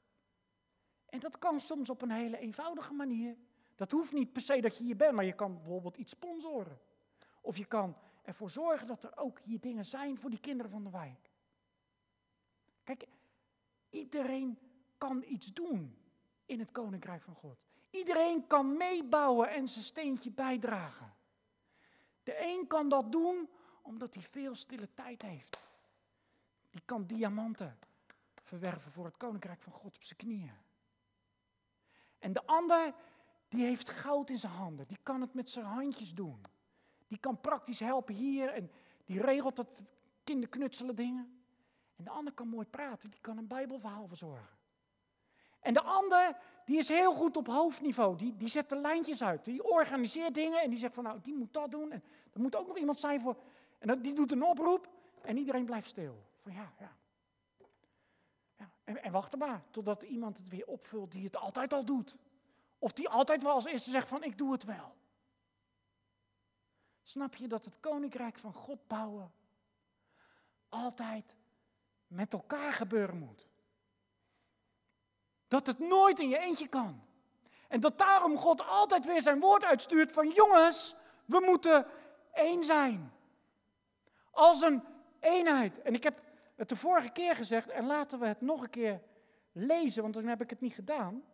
En 1.06 1.20
dat 1.20 1.38
kan 1.38 1.60
soms 1.60 1.90
op 1.90 2.02
een 2.02 2.10
hele 2.10 2.38
eenvoudige 2.38 2.92
manier. 2.92 3.36
Dat 3.74 3.90
hoeft 3.90 4.12
niet 4.12 4.32
per 4.32 4.42
se 4.42 4.60
dat 4.60 4.76
je 4.76 4.84
hier 4.84 4.96
bent, 4.96 5.14
maar 5.14 5.24
je 5.24 5.32
kan 5.32 5.54
bijvoorbeeld 5.54 5.96
iets 5.96 6.12
sponsoren. 6.12 6.80
Of 7.40 7.56
je 7.56 7.64
kan 7.64 7.96
ervoor 8.22 8.50
zorgen 8.50 8.86
dat 8.86 9.04
er 9.04 9.16
ook 9.16 9.40
hier 9.40 9.60
dingen 9.60 9.84
zijn 9.84 10.18
voor 10.18 10.30
die 10.30 10.40
kinderen 10.40 10.70
van 10.70 10.84
de 10.84 10.90
wijk. 10.90 11.30
Kijk, 12.84 13.06
iedereen 13.90 14.58
kan 14.98 15.24
iets 15.26 15.52
doen 15.52 15.96
in 16.46 16.58
het 16.58 16.72
koninkrijk 16.72 17.22
van 17.22 17.34
God. 17.34 17.69
Iedereen 17.90 18.46
kan 18.46 18.76
meebouwen 18.76 19.50
en 19.50 19.68
zijn 19.68 19.84
steentje 19.84 20.30
bijdragen. 20.30 21.14
De 22.22 22.42
een 22.42 22.66
kan 22.66 22.88
dat 22.88 23.12
doen 23.12 23.48
omdat 23.82 24.14
hij 24.14 24.22
veel 24.22 24.54
stille 24.54 24.88
tijd 24.94 25.22
heeft. 25.22 25.68
Die 26.70 26.82
kan 26.84 27.06
diamanten 27.06 27.78
verwerven 28.42 28.92
voor 28.92 29.04
het 29.04 29.16
koninkrijk 29.16 29.62
van 29.62 29.72
God 29.72 29.96
op 29.96 30.04
zijn 30.04 30.18
knieën. 30.18 30.52
En 32.18 32.32
de 32.32 32.46
ander, 32.46 32.94
die 33.48 33.64
heeft 33.64 33.88
goud 33.88 34.30
in 34.30 34.38
zijn 34.38 34.52
handen. 34.52 34.86
Die 34.86 34.98
kan 35.02 35.20
het 35.20 35.34
met 35.34 35.50
zijn 35.50 35.66
handjes 35.66 36.14
doen. 36.14 36.40
Die 37.08 37.18
kan 37.18 37.40
praktisch 37.40 37.80
helpen 37.80 38.14
hier 38.14 38.48
en 38.48 38.70
die 39.04 39.20
regelt 39.20 39.56
dat 39.56 39.82
kinderknutselen 40.24 40.96
dingen. 40.96 41.42
En 41.96 42.04
de 42.04 42.10
ander 42.10 42.32
kan 42.32 42.48
mooi 42.48 42.66
praten, 42.66 43.10
die 43.10 43.20
kan 43.20 43.38
een 43.38 43.46
bijbelverhaal 43.46 44.08
verzorgen. 44.08 44.58
En 45.60 45.72
de 45.72 45.80
ander, 45.80 46.36
die 46.64 46.78
is 46.78 46.88
heel 46.88 47.14
goed 47.14 47.36
op 47.36 47.46
hoofdniveau. 47.46 48.16
Die, 48.16 48.36
die 48.36 48.48
zet 48.48 48.68
de 48.68 48.76
lijntjes 48.76 49.22
uit. 49.22 49.44
Die 49.44 49.64
organiseert 49.64 50.34
dingen 50.34 50.62
en 50.62 50.70
die 50.70 50.78
zegt 50.78 50.94
van 50.94 51.04
nou, 51.04 51.18
die 51.22 51.34
moet 51.34 51.52
dat 51.52 51.70
doen. 51.70 51.92
En 51.92 52.02
er 52.32 52.40
moet 52.40 52.56
ook 52.56 52.66
nog 52.66 52.78
iemand 52.78 53.00
zijn 53.00 53.20
voor... 53.20 53.36
En 53.78 54.02
die 54.02 54.12
doet 54.12 54.32
een 54.32 54.42
oproep 54.42 54.88
en 55.22 55.36
iedereen 55.36 55.64
blijft 55.64 55.88
stil. 55.88 56.22
Van 56.42 56.52
ja, 56.52 56.72
ja. 56.78 56.92
ja. 58.56 58.70
En, 58.84 59.02
en 59.02 59.12
wacht 59.12 59.36
maar 59.36 59.62
totdat 59.70 60.02
iemand 60.02 60.36
het 60.36 60.48
weer 60.48 60.66
opvult 60.66 61.12
die 61.12 61.24
het 61.24 61.36
altijd 61.36 61.72
al 61.72 61.84
doet. 61.84 62.16
Of 62.78 62.92
die 62.92 63.08
altijd 63.08 63.42
wel 63.42 63.52
als 63.52 63.64
eerste 63.64 63.90
zegt 63.90 64.08
van 64.08 64.22
ik 64.22 64.38
doe 64.38 64.52
het 64.52 64.64
wel. 64.64 64.94
Snap 67.02 67.34
je 67.34 67.48
dat 67.48 67.64
het 67.64 67.80
koninkrijk 67.80 68.38
van 68.38 68.52
God 68.52 68.86
bouwen 68.86 69.32
altijd 70.68 71.36
met 72.06 72.32
elkaar 72.32 72.72
gebeuren 72.72 73.18
moet? 73.18 73.49
Dat 75.50 75.66
het 75.66 75.78
nooit 75.78 76.18
in 76.18 76.28
je 76.28 76.38
eentje 76.38 76.68
kan. 76.68 77.02
En 77.68 77.80
dat 77.80 77.98
daarom 77.98 78.36
God 78.36 78.66
altijd 78.66 79.06
weer 79.06 79.22
zijn 79.22 79.40
woord 79.40 79.64
uitstuurt 79.64 80.12
van 80.12 80.30
jongens, 80.30 80.94
we 81.24 81.40
moeten 81.40 81.86
één 82.32 82.64
zijn. 82.64 83.12
Als 84.30 84.62
een 84.62 84.82
eenheid. 85.20 85.82
En 85.82 85.94
ik 85.94 86.02
heb 86.02 86.20
het 86.56 86.68
de 86.68 86.76
vorige 86.76 87.10
keer 87.10 87.36
gezegd 87.36 87.68
en 87.68 87.86
laten 87.86 88.18
we 88.18 88.26
het 88.26 88.40
nog 88.40 88.62
een 88.62 88.70
keer 88.70 89.02
lezen, 89.52 90.02
want 90.02 90.14
dan 90.14 90.26
heb 90.26 90.40
ik 90.40 90.50
het 90.50 90.60
niet 90.60 90.74
gedaan. 90.74 91.24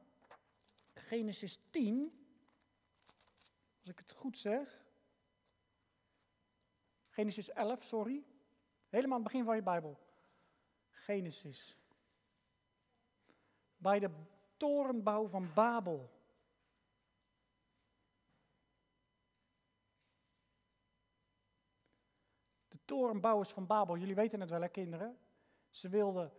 Genesis 0.95 1.61
10, 1.71 2.12
als 3.81 3.91
ik 3.91 3.99
het 3.99 4.11
goed 4.11 4.39
zeg. 4.39 4.85
Genesis 7.09 7.51
11, 7.51 7.83
sorry. 7.83 8.25
Helemaal 8.89 9.17
aan 9.17 9.23
het 9.23 9.33
begin 9.33 9.47
van 9.47 9.57
je 9.57 9.62
Bijbel. 9.62 9.99
Genesis. 10.91 11.77
Bij 13.87 13.99
de 13.99 14.11
torenbouw 14.57 15.26
van 15.26 15.53
Babel. 15.55 16.11
De 22.68 22.78
torenbouwers 22.84 23.51
van 23.51 23.66
Babel, 23.66 23.97
jullie 23.97 24.14
weten 24.14 24.41
het 24.41 24.51
wel 24.51 24.61
hè 24.61 24.68
kinderen. 24.68 25.18
Ze 25.70 25.89
wilden 25.89 26.32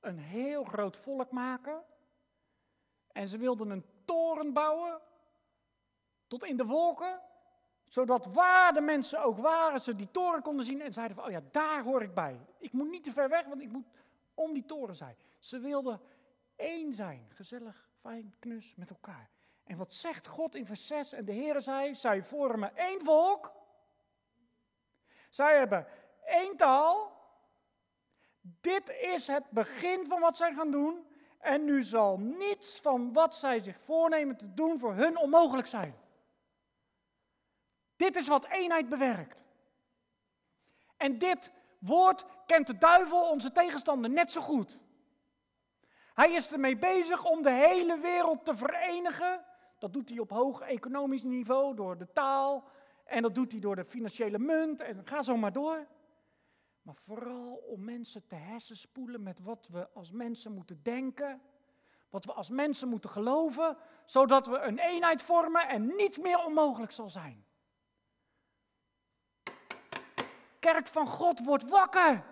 een 0.00 0.18
heel 0.18 0.64
groot 0.64 0.96
volk 0.96 1.30
maken. 1.30 1.84
En 3.06 3.28
ze 3.28 3.38
wilden 3.38 3.70
een 3.70 3.84
toren 4.04 4.52
bouwen 4.52 5.00
tot 6.26 6.44
in 6.44 6.56
de 6.56 6.64
wolken 6.64 7.22
zodat 7.88 8.26
waar 8.26 8.72
de 8.72 8.80
mensen 8.80 9.22
ook 9.22 9.38
waren, 9.38 9.80
ze 9.80 9.94
die 9.94 10.10
toren 10.10 10.42
konden 10.42 10.64
zien 10.64 10.80
en 10.80 10.92
zeiden 10.92 11.16
van, 11.16 11.24
oh 11.24 11.30
ja, 11.30 11.42
daar 11.50 11.82
hoor 11.82 12.02
ik 12.02 12.14
bij. 12.14 12.40
Ik 12.58 12.72
moet 12.72 12.90
niet 12.90 13.04
te 13.04 13.12
ver 13.12 13.28
weg, 13.28 13.46
want 13.46 13.60
ik 13.60 13.72
moet 13.72 13.86
om 14.34 14.52
die 14.52 14.64
toren 14.64 14.96
zijn. 14.96 15.16
Ze 15.38 15.58
wilden 15.58 16.00
één 16.56 16.94
zijn, 16.94 17.26
gezellig, 17.34 17.90
fijn, 18.00 18.34
knus 18.38 18.74
met 18.74 18.90
elkaar. 18.90 19.30
En 19.64 19.76
wat 19.76 19.92
zegt 19.92 20.26
God 20.26 20.54
in 20.54 20.66
vers 20.66 20.86
6? 20.86 21.12
En 21.12 21.24
de 21.24 21.32
Heer 21.32 21.60
zei, 21.60 21.94
zij 21.94 22.22
vormen 22.22 22.76
één 22.76 23.04
volk. 23.04 23.52
Zij 25.30 25.58
hebben 25.58 25.86
één 26.24 26.56
taal. 26.56 27.20
Dit 28.40 28.88
is 28.88 29.26
het 29.26 29.50
begin 29.50 30.06
van 30.06 30.20
wat 30.20 30.36
zij 30.36 30.52
gaan 30.52 30.70
doen. 30.70 31.06
En 31.38 31.64
nu 31.64 31.84
zal 31.84 32.18
niets 32.18 32.80
van 32.80 33.12
wat 33.12 33.36
zij 33.36 33.60
zich 33.60 33.80
voornemen 33.80 34.36
te 34.36 34.54
doen 34.54 34.78
voor 34.78 34.94
hun 34.94 35.16
onmogelijk 35.16 35.66
zijn. 35.66 35.94
Dit 37.96 38.16
is 38.16 38.28
wat 38.28 38.46
eenheid 38.46 38.88
bewerkt. 38.88 39.42
En 40.96 41.18
dit 41.18 41.52
woord 41.78 42.24
kent 42.46 42.66
de 42.66 42.78
duivel, 42.78 43.30
onze 43.30 43.52
tegenstander, 43.52 44.10
net 44.10 44.32
zo 44.32 44.40
goed. 44.40 44.78
Hij 46.14 46.32
is 46.32 46.52
ermee 46.52 46.76
bezig 46.76 47.24
om 47.24 47.42
de 47.42 47.50
hele 47.50 47.98
wereld 47.98 48.44
te 48.44 48.56
verenigen. 48.56 49.44
Dat 49.78 49.92
doet 49.92 50.08
hij 50.08 50.18
op 50.18 50.30
hoog 50.30 50.60
economisch 50.60 51.22
niveau 51.22 51.74
door 51.74 51.98
de 51.98 52.12
taal. 52.12 52.64
En 53.04 53.22
dat 53.22 53.34
doet 53.34 53.52
hij 53.52 53.60
door 53.60 53.76
de 53.76 53.84
financiële 53.84 54.38
munt. 54.38 54.80
En 54.80 55.06
ga 55.06 55.22
zo 55.22 55.36
maar 55.36 55.52
door. 55.52 55.86
Maar 56.82 56.94
vooral 56.94 57.54
om 57.54 57.84
mensen 57.84 58.26
te 58.26 58.34
hersenspoelen 58.34 59.22
met 59.22 59.40
wat 59.40 59.68
we 59.70 59.88
als 59.94 60.12
mensen 60.12 60.52
moeten 60.52 60.82
denken. 60.82 61.42
Wat 62.10 62.24
we 62.24 62.32
als 62.32 62.50
mensen 62.50 62.88
moeten 62.88 63.10
geloven. 63.10 63.76
Zodat 64.04 64.46
we 64.46 64.58
een 64.58 64.78
eenheid 64.78 65.22
vormen 65.22 65.68
en 65.68 65.86
niets 65.86 66.18
meer 66.18 66.44
onmogelijk 66.44 66.92
zal 66.92 67.08
zijn. 67.08 67.44
kerk 70.62 70.86
van 70.86 71.06
God 71.06 71.44
wordt 71.44 71.70
wakker. 71.70 72.24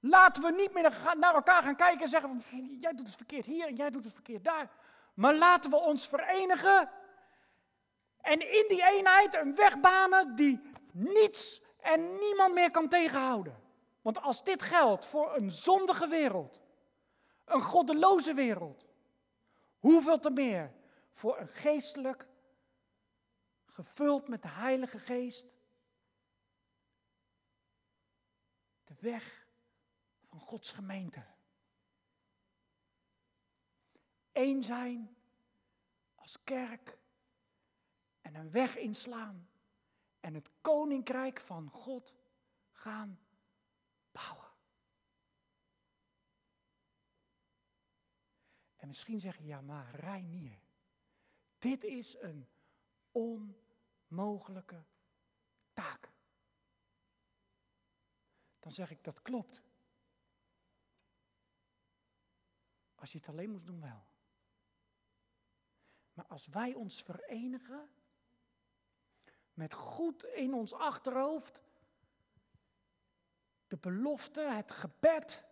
Laten 0.00 0.42
we 0.42 0.50
niet 0.50 0.72
meer 0.72 1.14
naar 1.18 1.34
elkaar 1.34 1.62
gaan 1.62 1.76
kijken 1.76 2.02
en 2.02 2.08
zeggen: 2.08 2.42
jij 2.80 2.92
doet 2.92 3.06
het 3.06 3.16
verkeerd 3.16 3.46
hier 3.46 3.66
en 3.66 3.74
jij 3.74 3.90
doet 3.90 4.04
het 4.04 4.12
verkeerd 4.12 4.44
daar. 4.44 4.70
Maar 5.14 5.34
laten 5.34 5.70
we 5.70 5.76
ons 5.76 6.08
verenigen 6.08 6.90
en 8.20 8.40
in 8.40 8.64
die 8.68 8.84
eenheid 8.84 9.34
een 9.34 9.54
weg 9.54 9.80
banen 9.80 10.36
die 10.36 10.60
niets 10.92 11.62
en 11.80 12.18
niemand 12.18 12.54
meer 12.54 12.70
kan 12.70 12.88
tegenhouden. 12.88 13.62
Want 14.02 14.20
als 14.20 14.44
dit 14.44 14.62
geldt 14.62 15.06
voor 15.06 15.36
een 15.36 15.50
zondige 15.50 16.08
wereld, 16.08 16.60
een 17.44 17.60
goddeloze 17.60 18.34
wereld, 18.34 18.86
hoeveel 19.78 20.18
te 20.18 20.30
meer 20.30 20.72
voor 21.12 21.38
een 21.38 21.48
geestelijk, 21.48 22.26
gevuld 23.66 24.28
met 24.28 24.42
de 24.42 24.48
Heilige 24.48 24.98
Geest, 24.98 25.46
de 28.84 28.94
weg 29.00 29.46
van 30.38 30.46
Gods 30.46 30.70
gemeente. 30.70 31.24
Eén 34.32 34.62
zijn 34.62 35.16
als 36.14 36.42
kerk 36.44 36.98
en 38.20 38.34
een 38.34 38.50
weg 38.50 38.76
inslaan 38.76 39.48
en 40.20 40.34
het 40.34 40.50
koninkrijk 40.60 41.40
van 41.40 41.70
God 41.70 42.14
gaan 42.70 43.20
bouwen. 44.10 44.46
En 48.76 48.88
misschien 48.88 49.20
zeg 49.20 49.36
je, 49.36 49.44
ja 49.44 49.60
maar 49.60 49.94
Reinier, 49.94 50.60
dit 51.58 51.84
is 51.84 52.16
een 52.20 52.48
onmogelijke 53.10 54.84
taak 55.72 56.10
dan 58.68 58.72
zeg 58.76 58.90
ik 58.90 59.04
dat 59.04 59.22
klopt. 59.22 59.62
Als 62.98 63.12
je 63.12 63.18
het 63.18 63.28
alleen 63.28 63.50
moest 63.50 63.66
doen, 63.66 63.80
wel. 63.80 64.06
Maar 66.12 66.26
als 66.26 66.46
wij 66.46 66.74
ons 66.74 67.02
verenigen 67.02 67.90
met 69.52 69.74
goed 69.74 70.24
in 70.24 70.54
ons 70.54 70.72
achterhoofd, 70.72 71.62
de 73.68 73.76
belofte, 73.76 74.40
het 74.40 74.72
gebed. 74.72 75.44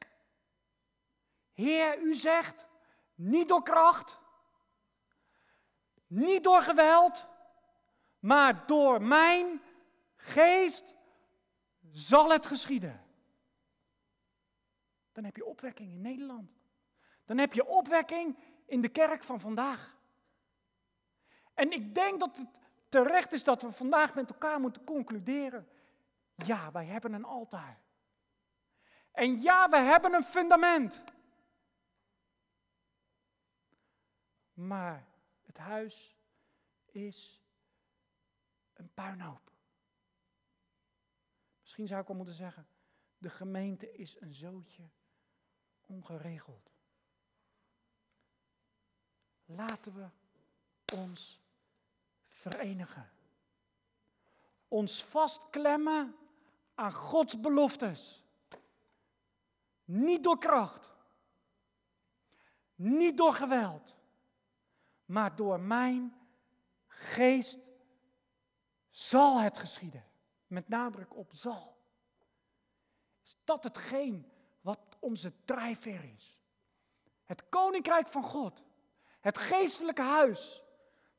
Heer, 1.52 1.98
u 1.98 2.14
zegt, 2.14 2.66
niet 3.14 3.48
door 3.48 3.62
kracht, 3.62 4.18
niet 6.06 6.44
door 6.44 6.62
geweld, 6.62 7.26
maar 8.18 8.66
door 8.66 9.02
mijn 9.02 9.62
geest 10.16 10.94
zal 11.90 12.30
het 12.30 12.46
geschieden. 12.46 13.04
Dan 15.12 15.24
heb 15.24 15.36
je 15.36 15.44
opwekking 15.44 15.90
in 15.90 16.00
Nederland. 16.00 16.55
Dan 17.26 17.38
heb 17.38 17.52
je 17.52 17.66
opwekking 17.66 18.38
in 18.66 18.80
de 18.80 18.88
kerk 18.88 19.24
van 19.24 19.40
vandaag. 19.40 19.96
En 21.54 21.70
ik 21.70 21.94
denk 21.94 22.20
dat 22.20 22.36
het 22.36 22.60
terecht 22.88 23.32
is 23.32 23.44
dat 23.44 23.62
we 23.62 23.72
vandaag 23.72 24.14
met 24.14 24.30
elkaar 24.30 24.60
moeten 24.60 24.84
concluderen 24.84 25.68
Ja, 26.34 26.72
wij 26.72 26.84
hebben 26.84 27.12
een 27.12 27.24
altaar. 27.24 27.80
En 29.10 29.40
ja, 29.42 29.68
we 29.68 29.78
hebben 29.78 30.14
een 30.14 30.22
fundament. 30.22 31.02
Maar 34.52 35.06
het 35.42 35.56
huis 35.58 36.16
is 36.84 37.42
een 38.72 38.90
puinhoop. 38.94 39.52
Misschien 41.60 41.86
zou 41.86 42.00
ik 42.00 42.06
wel 42.06 42.16
moeten 42.16 42.34
zeggen, 42.34 42.68
de 43.18 43.30
gemeente 43.30 43.92
is 43.92 44.20
een 44.20 44.34
zootje 44.34 44.88
ongeregeld. 45.80 46.75
Laten 49.56 49.94
we 49.94 50.08
ons 50.94 51.40
verenigen. 52.26 53.10
Ons 54.68 55.04
vastklemmen 55.04 56.16
aan 56.74 56.92
Gods 56.92 57.40
beloftes. 57.40 58.24
Niet 59.84 60.24
door 60.24 60.38
kracht. 60.38 60.94
Niet 62.74 63.16
door 63.16 63.34
geweld. 63.34 63.96
Maar 65.04 65.36
door 65.36 65.60
mijn 65.60 66.16
geest 66.86 67.58
zal 68.90 69.40
het 69.40 69.58
geschieden. 69.58 70.04
Met 70.46 70.68
nadruk 70.68 71.16
op 71.16 71.32
zal. 71.32 71.76
Is 73.24 73.36
dat 73.44 73.64
hetgeen 73.64 74.32
wat 74.60 74.96
onze 74.98 75.32
drijfveer 75.44 76.04
is? 76.04 76.36
Het 77.24 77.48
koninkrijk 77.48 78.08
van 78.08 78.22
God. 78.22 78.62
Het 79.26 79.38
geestelijke 79.38 80.02
huis. 80.02 80.62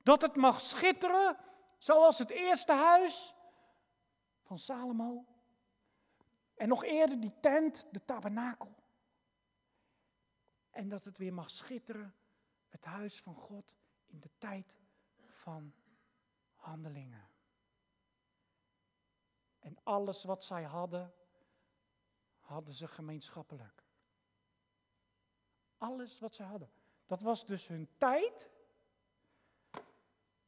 Dat 0.03 0.22
het 0.22 0.36
mag 0.36 0.62
schitteren 0.62 1.38
zoals 1.78 2.18
het 2.20 2.30
eerste 2.30 2.74
huis 2.74 3.36
van 4.41 4.60
Salomo. 4.60 5.26
En 6.55 6.68
nog 6.68 6.84
eerder 6.84 7.20
die 7.20 7.39
tent, 7.39 7.88
de 7.91 8.05
tabernakel. 8.05 8.76
En 10.70 10.89
dat 10.89 11.05
het 11.05 11.18
weer 11.18 11.34
mag 11.34 11.49
schitteren, 11.49 12.16
het 12.68 12.86
huis 12.86 13.22
van 13.22 13.36
God 13.36 13.76
in 14.05 14.20
de 14.20 14.32
tijd 14.38 14.76
van 15.26 15.74
handelingen. 16.55 17.30
En 19.60 19.78
alles 19.84 20.24
wat 20.24 20.43
zij 20.43 20.64
hadden, 20.64 21.14
hadden 22.39 22.74
ze 22.74 22.88
gemeenschappelijk. 22.88 23.84
Alles 25.78 26.20
wat 26.20 26.36
zij 26.36 26.45
hadden. 26.45 26.76
Dat 27.08 27.22
was 27.22 27.45
dus 27.45 27.68
hun 27.68 27.89
tijd. 27.97 28.49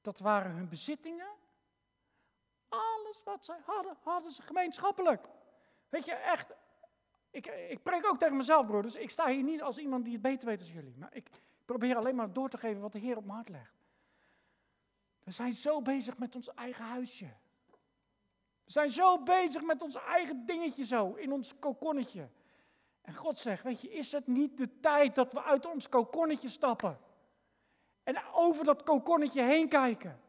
Dat 0.01 0.19
waren 0.19 0.51
hun 0.51 0.69
bezittingen. 0.69 1.29
Alles 2.69 3.23
wat 3.23 3.45
zij 3.45 3.59
hadden, 3.65 3.97
hadden 4.03 4.31
ze 4.31 4.41
gemeenschappelijk. 4.41 5.27
Weet 5.89 6.05
je, 6.05 6.13
echt. 6.13 6.53
Ik, 7.29 7.45
ik 7.47 7.83
preek 7.83 8.05
ook 8.05 8.17
tegen 8.17 8.37
mezelf, 8.37 8.65
broeders. 8.65 8.95
Ik 8.95 9.09
sta 9.09 9.27
hier 9.27 9.43
niet 9.43 9.61
als 9.61 9.77
iemand 9.77 10.03
die 10.03 10.13
het 10.13 10.21
beter 10.21 10.47
weet 10.47 10.59
dan 10.59 10.67
jullie. 10.67 10.97
Maar 10.97 11.15
ik 11.15 11.29
probeer 11.65 11.95
alleen 11.95 12.15
maar 12.15 12.33
door 12.33 12.49
te 12.49 12.57
geven 12.57 12.81
wat 12.81 12.91
de 12.91 12.99
Heer 12.99 13.17
op 13.17 13.23
mijn 13.23 13.35
hart 13.35 13.49
legt. 13.49 13.79
We 15.23 15.31
zijn 15.31 15.53
zo 15.53 15.81
bezig 15.81 16.17
met 16.17 16.35
ons 16.35 16.53
eigen 16.53 16.85
huisje. 16.85 17.33
We 18.63 18.71
zijn 18.71 18.89
zo 18.89 19.23
bezig 19.23 19.61
met 19.61 19.81
ons 19.81 19.95
eigen 19.95 20.45
dingetje 20.45 20.85
zo, 20.85 21.13
in 21.13 21.31
ons 21.31 21.59
kokonnetje. 21.59 22.29
En 23.09 23.15
God 23.15 23.39
zegt, 23.39 23.63
weet 23.63 23.81
je, 23.81 23.91
is 23.91 24.11
het 24.11 24.27
niet 24.27 24.57
de 24.57 24.79
tijd 24.79 25.15
dat 25.15 25.31
we 25.31 25.43
uit 25.43 25.65
ons 25.65 25.89
kokonnetje 25.89 26.49
stappen? 26.49 26.99
En 28.03 28.23
over 28.33 28.65
dat 28.65 28.83
kokonnetje 28.83 29.41
heen 29.41 29.69
kijken. 29.69 30.21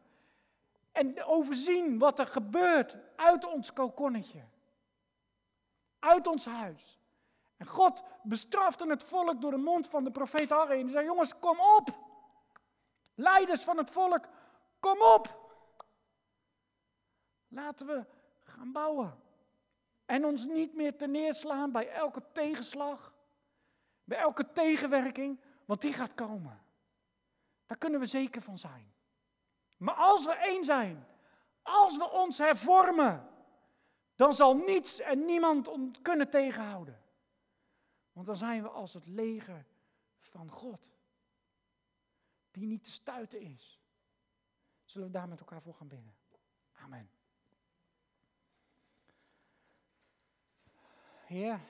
En 0.91 1.23
overzien 1.23 1.97
wat 1.99 2.19
er 2.19 2.27
gebeurt 2.27 2.95
uit 3.15 3.45
ons 3.45 3.73
kokonnetje. 3.73 4.43
Uit 5.99 6.27
ons 6.27 6.45
huis. 6.45 6.99
En 7.57 7.65
God 7.65 8.03
bestrafte 8.23 8.87
het 8.87 9.03
volk 9.03 9.41
door 9.41 9.51
de 9.51 9.57
mond 9.57 9.87
van 9.87 10.03
de 10.03 10.11
profeet 10.11 10.49
Harry. 10.49 10.79
En 10.79 10.89
zei, 10.89 11.05
jongens, 11.05 11.39
kom 11.39 11.59
op. 11.59 11.89
Leiders 13.15 13.63
van 13.63 13.77
het 13.77 13.89
volk, 13.89 14.27
kom 14.79 15.01
op. 15.01 15.53
Laten 17.47 17.87
we 17.87 18.05
gaan 18.43 18.71
bouwen. 18.71 19.19
En 20.11 20.25
ons 20.25 20.45
niet 20.45 20.73
meer 20.73 20.97
te 20.97 21.07
neerslaan 21.07 21.71
bij 21.71 21.89
elke 21.89 22.23
tegenslag, 22.31 23.13
bij 24.03 24.17
elke 24.17 24.51
tegenwerking, 24.51 25.39
want 25.65 25.81
die 25.81 25.93
gaat 25.93 26.13
komen. 26.13 26.63
Daar 27.65 27.77
kunnen 27.77 27.99
we 27.99 28.05
zeker 28.05 28.41
van 28.41 28.57
zijn. 28.57 28.93
Maar 29.77 29.93
als 29.95 30.25
we 30.25 30.33
één 30.33 30.65
zijn, 30.65 31.07
als 31.61 31.97
we 31.97 32.09
ons 32.09 32.37
hervormen, 32.37 33.29
dan 34.15 34.33
zal 34.33 34.55
niets 34.55 34.99
en 34.99 35.25
niemand 35.25 35.67
ons 35.67 36.01
kunnen 36.01 36.29
tegenhouden. 36.29 37.01
Want 38.11 38.25
dan 38.25 38.35
zijn 38.37 38.61
we 38.61 38.69
als 38.69 38.93
het 38.93 39.07
leger 39.07 39.65
van 40.19 40.49
God, 40.49 40.91
die 42.51 42.65
niet 42.65 42.83
te 42.83 42.91
stuiten 42.91 43.41
is. 43.41 43.81
Zullen 44.83 45.07
we 45.07 45.13
daar 45.13 45.27
met 45.27 45.39
elkaar 45.39 45.61
voor 45.61 45.73
gaan 45.73 45.87
binnen? 45.87 46.15
Amen. 46.71 47.20
Heer, 51.31 51.61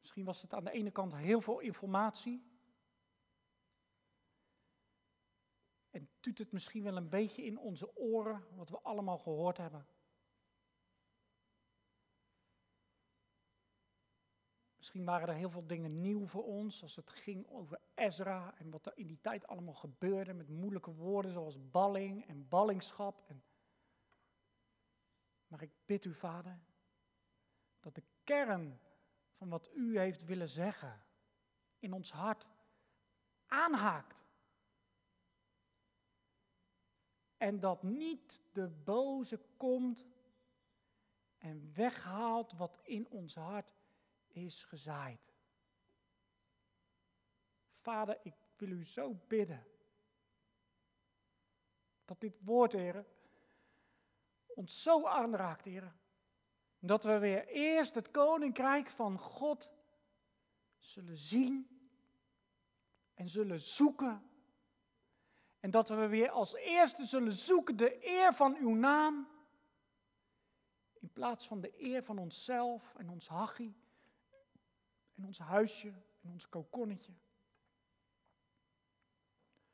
misschien 0.00 0.24
was 0.24 0.42
het 0.42 0.54
aan 0.54 0.64
de 0.64 0.70
ene 0.70 0.90
kant 0.90 1.14
heel 1.14 1.40
veel 1.40 1.58
informatie. 1.58 2.44
En 5.90 6.08
tuut 6.20 6.38
het 6.38 6.52
misschien 6.52 6.82
wel 6.82 6.96
een 6.96 7.08
beetje 7.08 7.44
in 7.44 7.58
onze 7.58 7.96
oren, 7.96 8.56
wat 8.56 8.68
we 8.68 8.80
allemaal 8.80 9.18
gehoord 9.18 9.56
hebben. 9.56 9.86
Misschien 14.76 15.04
waren 15.04 15.28
er 15.28 15.34
heel 15.34 15.50
veel 15.50 15.66
dingen 15.66 16.00
nieuw 16.00 16.26
voor 16.26 16.44
ons, 16.44 16.82
als 16.82 16.96
het 16.96 17.10
ging 17.10 17.48
over 17.48 17.80
Ezra 17.94 18.54
en 18.58 18.70
wat 18.70 18.86
er 18.86 18.96
in 18.96 19.06
die 19.06 19.20
tijd 19.20 19.46
allemaal 19.46 19.74
gebeurde 19.74 20.32
met 20.32 20.48
moeilijke 20.48 20.92
woorden 20.92 21.32
zoals 21.32 21.70
balling 21.70 22.26
en 22.26 22.48
ballingschap. 22.48 23.24
En 23.28 23.44
maar 25.46 25.62
ik 25.62 25.70
bid 25.84 26.04
u, 26.04 26.14
Vader, 26.14 26.60
dat 27.80 27.94
de 27.94 28.02
kern 28.24 28.80
van 29.32 29.48
wat 29.48 29.70
u 29.74 29.98
heeft 29.98 30.24
willen 30.24 30.48
zeggen 30.48 31.04
in 31.78 31.92
ons 31.92 32.12
hart 32.12 32.46
aanhaakt. 33.46 34.24
En 37.36 37.60
dat 37.60 37.82
niet 37.82 38.40
de 38.52 38.68
boze 38.68 39.40
komt 39.56 40.06
en 41.38 41.72
weghaalt 41.74 42.52
wat 42.52 42.80
in 42.82 43.08
ons 43.08 43.34
hart 43.34 43.72
is 44.26 44.64
gezaaid. 44.64 45.34
Vader, 47.76 48.18
ik 48.22 48.34
wil 48.56 48.70
u 48.70 48.84
zo 48.84 49.14
bidden 49.14 49.66
dat 52.04 52.20
dit 52.20 52.38
woord, 52.40 52.72
heren, 52.72 53.06
ons 54.56 54.82
zo 54.82 55.06
aanraakt, 55.06 55.64
Heer. 55.64 55.94
Dat 56.78 57.04
we 57.04 57.18
weer 57.18 57.46
eerst 57.46 57.94
het 57.94 58.10
koninkrijk 58.10 58.90
van 58.90 59.18
God 59.18 59.70
zullen 60.78 61.16
zien 61.16 61.88
en 63.14 63.28
zullen 63.28 63.60
zoeken. 63.60 64.30
En 65.60 65.70
dat 65.70 65.88
we 65.88 66.06
weer 66.06 66.30
als 66.30 66.54
eerste 66.54 67.04
zullen 67.04 67.32
zoeken 67.32 67.76
de 67.76 68.06
eer 68.06 68.34
van 68.34 68.56
uw 68.56 68.74
naam. 68.74 69.28
In 71.00 71.12
plaats 71.12 71.46
van 71.46 71.60
de 71.60 71.82
eer 71.82 72.02
van 72.02 72.18
onszelf 72.18 72.94
en 72.94 73.08
ons 73.08 73.28
hachie. 73.28 73.76
En 75.14 75.24
ons 75.24 75.38
huisje 75.38 75.94
en 76.20 76.30
ons 76.30 76.48
kokonnetje. 76.48 77.14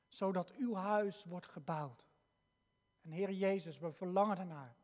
Zodat 0.09 0.53
uw 0.53 0.75
huis 0.75 1.25
wordt 1.25 1.47
gebouwd. 1.47 2.12
En 3.03 3.11
Heer 3.11 3.33
Jezus, 3.33 3.79
we 3.79 3.93
verlangen 3.93 4.39
ernaar 4.39 4.77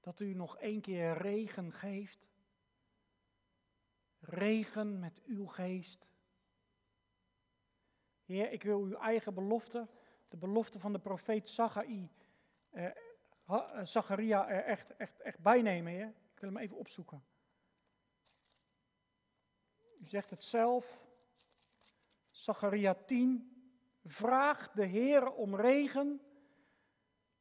dat 0.00 0.20
u 0.20 0.34
nog 0.34 0.56
één 0.56 0.80
keer 0.80 1.12
regen 1.12 1.72
geeft. 1.72 2.28
Regen 4.20 4.98
met 4.98 5.22
uw 5.24 5.46
geest. 5.46 6.06
Heer, 8.24 8.52
ik 8.52 8.62
wil 8.62 8.80
uw 8.80 8.96
eigen 8.96 9.34
belofte, 9.34 9.88
de 10.28 10.36
belofte 10.36 10.78
van 10.78 10.92
de 10.92 10.98
profeet 10.98 11.58
eh, 12.70 12.84
eh, 13.46 13.84
Zacharia 13.84 14.48
er 14.48 14.64
echt, 14.64 14.96
echt, 14.96 15.20
echt 15.20 15.38
bijnemen, 15.38 15.92
Heer. 15.92 16.14
Ik 16.34 16.40
wil 16.40 16.48
hem 16.52 16.58
even 16.58 16.76
opzoeken. 16.76 17.24
U 20.00 20.06
zegt 20.06 20.30
het 20.30 20.44
zelf, 20.44 21.00
Zacharia 22.30 22.94
10. 22.94 23.52
Vraag 24.04 24.70
de 24.70 24.84
Heer 24.84 25.32
om 25.32 25.56
regen 25.56 26.20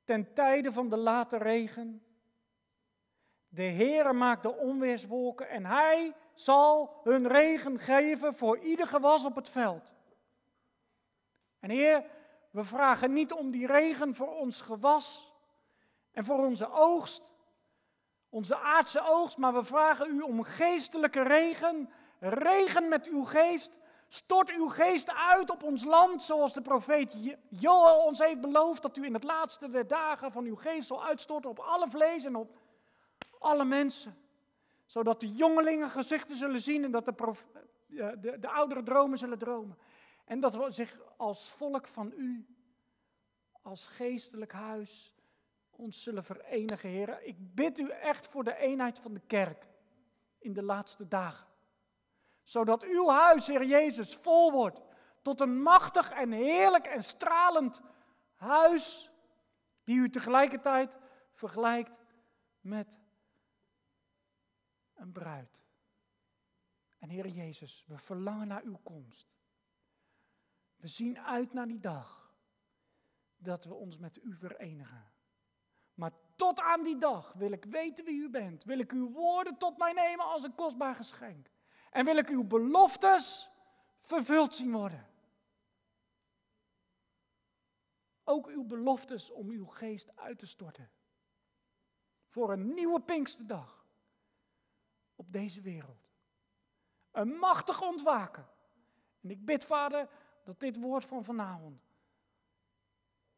ten 0.07 0.33
tijde 0.33 0.71
van 0.71 0.89
de 0.89 0.97
late 0.97 1.37
regen. 1.37 2.03
De 3.47 3.63
Heere 3.63 4.13
maakt 4.13 4.43
de 4.43 4.55
onweerswolken 4.55 5.49
en 5.49 5.65
Hij 5.65 6.13
zal 6.33 6.99
hun 7.03 7.27
regen 7.27 7.79
geven 7.79 8.35
voor 8.35 8.57
ieder 8.57 8.87
gewas 8.87 9.25
op 9.25 9.35
het 9.35 9.49
veld. 9.49 9.93
En 11.59 11.69
Heer, 11.69 12.03
we 12.51 12.63
vragen 12.63 13.13
niet 13.13 13.33
om 13.33 13.51
die 13.51 13.65
regen 13.65 14.15
voor 14.15 14.35
ons 14.35 14.61
gewas 14.61 15.33
en 16.11 16.25
voor 16.25 16.45
onze 16.45 16.71
oogst, 16.71 17.33
onze 18.29 18.57
aardse 18.57 19.01
oogst, 19.01 19.37
maar 19.37 19.53
we 19.53 19.63
vragen 19.63 20.09
u 20.09 20.21
om 20.21 20.43
geestelijke 20.43 21.21
regen, 21.21 21.89
regen 22.19 22.89
met 22.89 23.07
uw 23.07 23.23
geest. 23.23 23.77
Stort 24.07 24.49
uw 24.49 24.69
geest 24.69 25.11
uit 25.11 25.49
op 25.49 25.63
ons 25.63 25.83
land, 25.83 26.23
zoals 26.23 26.53
de 26.53 26.61
profeet 26.61 27.15
Joel 27.49 28.05
ons 28.05 28.19
heeft 28.19 28.41
beloofd, 28.41 28.81
dat 28.81 28.97
u 28.97 29.05
in 29.05 29.13
het 29.13 29.23
laatste 29.23 29.69
der 29.69 29.87
dagen 29.87 30.31
van 30.31 30.45
uw 30.45 30.55
geest 30.55 30.87
zal 30.87 31.05
uitstorten 31.05 31.49
op 31.49 31.59
alle 31.59 31.89
vlees 31.89 32.25
en 32.25 32.35
op 32.35 32.59
alle 33.39 33.65
mensen. 33.65 34.17
Zodat 34.85 35.19
de 35.19 35.31
jongelingen 35.31 35.89
gezichten 35.89 36.35
zullen 36.35 36.61
zien 36.61 36.83
en 36.83 36.91
dat 36.91 37.05
de, 37.05 37.13
prof, 37.13 37.47
de, 37.87 38.37
de 38.39 38.49
oudere 38.49 38.83
dromen 38.83 39.17
zullen 39.17 39.37
dromen. 39.37 39.77
En 40.25 40.39
dat 40.39 40.55
we 40.55 40.71
zich 40.71 40.99
als 41.17 41.49
volk 41.49 41.87
van 41.87 42.13
u, 42.15 42.45
als 43.61 43.87
geestelijk 43.87 44.51
huis, 44.51 45.13
ons 45.71 46.03
zullen 46.03 46.23
verenigen, 46.23 46.89
heren. 46.89 47.27
Ik 47.27 47.35
bid 47.55 47.79
u 47.79 47.89
echt 47.89 48.27
voor 48.27 48.43
de 48.43 48.57
eenheid 48.57 48.99
van 48.99 49.13
de 49.13 49.21
kerk 49.27 49.67
in 50.39 50.53
de 50.53 50.63
laatste 50.63 51.07
dagen. 51.07 51.46
Zodat 52.47 52.83
uw 52.83 53.09
huis, 53.09 53.47
Heer 53.47 53.65
Jezus, 53.65 54.15
vol 54.15 54.51
wordt 54.51 54.81
tot 55.21 55.39
een 55.39 55.61
machtig 55.61 56.09
en 56.09 56.31
heerlijk 56.31 56.85
en 56.85 57.03
stralend 57.03 57.81
huis, 58.35 59.11
die 59.83 59.97
u 59.97 60.09
tegelijkertijd 60.09 60.97
vergelijkt 61.31 61.91
met 62.59 62.99
een 64.93 65.11
bruid. 65.11 65.61
En 66.99 67.09
Heer 67.09 67.27
Jezus, 67.27 67.83
we 67.87 67.97
verlangen 67.97 68.47
naar 68.47 68.63
uw 68.63 68.79
komst. 68.83 69.35
We 70.75 70.87
zien 70.87 71.19
uit 71.19 71.53
naar 71.53 71.67
die 71.67 71.79
dag 71.79 72.33
dat 73.37 73.65
we 73.65 73.73
ons 73.73 73.97
met 73.97 74.17
u 74.23 74.33
verenigen. 74.33 75.11
Maar 75.93 76.11
tot 76.35 76.59
aan 76.59 76.83
die 76.83 76.97
dag 76.97 77.33
wil 77.33 77.51
ik 77.51 77.65
weten 77.65 78.05
wie 78.05 78.21
u 78.21 78.29
bent. 78.29 78.63
Wil 78.63 78.79
ik 78.79 78.91
uw 78.91 79.11
woorden 79.11 79.57
tot 79.57 79.77
mij 79.77 79.93
nemen 79.93 80.25
als 80.25 80.43
een 80.43 80.55
kostbaar 80.55 80.95
geschenk. 80.95 81.55
En 81.91 82.05
wil 82.05 82.17
ik 82.17 82.29
uw 82.29 82.43
beloftes 82.43 83.49
vervuld 83.99 84.55
zien 84.55 84.71
worden. 84.71 85.07
Ook 88.23 88.47
uw 88.47 88.63
beloftes 88.63 89.31
om 89.31 89.49
uw 89.49 89.65
geest 89.65 90.15
uit 90.15 90.39
te 90.39 90.45
storten. 90.45 90.91
Voor 92.27 92.51
een 92.51 92.73
nieuwe 92.73 93.01
Pinksterdag 93.01 93.85
op 95.15 95.31
deze 95.31 95.61
wereld. 95.61 96.09
Een 97.11 97.29
machtig 97.29 97.81
ontwaken. 97.81 98.47
En 99.21 99.29
ik 99.29 99.45
bid, 99.45 99.65
Vader, 99.65 100.09
dat 100.43 100.59
dit 100.59 100.79
woord 100.79 101.05
van 101.05 101.23
vanavond, 101.23 101.87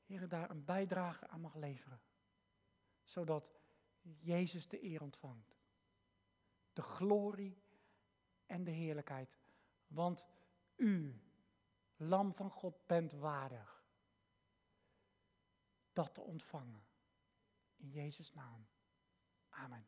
Heer, 0.09 0.27
daar 0.27 0.49
een 0.49 0.65
bijdrage 0.65 1.27
aan 1.27 1.41
mag 1.41 1.55
leveren. 1.55 2.01
Zodat 3.03 3.51
Jezus 4.01 4.67
de 4.67 4.83
eer 4.83 5.01
ontvangt. 5.01 5.55
De 6.73 6.81
glorie 6.81 7.57
en 8.49 8.63
de 8.63 8.71
heerlijkheid. 8.71 9.37
Want 9.87 10.25
u, 10.75 11.21
Lam 11.95 12.33
van 12.33 12.49
God, 12.49 12.87
bent 12.87 13.11
waardig 13.11 13.83
dat 15.93 16.13
te 16.13 16.21
ontvangen. 16.21 16.83
In 17.75 17.89
Jezus' 17.89 18.33
naam. 18.33 18.67
Amen. 19.49 19.87